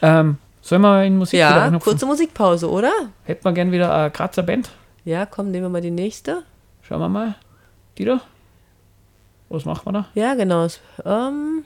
Ähm, 0.00 0.38
sollen 0.62 0.82
wir 0.82 1.04
in 1.04 1.18
Musik 1.18 1.38
Ja, 1.40 1.70
kurze 1.80 2.06
Musikpause, 2.06 2.70
oder? 2.70 2.92
Hätten 3.24 3.44
wir 3.44 3.52
gern 3.52 3.72
wieder 3.72 3.92
eine 3.94 4.10
Grazer 4.10 4.42
Band? 4.44 4.70
Ja, 5.04 5.26
komm, 5.26 5.50
nehmen 5.50 5.64
wir 5.64 5.68
mal 5.70 5.80
die 5.80 5.90
nächste. 5.90 6.42
Schauen 6.82 7.00
wir 7.00 7.08
mal. 7.08 7.34
Die 7.98 8.04
da? 8.04 8.20
Was 9.48 9.64
machen 9.64 9.82
wir 9.86 9.92
da? 9.92 10.06
Ja, 10.14 10.34
genau. 10.34 10.66
Ähm, 11.04 11.64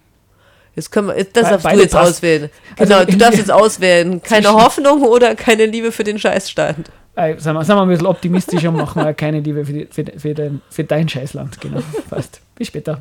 jetzt 0.75 0.91
können 0.93 1.09
wir, 1.09 1.14
das 1.14 1.27
Be- 1.33 1.41
darfst 1.51 1.64
du 1.66 1.71
jetzt 1.81 1.93
passt. 1.93 2.11
auswählen. 2.16 2.51
Also 2.79 2.93
Genau, 2.95 3.05
du 3.05 3.12
in- 3.12 3.18
darfst 3.18 3.39
jetzt 3.39 3.51
auswählen. 3.53 4.23
Keine 4.23 4.53
Hoffnung 4.53 5.03
oder 5.03 5.35
keine 5.35 5.66
Liebe 5.66 5.93
für 5.93 6.05
den 6.05 6.18
Scheißstand. 6.18 6.91
Äh, 7.21 7.39
Sagen 7.39 7.59
wir, 7.59 7.64
sagen 7.64 7.79
wir 7.79 7.83
ein 7.83 7.89
bisschen 7.89 8.07
optimistischer 8.07 8.71
und 8.71 8.77
machen 8.77 9.05
wir 9.05 9.12
keine 9.14 9.41
Liebe 9.41 9.64
für, 9.64 9.73
die, 9.73 9.87
für, 9.91 10.05
für, 10.05 10.35
dein, 10.35 10.62
für 10.71 10.85
dein 10.85 11.09
Scheißland. 11.09 11.61
Genau, 11.61 11.81
passt. 12.09 12.41
Bis 12.55 12.68
später. 12.68 12.99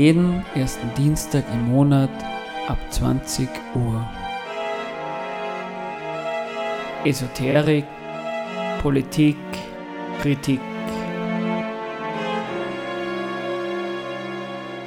Jeden 0.00 0.46
ersten 0.54 0.88
Dienstag 0.96 1.44
im 1.52 1.72
Monat 1.72 2.08
ab 2.68 2.78
20 2.88 3.46
Uhr. 3.74 4.02
Esoterik, 7.04 7.84
Politik, 8.80 9.36
Kritik. 10.22 10.60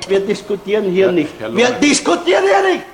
Wir 0.07 0.19
diskutieren 0.21 0.85
hier 0.85 1.11
nicht. 1.11 1.29
Herr 1.39 1.55
Wir 1.55 1.69
diskutieren 1.73 2.45
hier 2.45 2.73
nicht! 2.73 2.92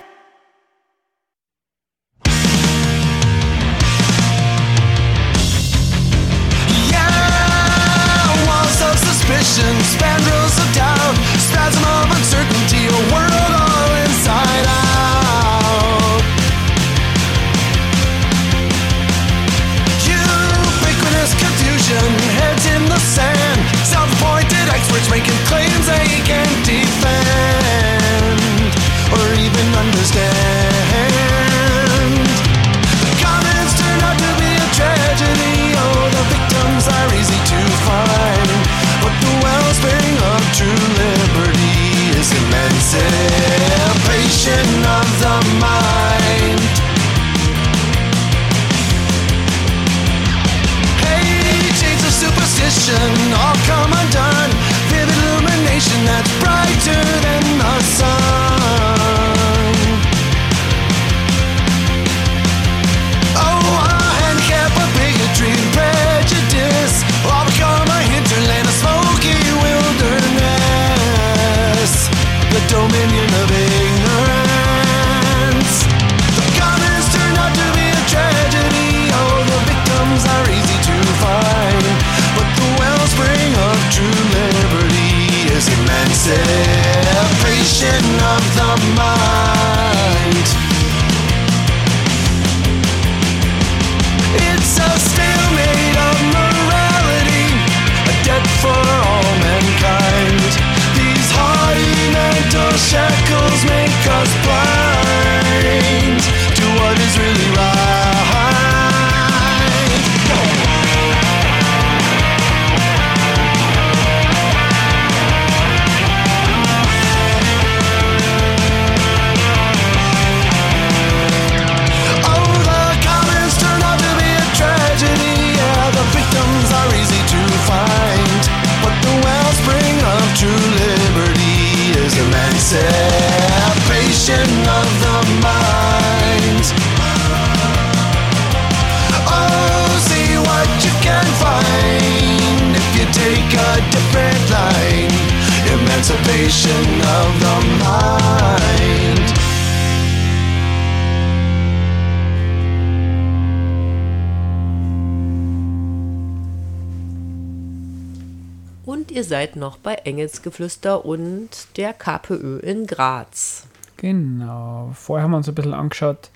Ihr 159.20 159.26
seid 159.26 159.58
noch 159.58 159.76
bei 159.76 159.96
Engelsgeflüster 159.96 161.04
und 161.04 161.50
der 161.76 161.92
KPÖ 161.92 162.60
in 162.60 162.88
Graz. 162.88 163.68
Genau. 163.98 164.92
Vorher 164.96 165.26
haben 165.26 165.32
wir 165.32 165.38
uns 165.38 165.50
ein 165.50 165.56
bisschen 165.56 165.74
angeschaut, 165.74 166.30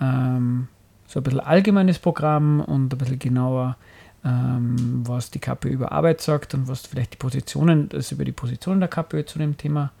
ähm, 0.00 0.68
so 1.06 1.20
ein 1.20 1.22
bisschen 1.22 1.40
allgemeines 1.40 1.98
Programm 1.98 2.60
und 2.60 2.90
ein 2.90 2.96
bisschen 2.96 3.18
genauer, 3.18 3.76
ähm, 4.24 5.02
was 5.06 5.30
die 5.32 5.38
KPÖ 5.38 5.68
über 5.68 5.92
Arbeit 5.92 6.22
sagt 6.22 6.54
und 6.54 6.66
was 6.66 6.86
vielleicht 6.86 7.12
die 7.12 7.18
Positionen, 7.18 7.90
das 7.90 8.10
über 8.10 8.24
die 8.24 8.32
Positionen 8.32 8.80
der 8.80 8.88
KPÖ 8.88 9.26
zu 9.26 9.38
dem 9.38 9.58
Thema 9.58 9.92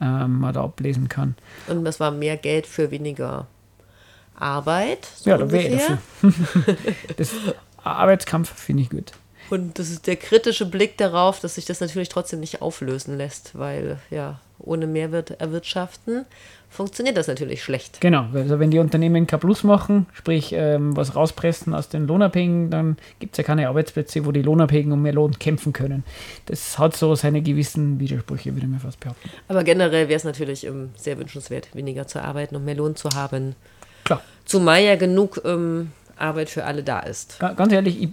ähm, 0.00 0.40
man 0.40 0.52
da 0.52 0.64
ablesen 0.64 1.08
kann. 1.08 1.36
Und 1.68 1.84
das 1.84 2.00
war 2.00 2.10
mehr 2.10 2.38
Geld 2.38 2.66
für 2.66 2.90
weniger 2.90 3.46
Arbeit. 4.34 5.06
So 5.14 5.30
Ja, 5.30 5.38
da 5.38 5.48
wäre 5.48 5.68
ich 5.68 5.86
dafür. 5.86 6.76
das 7.16 7.30
Arbeitskampf 7.84 8.52
finde 8.52 8.82
ich 8.82 8.90
gut. 8.90 9.12
Und 9.50 9.78
das 9.78 9.90
ist 9.90 10.06
der 10.06 10.16
kritische 10.16 10.66
Blick 10.66 10.96
darauf, 10.98 11.40
dass 11.40 11.54
sich 11.54 11.64
das 11.64 11.80
natürlich 11.80 12.08
trotzdem 12.08 12.40
nicht 12.40 12.60
auflösen 12.60 13.16
lässt, 13.16 13.58
weil 13.58 13.98
ja, 14.10 14.40
ohne 14.58 14.86
Mehrwert 14.86 15.40
erwirtschaften 15.40 16.26
funktioniert 16.70 17.16
das 17.16 17.28
natürlich 17.28 17.62
schlecht. 17.62 18.00
Genau, 18.00 18.26
also 18.34 18.58
wenn 18.58 18.70
die 18.70 18.78
Unternehmen 18.78 19.26
kein 19.26 19.40
Plus 19.40 19.64
machen, 19.64 20.06
sprich 20.12 20.52
ähm, 20.52 20.96
was 20.96 21.16
rauspressen 21.16 21.74
aus 21.74 21.88
den 21.88 22.06
Lohnabhängigen, 22.06 22.70
dann 22.70 22.96
gibt 23.20 23.34
es 23.34 23.38
ja 23.38 23.44
keine 23.44 23.68
Arbeitsplätze, 23.68 24.26
wo 24.26 24.32
die 24.32 24.42
Lohnabhängigen 24.42 24.92
um 24.92 25.02
mehr 25.02 25.14
Lohn 25.14 25.38
kämpfen 25.38 25.72
können. 25.72 26.04
Das 26.46 26.78
hat 26.78 26.94
so 26.94 27.14
seine 27.14 27.40
gewissen 27.40 27.98
Widersprüche, 28.00 28.54
würde 28.54 28.66
ich 28.66 28.72
mir 28.72 28.80
fast 28.80 29.00
behaupten. 29.00 29.30
Aber 29.48 29.64
generell 29.64 30.08
wäre 30.08 30.16
es 30.16 30.24
natürlich 30.24 30.66
ähm, 30.66 30.90
sehr 30.96 31.18
wünschenswert, 31.18 31.74
weniger 31.74 32.06
zu 32.06 32.22
arbeiten 32.22 32.54
und 32.56 32.64
mehr 32.66 32.76
Lohn 32.76 32.96
zu 32.96 33.08
haben. 33.14 33.54
Klar, 34.04 34.22
Zumal 34.44 34.82
ja 34.82 34.96
genug 34.96 35.42
ähm, 35.44 35.92
Arbeit 36.20 36.50
für 36.50 36.64
alle 36.64 36.82
da 36.82 37.00
ist. 37.00 37.38
ga- 37.38 37.52
ganz 37.52 37.72
ehrlich, 37.72 38.02
ich, 38.02 38.08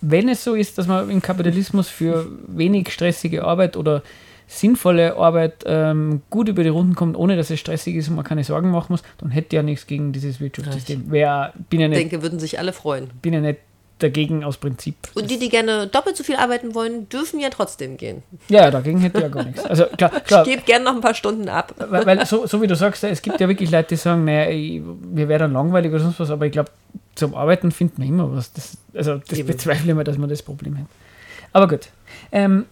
wenn 0.00 0.28
es 0.28 0.44
so 0.44 0.54
ist, 0.54 0.78
dass 0.78 0.86
man 0.86 1.08
im 1.10 1.20
Kapitalismus 1.22 1.88
für 1.88 2.26
wenig 2.48 2.90
stressige 2.92 3.44
Arbeit 3.44 3.76
oder 3.76 4.02
sinnvolle 4.46 5.16
Arbeit 5.16 5.62
ähm, 5.64 6.22
gut 6.28 6.48
über 6.48 6.62
die 6.64 6.68
Runden 6.70 6.94
kommt, 6.96 7.16
ohne 7.16 7.36
dass 7.36 7.50
es 7.50 7.60
stressig 7.60 7.94
ist 7.94 8.08
und 8.08 8.16
man 8.16 8.24
keine 8.24 8.42
Sorgen 8.42 8.70
machen 8.72 8.86
muss, 8.90 9.02
dann 9.18 9.30
hätte 9.30 9.54
ja 9.56 9.62
nichts 9.62 9.86
gegen 9.86 10.12
dieses 10.12 10.40
Wirtschaftssystem. 10.40 11.04
Wer, 11.08 11.52
bin, 11.70 11.78
ja 11.80 11.86
Ich 11.86 11.90
nicht, 11.90 12.00
denke, 12.00 12.22
würden 12.22 12.40
sich 12.40 12.58
alle 12.58 12.72
freuen. 12.72 13.10
bin 13.22 13.32
ja 13.32 13.40
nicht 13.40 13.60
dagegen 14.00 14.42
aus 14.44 14.56
Prinzip. 14.56 14.96
Und 15.14 15.30
die, 15.30 15.38
die 15.38 15.50
gerne 15.50 15.86
doppelt 15.86 16.16
so 16.16 16.24
viel 16.24 16.36
arbeiten 16.36 16.74
wollen, 16.74 17.06
dürfen 17.10 17.38
ja 17.38 17.50
trotzdem 17.50 17.96
gehen. 17.98 18.22
Ja, 18.48 18.70
dagegen 18.70 18.98
hätte 19.00 19.18
ich 19.18 19.22
ja 19.24 19.28
gar 19.28 19.44
nichts. 19.44 19.62
Also 19.64 19.84
klar, 19.84 20.08
klar 20.20 20.44
Ich 20.46 20.50
gebe 20.52 20.62
gerne 20.62 20.86
noch 20.86 20.94
ein 20.94 21.02
paar 21.02 21.14
Stunden 21.14 21.48
ab. 21.50 21.74
weil, 21.76 22.06
weil 22.06 22.24
so, 22.26 22.46
so 22.46 22.60
wie 22.62 22.66
du 22.66 22.74
sagst, 22.74 23.04
es 23.04 23.20
gibt 23.22 23.38
ja 23.40 23.46
wirklich 23.46 23.70
Leute, 23.70 23.88
die 23.90 23.96
sagen, 23.96 24.24
naja, 24.24 24.50
ich, 24.50 24.80
mir 24.80 25.28
wäre 25.28 25.40
dann 25.40 25.52
langweilig 25.52 25.92
oder 25.92 26.00
sonst 26.02 26.18
was, 26.18 26.30
aber 26.30 26.46
ich 26.46 26.52
glaube, 26.52 26.70
zum 27.20 27.34
Arbeiten 27.34 27.70
findet 27.70 27.98
man 27.98 28.08
immer 28.08 28.34
was. 28.34 28.52
Das, 28.52 28.76
also 28.94 29.18
das 29.18 29.38
Eben. 29.38 29.46
bezweifle 29.46 29.90
ich 29.90 29.94
mal, 29.94 30.04
dass 30.04 30.18
man 30.18 30.28
das 30.28 30.42
Problem 30.42 30.76
hat. 30.78 30.86
Aber 31.52 31.68
gut. 31.68 31.88
Ähm, 32.32 32.64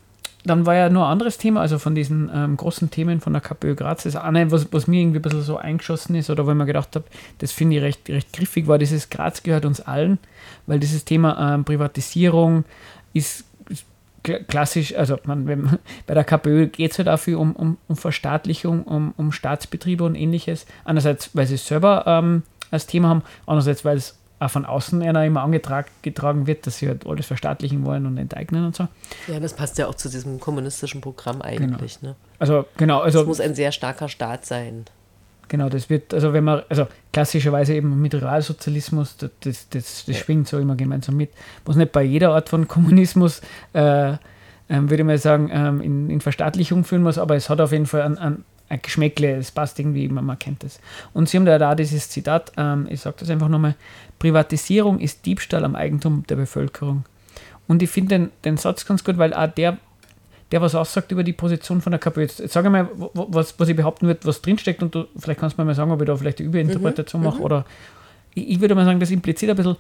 dann 0.44 0.66
war 0.66 0.74
ja 0.74 0.88
nur 0.88 1.05
ein 1.05 1.12
anderes 1.12 1.36
Thema, 1.36 1.61
also 1.61 1.78
von 1.78 1.94
diesen 1.94 2.30
ähm, 2.32 2.57
großen 2.57 2.90
Themen 2.90 3.20
von 3.20 3.32
der 3.32 3.42
KPÖ 3.42 3.74
Graz. 3.74 4.05
Das 4.05 4.16
eine, 4.16 4.51
was, 4.51 4.72
was 4.72 4.86
mir 4.86 5.01
irgendwie 5.01 5.18
ein 5.18 5.22
bisschen 5.22 5.42
so 5.42 5.57
eingeschossen 5.59 6.14
ist 6.14 6.30
oder 6.30 6.46
wo 6.46 6.51
ich 6.51 6.57
mir 6.57 6.64
gedacht 6.64 6.94
habe, 6.94 7.05
das 7.38 7.53
finde 7.53 7.76
ich 7.76 7.82
recht, 7.82 8.09
recht 8.09 8.32
griffig, 8.32 8.66
war 8.66 8.78
dieses 8.78 9.11
Graz 9.11 9.42
gehört 9.42 9.64
uns 9.64 9.80
allen, 9.80 10.18
weil 10.66 10.78
dieses 10.78 11.05
Thema 11.05 11.55
ähm, 11.55 11.64
Privatisierung 11.64 12.64
ist, 13.12 13.44
ist 13.68 13.84
kla- 14.24 14.42
klassisch, 14.44 14.94
also 14.94 15.18
man, 15.24 15.46
wenn, 15.49 15.78
bei 16.07 16.14
der 16.14 16.24
KPÖ 16.24 16.68
geht 16.68 16.92
es 16.92 16.99
halt 17.05 17.20
viel 17.20 17.34
um, 17.36 17.55
um, 17.55 17.76
um 17.88 17.96
Verstaatlichung, 17.96 18.84
um, 18.84 19.12
um 19.16 19.32
Staatsbetriebe 19.32 20.05
und 20.05 20.14
ähnliches. 20.14 20.66
Einerseits, 20.84 21.30
weil 21.34 21.46
sie 21.46 21.57
es 21.57 21.66
selber 21.66 22.05
ähm, 22.07 22.42
als 22.70 22.86
Thema 22.86 23.09
haben, 23.09 23.22
andererseits, 23.44 23.84
weil 23.84 23.96
es 23.96 24.18
auch 24.41 24.51
von 24.51 24.64
außen 24.64 25.03
einer 25.03 25.24
immer 25.24 25.43
angetragen 25.43 25.89
getragen 26.03 26.47
wird, 26.47 26.66
dass 26.66 26.78
sie 26.78 26.89
halt 26.89 27.07
alles 27.07 27.26
verstaatlichen 27.26 27.84
wollen 27.84 28.07
und 28.07 28.18
enteignen 28.18 28.64
und 28.64 28.76
so. 28.76 28.86
Ja, 29.26 29.41
das 29.41 29.55
passt 29.55 29.78
ja 29.78 29.86
auch 29.86 29.95
zu 29.95 30.09
diesem 30.09 30.39
kommunistischen 30.39 31.01
Programm 31.01 31.43
eigentlich. 31.43 32.03
Ne? 32.03 32.14
Also 32.39 32.66
genau, 32.76 33.01
Es 33.01 33.16
also 33.16 33.24
muss 33.24 33.41
ein 33.41 33.55
sehr 33.55 33.72
starker 33.72 34.09
Staat 34.09 34.47
sein. 34.47 34.84
Genau, 35.49 35.68
das 35.70 35.89
wird, 35.89 36.12
also 36.12 36.32
wenn 36.34 36.45
man, 36.45 36.62
also 36.68 36.86
klassischerweise 37.12 37.74
eben 37.74 38.01
mit 38.01 38.14
Realsozialismus, 38.14 39.16
das, 39.16 39.30
das, 39.41 39.68
das, 39.70 40.05
das 40.07 40.16
schwingt 40.16 40.47
so 40.47 40.59
immer 40.59 40.76
gemeinsam 40.76 41.16
mit. 41.16 41.30
Muss 41.66 41.76
nicht 41.76 41.93
bei 41.93 42.03
jeder 42.03 42.34
Art 42.34 42.51
von 42.51 42.68
Kommunismus, 42.68 43.41
äh, 43.72 44.12
ähm, 44.68 44.91
würde 44.91 45.03
ich 45.03 45.07
mal 45.07 45.18
sagen, 45.18 45.49
ähm, 45.51 45.80
in, 45.80 46.11
in 46.11 46.20
Verstaatlichung 46.20 46.84
führen 46.84 47.03
muss, 47.03 47.16
aber 47.16 47.34
es 47.34 47.49
hat 47.49 47.61
auf 47.61 47.72
jeden 47.72 47.86
Fall 47.86 48.03
ein, 48.03 48.18
ein, 48.18 48.45
ein 48.69 48.81
Geschmäckle, 48.83 49.37
es 49.37 49.51
passt 49.51 49.79
irgendwie, 49.79 50.09
man, 50.09 50.25
man 50.25 50.39
kennt 50.39 50.64
es. 50.64 50.81
Und 51.14 51.29
sie 51.29 51.39
haben 51.39 51.47
da, 51.47 51.59
da 51.59 51.75
dieses 51.75 52.11
Zitat, 52.11 52.53
ähm, 52.57 52.87
ich 52.91 53.01
sage 53.01 53.16
das 53.21 53.31
einfach 53.31 53.49
nochmal, 53.49 53.75
Privatisierung 54.19 55.01
ist 55.01 55.25
Diebstahl 55.27 55.64
am 55.64 55.75
Eigentum 55.75 56.25
der 56.29 56.37
Bevölkerung. 56.37 57.05
Und 57.66 57.83
ich 57.83 57.91
finde 57.91 58.19
den, 58.19 58.31
den 58.45 58.57
Satz 58.57 58.85
ganz 58.85 59.05
gut, 59.05 59.19
weil 59.19 59.33
auch 59.35 59.49
der 59.49 59.79
der 60.51 60.62
was 60.62 60.75
aussagt 60.75 61.12
über 61.12 61.25
die 61.25 61.33
Position 61.33 61.81
von 61.81 61.91
der 61.91 61.99
KPÖ. 61.99 62.23
Jetzt, 62.23 62.41
jetzt 62.41 62.53
sage 62.53 62.71
mal, 62.71 62.89
was, 62.95 63.59
was 63.59 63.69
ich 63.69 63.77
behaupten 63.77 64.07
würde, 64.07 64.21
was 64.25 64.41
drinsteckt 64.41 64.83
und 64.83 64.95
du, 64.95 65.07
vielleicht 65.19 65.41
kannst 65.41 65.59
du 65.59 65.62
mir 65.62 65.66
mal 65.66 65.75
sagen, 65.75 65.91
ob 65.91 66.01
ich 66.01 66.07
da 66.07 66.16
vielleicht 66.16 66.39
eine 66.41 66.49
Überinterpretation 66.49 67.23
mache 67.23 67.41
oder 67.41 67.64
ich, 68.35 68.49
ich 68.49 68.61
würde 68.61 68.75
mal 68.75 68.85
sagen, 68.85 69.01
das 69.01 69.11
impliziert 69.11 69.51
ein 69.51 69.57
bisschen, 69.57 69.77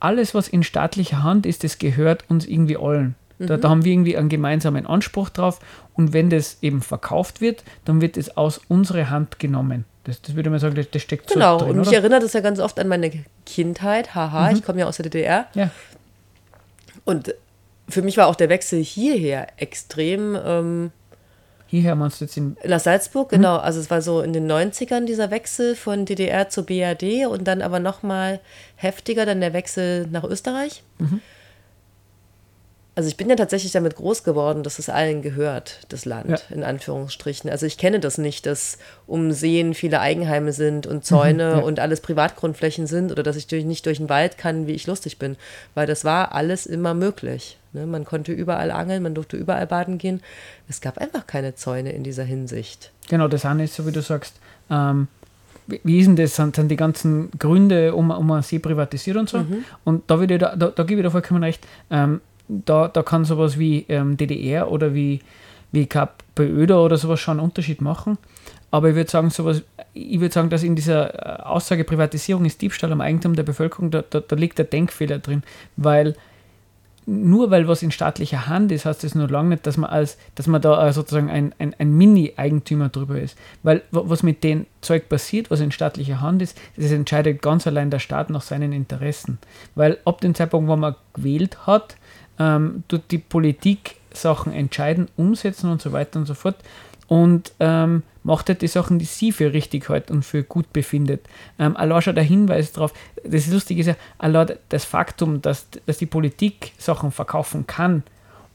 alles, 0.00 0.34
was 0.34 0.48
in 0.48 0.62
staatlicher 0.62 1.22
Hand 1.22 1.46
ist, 1.46 1.64
das 1.64 1.78
gehört 1.78 2.24
uns 2.28 2.46
irgendwie 2.46 2.76
allen. 2.76 3.14
Da, 3.46 3.56
da 3.56 3.68
haben 3.68 3.84
wir 3.84 3.92
irgendwie 3.92 4.16
einen 4.16 4.28
gemeinsamen 4.28 4.86
Anspruch 4.86 5.28
drauf 5.30 5.60
und 5.94 6.12
wenn 6.12 6.30
das 6.30 6.58
eben 6.62 6.82
verkauft 6.82 7.40
wird, 7.40 7.64
dann 7.84 8.00
wird 8.00 8.16
es 8.16 8.36
aus 8.36 8.60
unserer 8.68 9.10
Hand 9.10 9.38
genommen. 9.38 9.84
Das, 10.04 10.20
das 10.20 10.36
würde 10.36 10.50
mal 10.50 10.58
sagen, 10.58 10.74
das, 10.74 10.90
das 10.90 11.02
steckt 11.02 11.32
Genau, 11.32 11.58
so 11.58 11.64
drin, 11.64 11.70
und 11.72 11.80
mich 11.80 11.88
oder? 11.88 11.98
erinnert 11.98 12.22
das 12.22 12.32
ja 12.34 12.40
ganz 12.40 12.60
oft 12.60 12.78
an 12.78 12.88
meine 12.88 13.10
Kindheit. 13.46 14.14
Haha, 14.14 14.50
ich 14.50 14.62
komme 14.62 14.80
ja 14.80 14.86
aus 14.86 14.96
der 14.96 15.04
DDR. 15.04 15.46
Ja, 15.54 15.70
Und 17.04 17.34
für 17.88 18.02
mich 18.02 18.16
war 18.16 18.26
auch 18.26 18.36
der 18.36 18.48
Wechsel 18.48 18.82
hierher 18.82 19.46
extrem 19.56 20.36
ähm, 20.44 20.90
hierher 21.74 21.96
meinst 21.96 22.20
du 22.20 22.24
jetzt 22.26 22.36
in, 22.36 22.56
nach 22.64 22.78
Salzburg, 22.80 23.30
genau. 23.30 23.56
Also 23.56 23.80
es 23.80 23.90
war 23.90 24.00
so 24.00 24.20
in 24.20 24.32
den 24.32 24.50
90ern 24.50 25.06
dieser 25.06 25.30
Wechsel 25.30 25.74
von 25.74 26.04
DDR 26.04 26.48
zur 26.48 26.66
BRD 26.66 27.26
und 27.26 27.44
dann 27.44 27.62
aber 27.62 27.80
nochmal 27.80 28.40
heftiger 28.76 29.26
dann 29.26 29.40
der 29.40 29.52
Wechsel 29.52 30.06
nach 30.06 30.22
Österreich. 30.24 30.82
Also 32.96 33.08
ich 33.08 33.16
bin 33.16 33.28
ja 33.28 33.34
tatsächlich 33.34 33.72
damit 33.72 33.96
groß 33.96 34.22
geworden, 34.22 34.62
dass 34.62 34.78
es 34.78 34.88
allen 34.88 35.20
gehört, 35.20 35.80
das 35.88 36.04
Land, 36.04 36.30
Ja. 36.30 36.54
in 36.54 36.62
Anführungsstrichen. 36.62 37.50
Also 37.50 37.66
ich 37.66 37.76
kenne 37.76 37.98
das 37.98 38.18
nicht, 38.18 38.46
dass 38.46 38.78
um 39.08 39.32
Seen 39.32 39.74
viele 39.74 40.00
Eigenheime 40.00 40.52
sind 40.52 40.86
und 40.86 41.04
Zäune 41.04 41.42
ja. 41.42 41.58
und 41.58 41.80
alles 41.80 42.00
Privatgrundflächen 42.00 42.86
sind 42.86 43.10
oder 43.10 43.24
dass 43.24 43.34
ich 43.34 43.48
durch, 43.48 43.64
nicht 43.64 43.84
durch 43.86 43.98
den 43.98 44.08
Wald 44.08 44.38
kann, 44.38 44.68
wie 44.68 44.72
ich 44.72 44.86
lustig 44.86 45.18
bin. 45.18 45.36
Weil 45.74 45.88
das 45.88 46.04
war 46.04 46.32
alles 46.36 46.66
immer 46.66 46.94
möglich. 46.94 47.58
Ne? 47.72 47.84
Man 47.86 48.04
konnte 48.04 48.30
überall 48.30 48.70
angeln, 48.70 49.02
man 49.02 49.14
durfte 49.14 49.36
überall 49.36 49.66
baden 49.66 49.98
gehen. 49.98 50.22
Es 50.68 50.80
gab 50.80 50.98
einfach 50.98 51.26
keine 51.26 51.56
Zäune 51.56 51.90
in 51.90 52.04
dieser 52.04 52.24
Hinsicht. 52.24 52.92
Genau, 53.08 53.26
das 53.26 53.44
eine 53.44 53.64
ist, 53.64 53.74
so 53.74 53.86
wie 53.88 53.92
du 53.92 54.02
sagst, 54.02 54.34
ähm, 54.70 55.08
wie, 55.66 55.98
ist 55.98 56.06
denn 56.06 56.16
das, 56.16 56.36
sind, 56.36 56.54
sind 56.54 56.68
die 56.68 56.76
ganzen 56.76 57.30
Gründe, 57.38 57.94
um, 57.94 58.10
um 58.10 58.26
man 58.26 58.42
sie 58.42 58.60
privatisiert 58.60 59.16
und 59.16 59.28
so. 59.28 59.38
Mhm. 59.38 59.64
Und 59.82 60.10
da, 60.10 60.20
würde 60.20 60.38
da, 60.38 60.54
da, 60.54 60.68
da 60.68 60.82
gebe 60.84 61.00
ich 61.00 61.06
dir 61.06 61.10
vollkommen 61.10 61.42
recht, 61.42 61.66
ähm, 61.90 62.20
da, 62.48 62.88
da 62.88 63.02
kann 63.02 63.24
sowas 63.24 63.58
wie 63.58 63.84
ähm, 63.88 64.16
DDR 64.16 64.70
oder 64.70 64.94
wie, 64.94 65.20
wie 65.72 65.86
KPÖ 65.86 66.64
oder 66.74 66.96
sowas 66.96 67.20
schon 67.20 67.38
einen 67.38 67.48
Unterschied 67.48 67.80
machen. 67.80 68.18
Aber 68.70 68.88
ich 68.90 68.96
würde 68.96 69.10
sagen, 69.10 69.30
sowas, 69.30 69.62
ich 69.92 70.20
würde 70.20 70.34
sagen, 70.34 70.50
dass 70.50 70.62
in 70.64 70.74
dieser 70.74 71.14
äh, 71.14 71.42
Aussage 71.42 71.84
Privatisierung 71.84 72.44
ist 72.44 72.60
Diebstahl 72.60 72.92
am 72.92 73.00
Eigentum 73.00 73.34
der 73.36 73.44
Bevölkerung, 73.44 73.90
da, 73.90 74.02
da, 74.08 74.20
da 74.20 74.36
liegt 74.36 74.58
der 74.58 74.64
Denkfehler 74.66 75.20
drin, 75.20 75.42
weil 75.76 76.16
nur 77.06 77.50
weil 77.50 77.68
was 77.68 77.82
in 77.82 77.90
staatlicher 77.90 78.46
Hand 78.46 78.72
ist, 78.72 78.86
heißt 78.86 79.04
das 79.04 79.14
nur 79.14 79.28
lange 79.28 79.50
nicht, 79.50 79.66
dass 79.66 79.76
man 79.76 79.90
als, 79.90 80.16
dass 80.36 80.46
man 80.46 80.62
da 80.62 80.88
äh, 80.88 80.92
sozusagen 80.92 81.28
ein, 81.30 81.54
ein, 81.58 81.74
ein 81.78 81.92
Mini-Eigentümer 81.92 82.88
drüber 82.88 83.20
ist. 83.20 83.36
Weil 83.62 83.82
wa- 83.90 84.04
was 84.06 84.22
mit 84.22 84.42
dem 84.42 84.64
Zeug 84.80 85.10
passiert, 85.10 85.50
was 85.50 85.60
in 85.60 85.70
staatlicher 85.70 86.22
Hand 86.22 86.40
ist, 86.40 86.58
das 86.76 86.90
entscheidet 86.92 87.42
ganz 87.42 87.66
allein 87.66 87.90
der 87.90 87.98
Staat 87.98 88.30
nach 88.30 88.40
seinen 88.40 88.72
Interessen. 88.72 89.36
Weil 89.74 89.98
ab 90.06 90.22
dem 90.22 90.34
Zeitpunkt, 90.34 90.66
wo 90.68 90.76
man 90.76 90.94
gewählt 91.12 91.66
hat, 91.66 91.96
ähm, 92.38 92.84
tut 92.88 93.10
die 93.10 93.18
Politik 93.18 93.96
Sachen 94.12 94.52
entscheiden, 94.52 95.08
umsetzen 95.16 95.70
und 95.70 95.82
so 95.82 95.92
weiter 95.92 96.18
und 96.18 96.26
so 96.26 96.34
fort. 96.34 96.56
Und 97.06 97.52
ähm, 97.60 98.02
macht 98.22 98.48
halt 98.48 98.62
die 98.62 98.68
Sachen, 98.68 98.98
die 98.98 99.04
sie 99.04 99.30
für 99.30 99.52
richtig 99.52 99.88
hält 99.88 100.10
und 100.10 100.24
für 100.24 100.42
gut 100.42 100.72
befindet. 100.72 101.26
Ähm, 101.58 101.76
allein 101.76 102.00
schon 102.02 102.14
der 102.14 102.24
Hinweis 102.24 102.72
darauf, 102.72 102.94
das 103.22 103.46
Lustige 103.48 103.82
ist 103.82 103.86
ja, 103.88 103.96
allein 104.18 104.52
das 104.70 104.84
Faktum, 104.84 105.42
dass, 105.42 105.66
dass 105.84 105.98
die 105.98 106.06
Politik 106.06 106.72
Sachen 106.78 107.12
verkaufen 107.12 107.66
kann, 107.66 108.02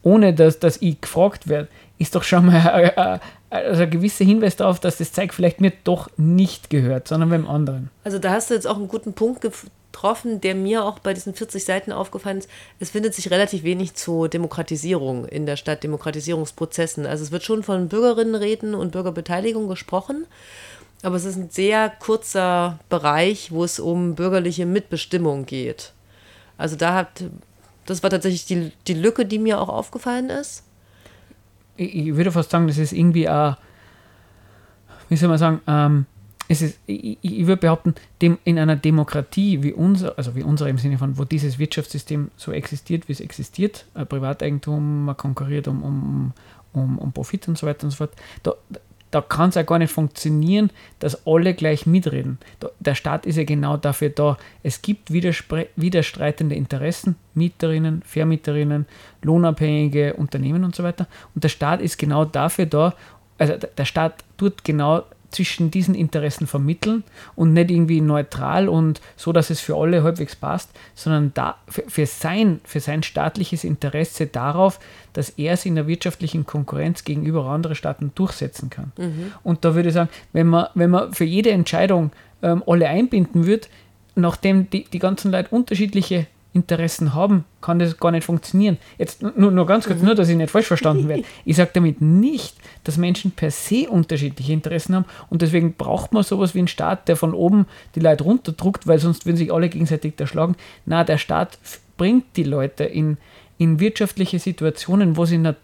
ohne 0.02 0.34
dass, 0.34 0.58
dass 0.58 0.82
ich 0.82 1.00
gefragt 1.00 1.48
werde, 1.48 1.68
ist 1.98 2.14
doch 2.14 2.24
schon 2.24 2.46
mal 2.46 2.92
äh, 2.96 3.14
äh, 3.14 3.18
also 3.50 3.82
ein 3.82 3.90
gewisser 3.90 4.24
Hinweis 4.24 4.56
darauf, 4.56 4.80
dass 4.80 4.98
das 4.98 5.12
Zeug 5.12 5.34
vielleicht 5.34 5.60
mir 5.60 5.72
doch 5.84 6.08
nicht 6.16 6.70
gehört, 6.70 7.08
sondern 7.08 7.30
beim 7.30 7.48
anderen. 7.48 7.90
Also 8.04 8.18
da 8.18 8.32
hast 8.32 8.50
du 8.50 8.54
jetzt 8.54 8.66
auch 8.66 8.76
einen 8.76 8.88
guten 8.88 9.12
Punkt 9.12 9.42
getroffen, 9.92 10.40
der 10.40 10.54
mir 10.54 10.84
auch 10.84 10.98
bei 10.98 11.12
diesen 11.14 11.34
40 11.34 11.64
Seiten 11.64 11.92
aufgefallen 11.92 12.38
ist. 12.38 12.48
Es 12.78 12.90
findet 12.90 13.14
sich 13.14 13.30
relativ 13.30 13.64
wenig 13.64 13.94
zur 13.94 14.28
Demokratisierung 14.28 15.24
in 15.26 15.46
der 15.46 15.56
Stadt, 15.56 15.82
Demokratisierungsprozessen. 15.82 17.06
Also 17.06 17.24
es 17.24 17.32
wird 17.32 17.42
schon 17.42 17.62
von 17.62 17.88
Bürgerinnenräten 17.88 18.74
und 18.74 18.92
Bürgerbeteiligung 18.92 19.68
gesprochen, 19.68 20.26
aber 21.02 21.16
es 21.16 21.24
ist 21.24 21.36
ein 21.36 21.50
sehr 21.50 21.90
kurzer 21.90 22.78
Bereich, 22.88 23.52
wo 23.52 23.64
es 23.64 23.80
um 23.80 24.14
bürgerliche 24.14 24.66
Mitbestimmung 24.66 25.46
geht. 25.46 25.92
Also 26.56 26.76
da 26.76 26.94
hat, 26.94 27.24
das 27.86 28.02
war 28.02 28.10
tatsächlich 28.10 28.44
die, 28.46 28.72
die 28.86 28.94
Lücke, 28.94 29.26
die 29.26 29.38
mir 29.38 29.60
auch 29.60 29.68
aufgefallen 29.68 30.30
ist. 30.30 30.62
ich, 31.76 32.14
würde 32.14 32.32
fast 32.32 32.50
sagen, 32.50 32.68
das 32.68 32.78
ist 32.78 32.92
irgendwie 32.92 33.28
auch, 33.28 33.56
wie 35.08 35.16
soll 35.16 35.28
man 35.28 35.38
sagen, 35.38 35.60
ähm, 35.66 36.06
es 36.50 36.62
ist, 36.62 36.80
ich, 36.86 37.16
ich 37.22 37.46
würde 37.46 37.60
behaupten, 37.60 37.94
dem, 38.20 38.36
in 38.42 38.58
einer 38.58 38.74
Demokratie 38.74 39.62
wie 39.62 39.72
unser, 39.72 40.18
also 40.18 40.34
wie 40.34 40.42
unsere 40.42 40.68
im 40.68 40.78
Sinne 40.78 40.98
von, 40.98 41.16
wo 41.16 41.24
dieses 41.24 41.60
Wirtschaftssystem 41.60 42.32
so 42.36 42.50
existiert, 42.50 43.06
wie 43.06 43.12
es 43.12 43.20
existiert, 43.20 43.86
äh, 43.94 44.04
Privateigentum, 44.04 45.04
man 45.04 45.16
konkurriert 45.16 45.68
um, 45.68 45.84
um, 45.84 46.32
um, 46.72 46.98
um 46.98 47.12
Profit 47.12 47.46
und 47.46 47.56
so 47.56 47.68
weiter 47.68 47.84
und 47.84 47.90
so 47.92 47.98
fort, 47.98 48.14
da, 48.42 48.54
da 49.12 49.20
kann 49.20 49.50
es 49.50 49.54
ja 49.54 49.62
gar 49.62 49.78
nicht 49.78 49.92
funktionieren, 49.92 50.70
dass 50.98 51.24
alle 51.24 51.54
gleich 51.54 51.86
mitreden. 51.86 52.38
Der 52.80 52.96
Staat 52.96 53.26
ist 53.26 53.36
ja 53.36 53.44
genau 53.44 53.76
dafür 53.76 54.08
da. 54.08 54.36
Es 54.64 54.82
gibt 54.82 55.12
widerstreitende 55.12 56.56
Interessen, 56.56 57.14
Mieterinnen, 57.34 58.02
Vermieterinnen, 58.02 58.86
lohnabhängige 59.22 60.14
Unternehmen 60.14 60.64
und 60.64 60.74
so 60.74 60.82
weiter. 60.82 61.06
Und 61.32 61.44
der 61.44 61.48
Staat 61.48 61.80
ist 61.80 61.96
genau 61.96 62.24
dafür 62.24 62.66
da, 62.66 62.94
also 63.38 63.54
der 63.56 63.84
Staat 63.84 64.24
tut 64.36 64.64
genau 64.64 65.04
zwischen 65.30 65.70
diesen 65.70 65.94
Interessen 65.94 66.46
vermitteln 66.46 67.04
und 67.36 67.52
nicht 67.52 67.70
irgendwie 67.70 68.00
neutral 68.00 68.68
und 68.68 69.00
so, 69.16 69.32
dass 69.32 69.50
es 69.50 69.60
für 69.60 69.76
alle 69.76 70.02
halbwegs 70.02 70.36
passt, 70.36 70.70
sondern 70.94 71.32
da, 71.34 71.56
für, 71.68 71.84
für, 71.88 72.06
sein, 72.06 72.60
für 72.64 72.80
sein 72.80 73.02
staatliches 73.02 73.64
Interesse 73.64 74.26
darauf, 74.26 74.80
dass 75.12 75.30
er 75.30 75.54
es 75.54 75.66
in 75.66 75.74
der 75.74 75.86
wirtschaftlichen 75.86 76.46
Konkurrenz 76.46 77.04
gegenüber 77.04 77.44
anderen 77.46 77.76
Staaten 77.76 78.12
durchsetzen 78.14 78.70
kann. 78.70 78.92
Und 79.42 79.64
da 79.64 79.74
würde 79.74 79.88
ich 79.88 79.94
sagen, 79.94 80.10
wenn 80.32 80.46
man, 80.46 80.66
wenn 80.74 80.90
man 80.90 81.12
für 81.12 81.24
jede 81.24 81.50
Entscheidung 81.50 82.10
ähm, 82.42 82.62
alle 82.66 82.88
einbinden 82.88 83.46
würde, 83.46 83.68
nachdem 84.14 84.68
die, 84.70 84.84
die 84.84 84.98
ganzen 84.98 85.30
Leute 85.30 85.54
unterschiedliche 85.54 86.26
Interessen 86.52 87.14
haben, 87.14 87.44
kann 87.60 87.78
das 87.78 87.98
gar 87.98 88.10
nicht 88.10 88.24
funktionieren. 88.24 88.78
Jetzt 88.98 89.22
nur, 89.22 89.50
nur 89.52 89.66
ganz 89.66 89.86
kurz, 89.86 90.02
nur 90.02 90.14
dass 90.14 90.28
ich 90.28 90.36
nicht 90.36 90.50
falsch 90.50 90.66
verstanden 90.66 91.08
werde. 91.08 91.22
Ich 91.44 91.56
sage 91.56 91.70
damit 91.72 92.00
nicht, 92.00 92.56
dass 92.84 92.96
Menschen 92.96 93.30
per 93.30 93.50
se 93.50 93.88
unterschiedliche 93.88 94.52
Interessen 94.52 94.94
haben 94.94 95.04
und 95.28 95.42
deswegen 95.42 95.74
braucht 95.74 96.12
man 96.12 96.22
sowas 96.22 96.54
wie 96.54 96.58
einen 96.58 96.68
Staat, 96.68 97.08
der 97.08 97.16
von 97.16 97.34
oben 97.34 97.66
die 97.94 98.00
Leute 98.00 98.24
runterdruckt, 98.24 98.86
weil 98.86 98.98
sonst 98.98 99.26
würden 99.26 99.36
sich 99.36 99.52
alle 99.52 99.68
gegenseitig 99.68 100.14
erschlagen. 100.18 100.56
Na, 100.86 101.04
der 101.04 101.18
Staat 101.18 101.58
bringt 101.96 102.24
die 102.36 102.44
Leute 102.44 102.84
in, 102.84 103.16
in 103.58 103.78
wirtschaftliche 103.78 104.38
Situationen, 104.38 105.16
wo 105.16 105.24
sie 105.24 105.38
nat 105.38 105.56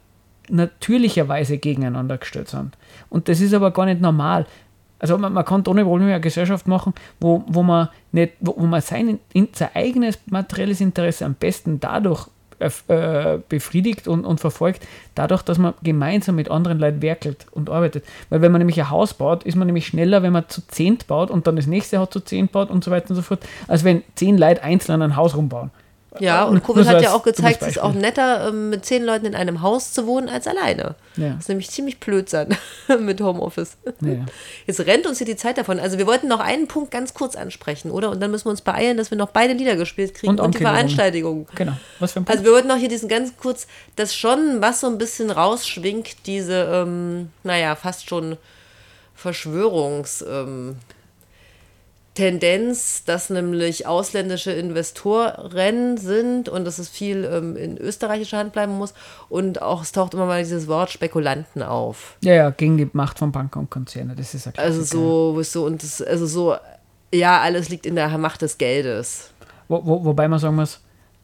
natürlicherweise 0.49 1.59
gegeneinander 1.59 2.19
gestellt 2.19 2.49
sind. 2.49 2.77
Und 3.09 3.29
das 3.29 3.41
ist 3.41 3.53
aber 3.53 3.73
gar 3.73 3.87
nicht 3.87 4.01
normal. 4.01 4.47
Also 4.99 5.19
man, 5.19 5.33
man 5.33 5.45
kann 5.45 5.63
ohne 5.67 5.85
Probleme 5.85 6.13
eine 6.13 6.21
Gesellschaft 6.21 6.67
machen, 6.67 6.95
wo, 7.21 7.45
wo 7.47 7.63
man 7.63 7.89
nicht, 8.13 8.35
wo, 8.41 8.55
wo 8.57 8.67
man 8.67 8.81
sein, 8.81 9.19
in, 9.33 9.49
sein 9.53 9.71
eigenes 9.75 10.19
materielles 10.27 10.81
Interesse 10.81 11.25
am 11.25 11.35
besten 11.35 11.81
dadurch 11.81 12.29
äh, 12.59 13.39
befriedigt 13.51 14.09
und, 14.09 14.25
und 14.25 14.41
verfolgt, 14.41 14.87
dadurch, 15.15 15.43
dass 15.43 15.59
man 15.59 15.75
gemeinsam 15.83 16.37
mit 16.37 16.51
anderen 16.51 16.79
Leuten 16.79 17.03
werkelt 17.03 17.47
und 17.51 17.69
arbeitet. 17.69 18.05
Weil 18.31 18.41
wenn 18.41 18.51
man 18.51 18.61
nämlich 18.61 18.81
ein 18.81 18.89
Haus 18.89 19.13
baut, 19.13 19.45
ist 19.45 19.57
man 19.57 19.67
nämlich 19.67 19.87
schneller, 19.87 20.23
wenn 20.23 20.33
man 20.33 20.49
zu 20.49 20.67
zehnt 20.67 21.07
baut 21.07 21.31
und 21.31 21.47
dann 21.47 21.57
das 21.57 21.67
nächste 21.67 21.99
Haus 21.99 22.09
zu 22.09 22.21
zehnt 22.21 22.53
baut 22.53 22.71
und 22.71 22.83
so 22.83 22.91
weiter 22.91 23.11
und 23.11 23.17
so 23.17 23.23
fort, 23.23 23.47
als 23.69 23.85
wenn 23.85 24.03
zehn 24.15 24.39
Leute 24.39 24.63
einzeln 24.63 25.03
ein 25.03 25.17
Haus 25.17 25.37
rumbauen. 25.37 25.71
Ja, 26.21 26.45
und 26.45 26.65
Covid 26.65 26.87
hat 26.87 27.03
ja 27.03 27.13
auch 27.13 27.23
gezeigt, 27.23 27.63
es 27.63 27.69
ist 27.69 27.79
auch 27.79 27.93
netter, 27.93 28.49
ähm, 28.49 28.71
mit 28.71 28.85
zehn 28.85 29.05
Leuten 29.05 29.27
in 29.27 29.35
einem 29.35 29.63
Haus 29.63 29.93
zu 29.93 30.07
wohnen, 30.07 30.29
als 30.29 30.47
alleine. 30.47 30.95
Ja. 31.17 31.31
Das 31.31 31.41
ist 31.41 31.49
nämlich 31.49 31.71
ziemlich 31.71 32.01
blöd 32.01 32.29
sein 32.29 32.57
mit 33.01 33.21
Homeoffice. 33.21 33.77
Ja. 34.01 34.25
Jetzt 34.67 34.81
rennt 34.81 35.07
uns 35.07 35.19
hier 35.19 35.27
die 35.27 35.37
Zeit 35.37 35.59
davon. 35.59 35.79
Also 35.79 35.99
wir 35.99 36.07
wollten 36.07 36.29
noch 36.29 36.41
einen 36.41 36.69
Punkt 36.69 36.91
ganz 36.91 37.15
kurz 37.15 37.37
ansprechen, 37.37 37.91
oder? 37.91 38.11
Und 38.11 38.21
dann 38.21 38.31
müssen 38.31 38.47
wir 38.47 38.51
uns 38.51 38.63
beeilen, 38.63 38.97
dass 38.97 39.11
wir 39.11 39.19
noch 39.19 39.31
beide 39.31 39.55
Lieder 39.55 39.77
gespielt 39.77 40.15
kriegen 40.15 40.31
Und 40.31 40.41
und, 40.41 40.55
die. 40.55 40.59
Veranstaltung. 40.59 41.47
Genau. 41.55 41.73
Was 41.99 42.13
für 42.13 42.21
ein 42.21 42.25
Punkt? 42.25 42.31
Also 42.31 42.45
wir 42.45 42.53
wollten 42.53 42.69
noch 42.69 42.77
hier 42.77 42.89
diesen 42.89 43.09
ganz 43.09 43.33
kurz, 43.37 43.67
das 43.97 44.15
schon, 44.15 44.61
was 44.61 44.81
so 44.81 44.87
ein 44.87 44.99
bisschen 44.99 45.31
rausschwingt, 45.31 46.27
diese, 46.27 46.69
ähm, 46.73 47.31
naja, 47.43 47.75
fast 47.77 48.09
schon 48.09 48.37
Verschwörungs... 49.15 50.25
Ähm, 50.29 50.77
Tendenz, 52.17 53.05
dass 53.05 53.31
nämlich 53.31 53.87
ausländische 53.87 54.51
Investoren 54.51 55.97
sind 55.97 56.49
und 56.49 56.65
dass 56.65 56.81
es 56.81 56.89
viel 56.89 57.25
ähm, 57.25 57.57
in 57.57 57.79
österreichischer 57.79 58.39
Hand 58.39 58.53
bleiben 58.53 58.73
muss. 58.73 58.95
Und 59.29 59.63
auch 59.63 59.83
es 59.83 59.93
taucht 59.93 60.15
immer 60.15 60.27
mal 60.27 60.43
dieses 60.43 60.67
Wort 60.67 60.91
Spekulanten 60.91 61.63
auf. 61.63 62.17
ja, 62.23 62.35
ja, 62.35 62.51
gegen 62.51 62.77
die 62.77 62.89
Macht 62.93 63.21
von 63.21 63.31
Banken 63.31 63.61
und 63.61 63.71
Konzerne. 63.71 64.17
Das 64.17 64.35
ist 64.35 64.47
ja 64.47 64.53
klar. 64.53 64.67
Also 64.67 64.83
so, 64.83 65.43
so 65.43 65.65
und 65.65 65.83
das, 65.83 66.03
also 66.03 66.27
so, 66.27 66.57
ja, 67.15 67.41
alles 67.41 67.69
liegt 67.69 67.87
in 67.87 67.95
der 67.95 68.09
Macht 68.19 68.43
des 68.43 68.59
Geldes. 68.59 69.31
Wo, 69.69 69.85
wo, 69.85 70.05
wobei 70.05 70.27
man 70.27 70.39
sagen 70.39 70.57
muss, 70.57 70.81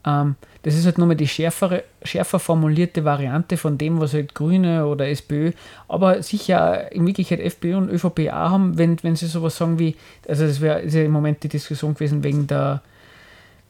ähm, 0.06 0.36
das 0.62 0.74
ist 0.74 0.86
halt 0.86 0.98
nur 0.98 1.06
mal 1.06 1.14
die 1.14 1.28
schärfere, 1.28 1.84
schärfer 2.02 2.38
formulierte 2.38 3.04
Variante 3.04 3.56
von 3.56 3.78
dem, 3.78 4.00
was 4.00 4.14
halt 4.14 4.34
Grüne 4.34 4.86
oder 4.86 5.08
SPÖ, 5.08 5.52
aber 5.88 6.22
sicher 6.22 6.92
in 6.92 7.06
Wirklichkeit 7.06 7.40
FPÖ 7.40 7.76
und 7.76 7.88
ÖVP 7.90 8.30
auch 8.30 8.50
haben, 8.50 8.78
wenn, 8.78 9.02
wenn 9.02 9.16
sie 9.16 9.26
sowas 9.26 9.56
sagen 9.56 9.78
wie, 9.78 9.96
also 10.28 10.46
das 10.46 10.60
wäre 10.60 10.86
ja 10.86 11.02
im 11.02 11.12
Moment 11.12 11.42
die 11.42 11.48
Diskussion 11.48 11.94
gewesen 11.94 12.22
wegen 12.22 12.46
der, 12.46 12.82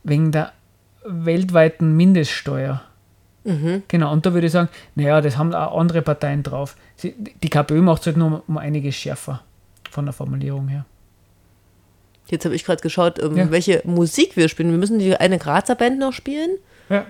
wegen 0.05 0.33
der 0.33 0.53
weltweiten 1.05 1.97
Mindeststeuer. 1.97 2.83
Genau, 3.89 4.13
und 4.13 4.25
da 4.25 4.35
würde 4.35 4.47
ich 4.47 4.53
sagen, 4.53 4.69
naja, 4.95 5.21
das 5.21 5.37
haben 5.37 5.55
auch 5.55 5.79
andere 5.79 6.03
Parteien 6.03 6.43
drauf. 6.43 6.77
Sie, 6.97 7.15
die 7.43 7.49
KPÖ 7.49 7.83
macht 7.83 8.03
es 8.03 8.07
halt 8.07 8.17
nur 8.17 8.45
um 8.47 8.57
einiges 8.59 8.95
schärfer 8.95 9.43
von 9.91 10.05
der 10.05 10.13
Formulierung 10.13 10.69
her. 10.69 10.85
Jetzt 12.33 12.45
habe 12.47 12.55
ich 12.55 12.65
gerade 12.65 12.81
geschaut, 12.83 13.23
ähm, 13.23 13.37
Ja. 13.37 13.51
welche 13.51 13.83
Musik 13.85 14.37
wir 14.37 14.49
spielen. 14.49 14.71
Wir 14.71 14.79
müssen 14.79 14.99
die 14.99 15.15
eine 15.15 15.39
Grazer 15.39 15.75
Band 15.75 15.99
noch 15.99 16.13
spielen. 16.13 16.57
Ja. 16.89 17.05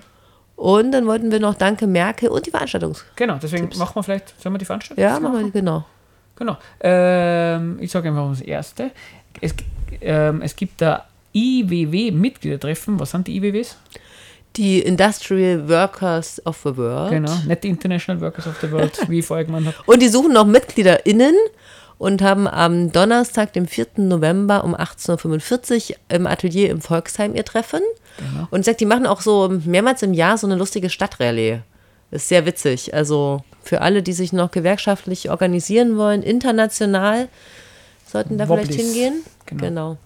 Und 0.56 0.92
dann 0.92 1.06
wollten 1.06 1.30
wir 1.32 1.40
noch 1.40 1.54
Danke 1.54 1.86
Merkel 1.86 2.28
und 2.28 2.44
die 2.46 2.50
Veranstaltungs. 2.50 3.04
Genau, 3.16 3.38
deswegen 3.42 3.70
machen 3.78 3.94
wir 3.94 4.02
vielleicht, 4.02 4.40
sollen 4.40 4.54
wir 4.54 4.58
die 4.58 4.64
Veranstaltung? 4.64 5.02
Ja, 5.02 5.18
machen 5.18 5.44
wir, 5.46 5.50
genau. 5.50 5.84
Genau. 6.36 6.56
Ähm, 6.80 7.78
ich 7.80 7.90
sage 7.90 8.08
einfach 8.08 8.30
das 8.30 8.40
Erste. 8.40 8.90
Es, 9.40 9.54
ähm, 10.00 10.42
es 10.42 10.54
gibt 10.56 10.80
da 10.80 11.06
IWW-Mitgliedertreffen. 11.34 12.98
Was 13.00 13.10
sind 13.12 13.26
die 13.26 13.36
IWWs? 13.36 13.76
Die 14.56 14.80
Industrial 14.80 15.66
Workers 15.68 16.44
of 16.44 16.58
the 16.64 16.76
World. 16.76 17.10
Genau, 17.10 17.34
nicht 17.46 17.64
die 17.64 17.68
International 17.68 18.20
Workers 18.20 18.46
of 18.46 18.58
the 18.60 18.70
World, 18.70 18.98
wie 19.08 19.22
vorher 19.22 19.46
gemeint 19.46 19.66
habe. 19.66 19.76
Und 19.86 20.02
die 20.02 20.08
suchen 20.08 20.32
noch 20.32 20.44
MitgliederInnen 20.44 21.34
und 22.02 22.20
haben 22.20 22.48
am 22.48 22.90
Donnerstag, 22.90 23.52
dem 23.52 23.68
4. 23.68 23.86
November 23.98 24.64
um 24.64 24.74
18.45 24.74 25.90
Uhr 25.90 25.96
im 26.08 26.26
Atelier 26.26 26.70
im 26.70 26.80
Volksheim 26.80 27.36
ihr 27.36 27.44
Treffen. 27.44 27.80
Genau. 28.18 28.48
Und 28.50 28.64
sagt, 28.64 28.80
die 28.80 28.86
machen 28.86 29.06
auch 29.06 29.20
so 29.20 29.48
mehrmals 29.64 30.02
im 30.02 30.12
Jahr 30.12 30.36
so 30.36 30.48
eine 30.48 30.56
lustige 30.56 30.90
Stadtrallye. 30.90 31.60
Ist 32.10 32.26
sehr 32.26 32.44
witzig. 32.44 32.92
Also 32.92 33.44
für 33.62 33.82
alle, 33.82 34.02
die 34.02 34.14
sich 34.14 34.32
noch 34.32 34.50
gewerkschaftlich 34.50 35.30
organisieren 35.30 35.96
wollen, 35.96 36.24
international, 36.24 37.28
sollten 38.04 38.36
da 38.36 38.46
vielleicht 38.46 38.70
Wobblis. 38.70 38.84
hingehen. 38.84 39.22
Genau. 39.46 39.62
genau. 39.62 39.98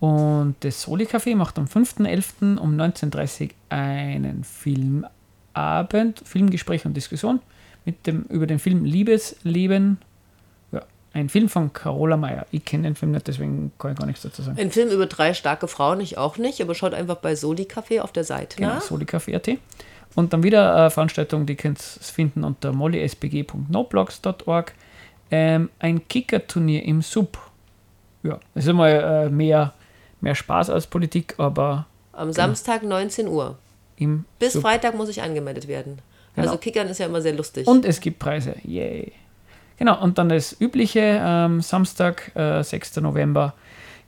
Und 0.00 0.56
das 0.58 0.82
Soli 0.82 1.04
Café 1.04 1.36
macht 1.36 1.56
am 1.56 1.66
5.11. 1.66 2.58
um 2.58 2.76
19.30 2.76 3.42
Uhr 3.42 3.50
einen 3.68 4.42
Filmabend, 4.42 6.20
Filmgespräch 6.24 6.84
und 6.84 6.96
Diskussion 6.96 7.38
mit 7.84 8.08
dem, 8.08 8.24
über 8.24 8.48
den 8.48 8.58
Film 8.58 8.84
Liebesleben. 8.84 9.98
Ein 11.14 11.28
Film 11.28 11.48
von 11.50 11.72
Carola 11.74 12.16
Meyer. 12.16 12.46
Ich 12.52 12.64
kenne 12.64 12.84
den 12.84 12.94
Film 12.94 13.12
nicht, 13.12 13.26
deswegen 13.26 13.70
kann 13.78 13.92
ich 13.92 13.98
gar 13.98 14.06
nichts 14.06 14.22
dazu 14.22 14.40
sagen. 14.42 14.58
Ein 14.58 14.70
Film 14.70 14.88
über 14.88 15.04
drei 15.06 15.34
starke 15.34 15.68
Frauen, 15.68 16.00
ich 16.00 16.16
auch 16.16 16.38
nicht, 16.38 16.62
aber 16.62 16.74
schaut 16.74 16.94
einfach 16.94 17.16
bei 17.16 17.34
Soli 17.34 17.64
Café 17.64 18.00
auf 18.00 18.12
der 18.12 18.24
Seite 18.24 18.56
Genau, 18.56 18.74
nach. 18.74 18.82
solicafé.at. 18.82 19.58
Und 20.14 20.32
dann 20.32 20.42
wieder 20.42 20.74
eine 20.74 20.90
Veranstaltung, 20.90 21.44
die 21.46 21.54
könnt 21.56 21.78
ihr 21.78 22.02
finden 22.02 22.44
unter 22.44 22.72
mollysbg.noblogs.org. 22.72 24.72
Ähm, 25.30 25.70
ein 25.78 26.06
Kicker-Turnier 26.08 26.84
im 26.84 27.02
Sub. 27.02 27.38
Ja, 28.22 28.38
das 28.54 28.64
ist 28.64 28.70
immer 28.70 28.88
äh, 28.90 29.28
mehr, 29.30 29.72
mehr 30.20 30.34
Spaß 30.34 30.70
als 30.70 30.86
Politik, 30.86 31.34
aber 31.38 31.86
Am 32.12 32.32
Samstag 32.32 32.82
19 32.82 33.28
Uhr. 33.28 33.56
im 33.96 34.24
Bis 34.38 34.54
Sub. 34.54 34.62
Freitag 34.62 34.94
muss 34.94 35.08
ich 35.08 35.22
angemeldet 35.22 35.68
werden. 35.68 35.98
Genau. 36.34 36.48
Also 36.48 36.58
Kickern 36.58 36.88
ist 36.88 36.98
ja 36.98 37.06
immer 37.06 37.20
sehr 37.20 37.34
lustig. 37.34 37.66
Und 37.66 37.84
es 37.84 38.00
gibt 38.00 38.18
Preise. 38.18 38.54
Yay. 38.64 39.12
Genau, 39.82 40.00
und 40.00 40.16
dann 40.16 40.28
das 40.28 40.54
übliche 40.60 41.20
ähm, 41.20 41.60
Samstag, 41.60 42.30
äh, 42.36 42.62
6. 42.62 42.98
November. 42.98 43.54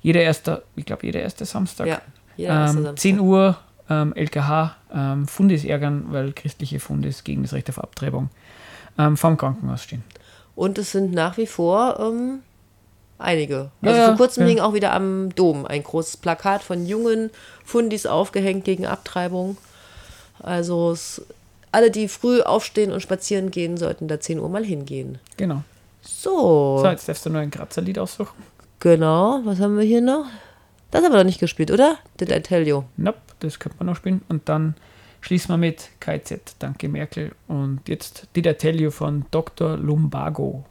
Jeder 0.02 0.20
erste, 0.20 0.62
ich 0.76 0.86
glaube, 0.86 1.04
jeder 1.04 1.20
erste 1.20 1.44
Samstag. 1.46 1.88
ja, 1.88 2.00
jeder 2.36 2.52
erste 2.52 2.78
Ähm, 2.78 2.84
Samstag. 2.84 2.98
10 3.00 3.18
Uhr 3.18 3.56
ähm, 3.90 4.12
LKH, 4.14 4.76
ähm, 4.94 5.26
Fundis 5.26 5.64
ärgern, 5.64 6.04
weil 6.10 6.32
christliche 6.32 6.78
Fundis 6.78 7.24
gegen 7.24 7.42
das 7.42 7.54
Recht 7.54 7.68
auf 7.70 7.80
Abtreibung 7.80 8.30
ähm, 8.98 9.16
vom 9.16 9.36
Krankenhaus 9.36 9.82
stehen. 9.82 10.04
Und 10.54 10.78
es 10.78 10.92
sind 10.92 11.12
nach 11.12 11.38
wie 11.38 11.48
vor 11.48 11.98
ähm, 11.98 12.42
einige. 13.18 13.72
Also 13.82 13.98
ja, 13.98 14.06
vor 14.06 14.16
kurzem 14.16 14.44
ja. 14.44 14.50
hing 14.50 14.60
auch 14.60 14.74
wieder 14.74 14.92
am 14.92 15.34
Dom 15.34 15.66
ein 15.66 15.82
großes 15.82 16.18
Plakat 16.18 16.62
von 16.62 16.86
jungen 16.86 17.30
Fundis 17.64 18.06
aufgehängt 18.06 18.64
gegen 18.64 18.86
Abtreibung. 18.86 19.56
Also 20.40 20.92
es, 20.92 21.26
alle, 21.74 21.90
die 21.90 22.08
früh 22.08 22.40
aufstehen 22.40 22.90
und 22.92 23.00
spazieren 23.00 23.50
gehen, 23.50 23.76
sollten 23.76 24.08
da 24.08 24.18
10 24.20 24.38
Uhr 24.40 24.48
mal 24.48 24.64
hingehen. 24.64 25.18
Genau. 25.36 25.62
So, 26.02 26.78
So, 26.82 26.86
jetzt 26.88 27.08
darfst 27.08 27.24
du 27.26 27.30
nur 27.30 27.40
ein 27.40 27.50
Grazer 27.50 27.82
Lied 27.82 27.98
aussuchen. 27.98 28.42
genau. 28.80 29.40
Was 29.44 29.60
haben 29.60 29.76
wir 29.76 29.84
hier 29.84 30.00
noch? 30.00 30.26
Das 30.90 31.02
haben 31.02 31.12
wir 31.12 31.18
noch 31.18 31.24
nicht 31.24 31.40
gespielt, 31.40 31.70
oder? 31.70 31.98
Did 32.20 32.30
I 32.30 32.40
tell 32.40 32.66
you? 32.66 32.84
Nope, 32.96 33.18
das 33.40 33.58
könnte 33.58 33.78
man 33.78 33.86
noch 33.86 33.96
spielen. 33.96 34.22
Und 34.28 34.48
dann 34.48 34.74
schließen 35.22 35.48
wir 35.48 35.56
mit 35.56 35.88
KZ, 36.00 36.54
danke 36.60 36.88
Merkel. 36.88 37.32
Und 37.48 37.80
jetzt 37.88 38.28
Did 38.36 38.46
I 38.46 38.54
Tell 38.54 38.80
You 38.80 38.90
von 38.90 39.24
Dr. 39.30 39.76
Lumbago. 39.76 40.64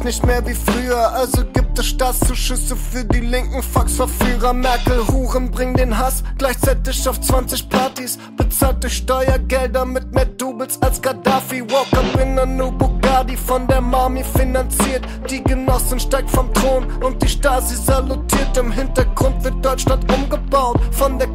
Sich 0.00 0.04
nicht 0.04 0.26
mehr 0.26 0.46
wie 0.46 0.54
früher, 0.54 1.12
also 1.12 1.44
gibt 1.52 1.78
es 1.78 1.86
Staatszuschüsse 1.86 2.76
für 2.76 3.04
die 3.04 3.20
linken 3.20 3.62
Faxverführer. 3.62 4.52
Merkel, 4.52 5.06
Huren 5.08 5.50
bringen 5.50 5.74
den 5.74 5.96
Hass 5.96 6.22
gleichzeitig 6.38 7.08
auf 7.08 7.20
20 7.20 7.68
Partys, 7.68 8.18
bezahlt 8.36 8.82
durch 8.82 8.96
Steuergelder 8.96 9.84
mit 9.84 10.12
mehr 10.12 10.26
Doubles 10.26 10.80
als 10.82 11.00
Gaddafi. 11.02 11.62
Walker 11.70 12.02
bin 12.16 12.38
a 12.38 12.46
new 12.46 12.70
Bugatti 12.70 13.36
von 13.36 13.66
der 13.66 13.80
Mami 13.80 14.24
finanziert. 14.24 15.04
Die 15.28 15.42
Genossin 15.42 16.00
steigt 16.00 16.30
vom 16.30 16.52
Thron 16.54 16.86
und 17.02 17.22
die 17.22 17.28
Stasi 17.28 17.76
salutiert. 17.76 18.56
Im 18.56 18.72
Hintergrund 18.72 19.44
wird 19.44 19.64
Deutschland 19.64 20.10
umgebaut 20.12 20.80
von 20.92 21.18
der 21.18 21.28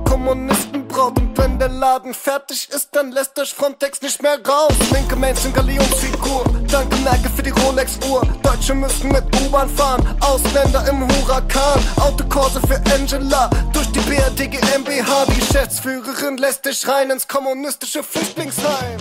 Laden 1.95 2.13
fertig 2.13 2.67
ist, 2.71 2.89
dann 2.91 3.13
lässt 3.13 3.39
euch 3.39 3.53
Frontex 3.53 4.01
nicht 4.01 4.21
mehr 4.21 4.37
raus. 4.45 4.73
Linke 4.91 5.15
Menschen, 5.15 5.53
Galionsfigur. 5.53 6.43
Danke 6.69 6.97
Merkel 6.97 7.31
für 7.33 7.41
die 7.41 7.51
Rolex-Uhr. 7.51 8.21
Deutsche 8.43 8.73
müssen 8.73 9.13
mit 9.13 9.23
U-Bahn 9.39 9.69
fahren. 9.69 10.05
Ausländer 10.19 10.85
im 10.89 11.07
Huracan. 11.07 11.79
Autokurse 11.95 12.59
für 12.67 12.81
Angela. 12.93 13.49
Durch 13.71 13.89
die 13.93 14.01
BRD 14.01 14.51
GmbH. 14.51 15.25
Die 15.27 15.39
Geschäftsführerin 15.39 16.35
lässt 16.35 16.65
dich 16.65 16.85
rein 16.85 17.11
ins 17.11 17.25
kommunistische 17.29 18.03
Flüchtlingsheim. 18.03 18.97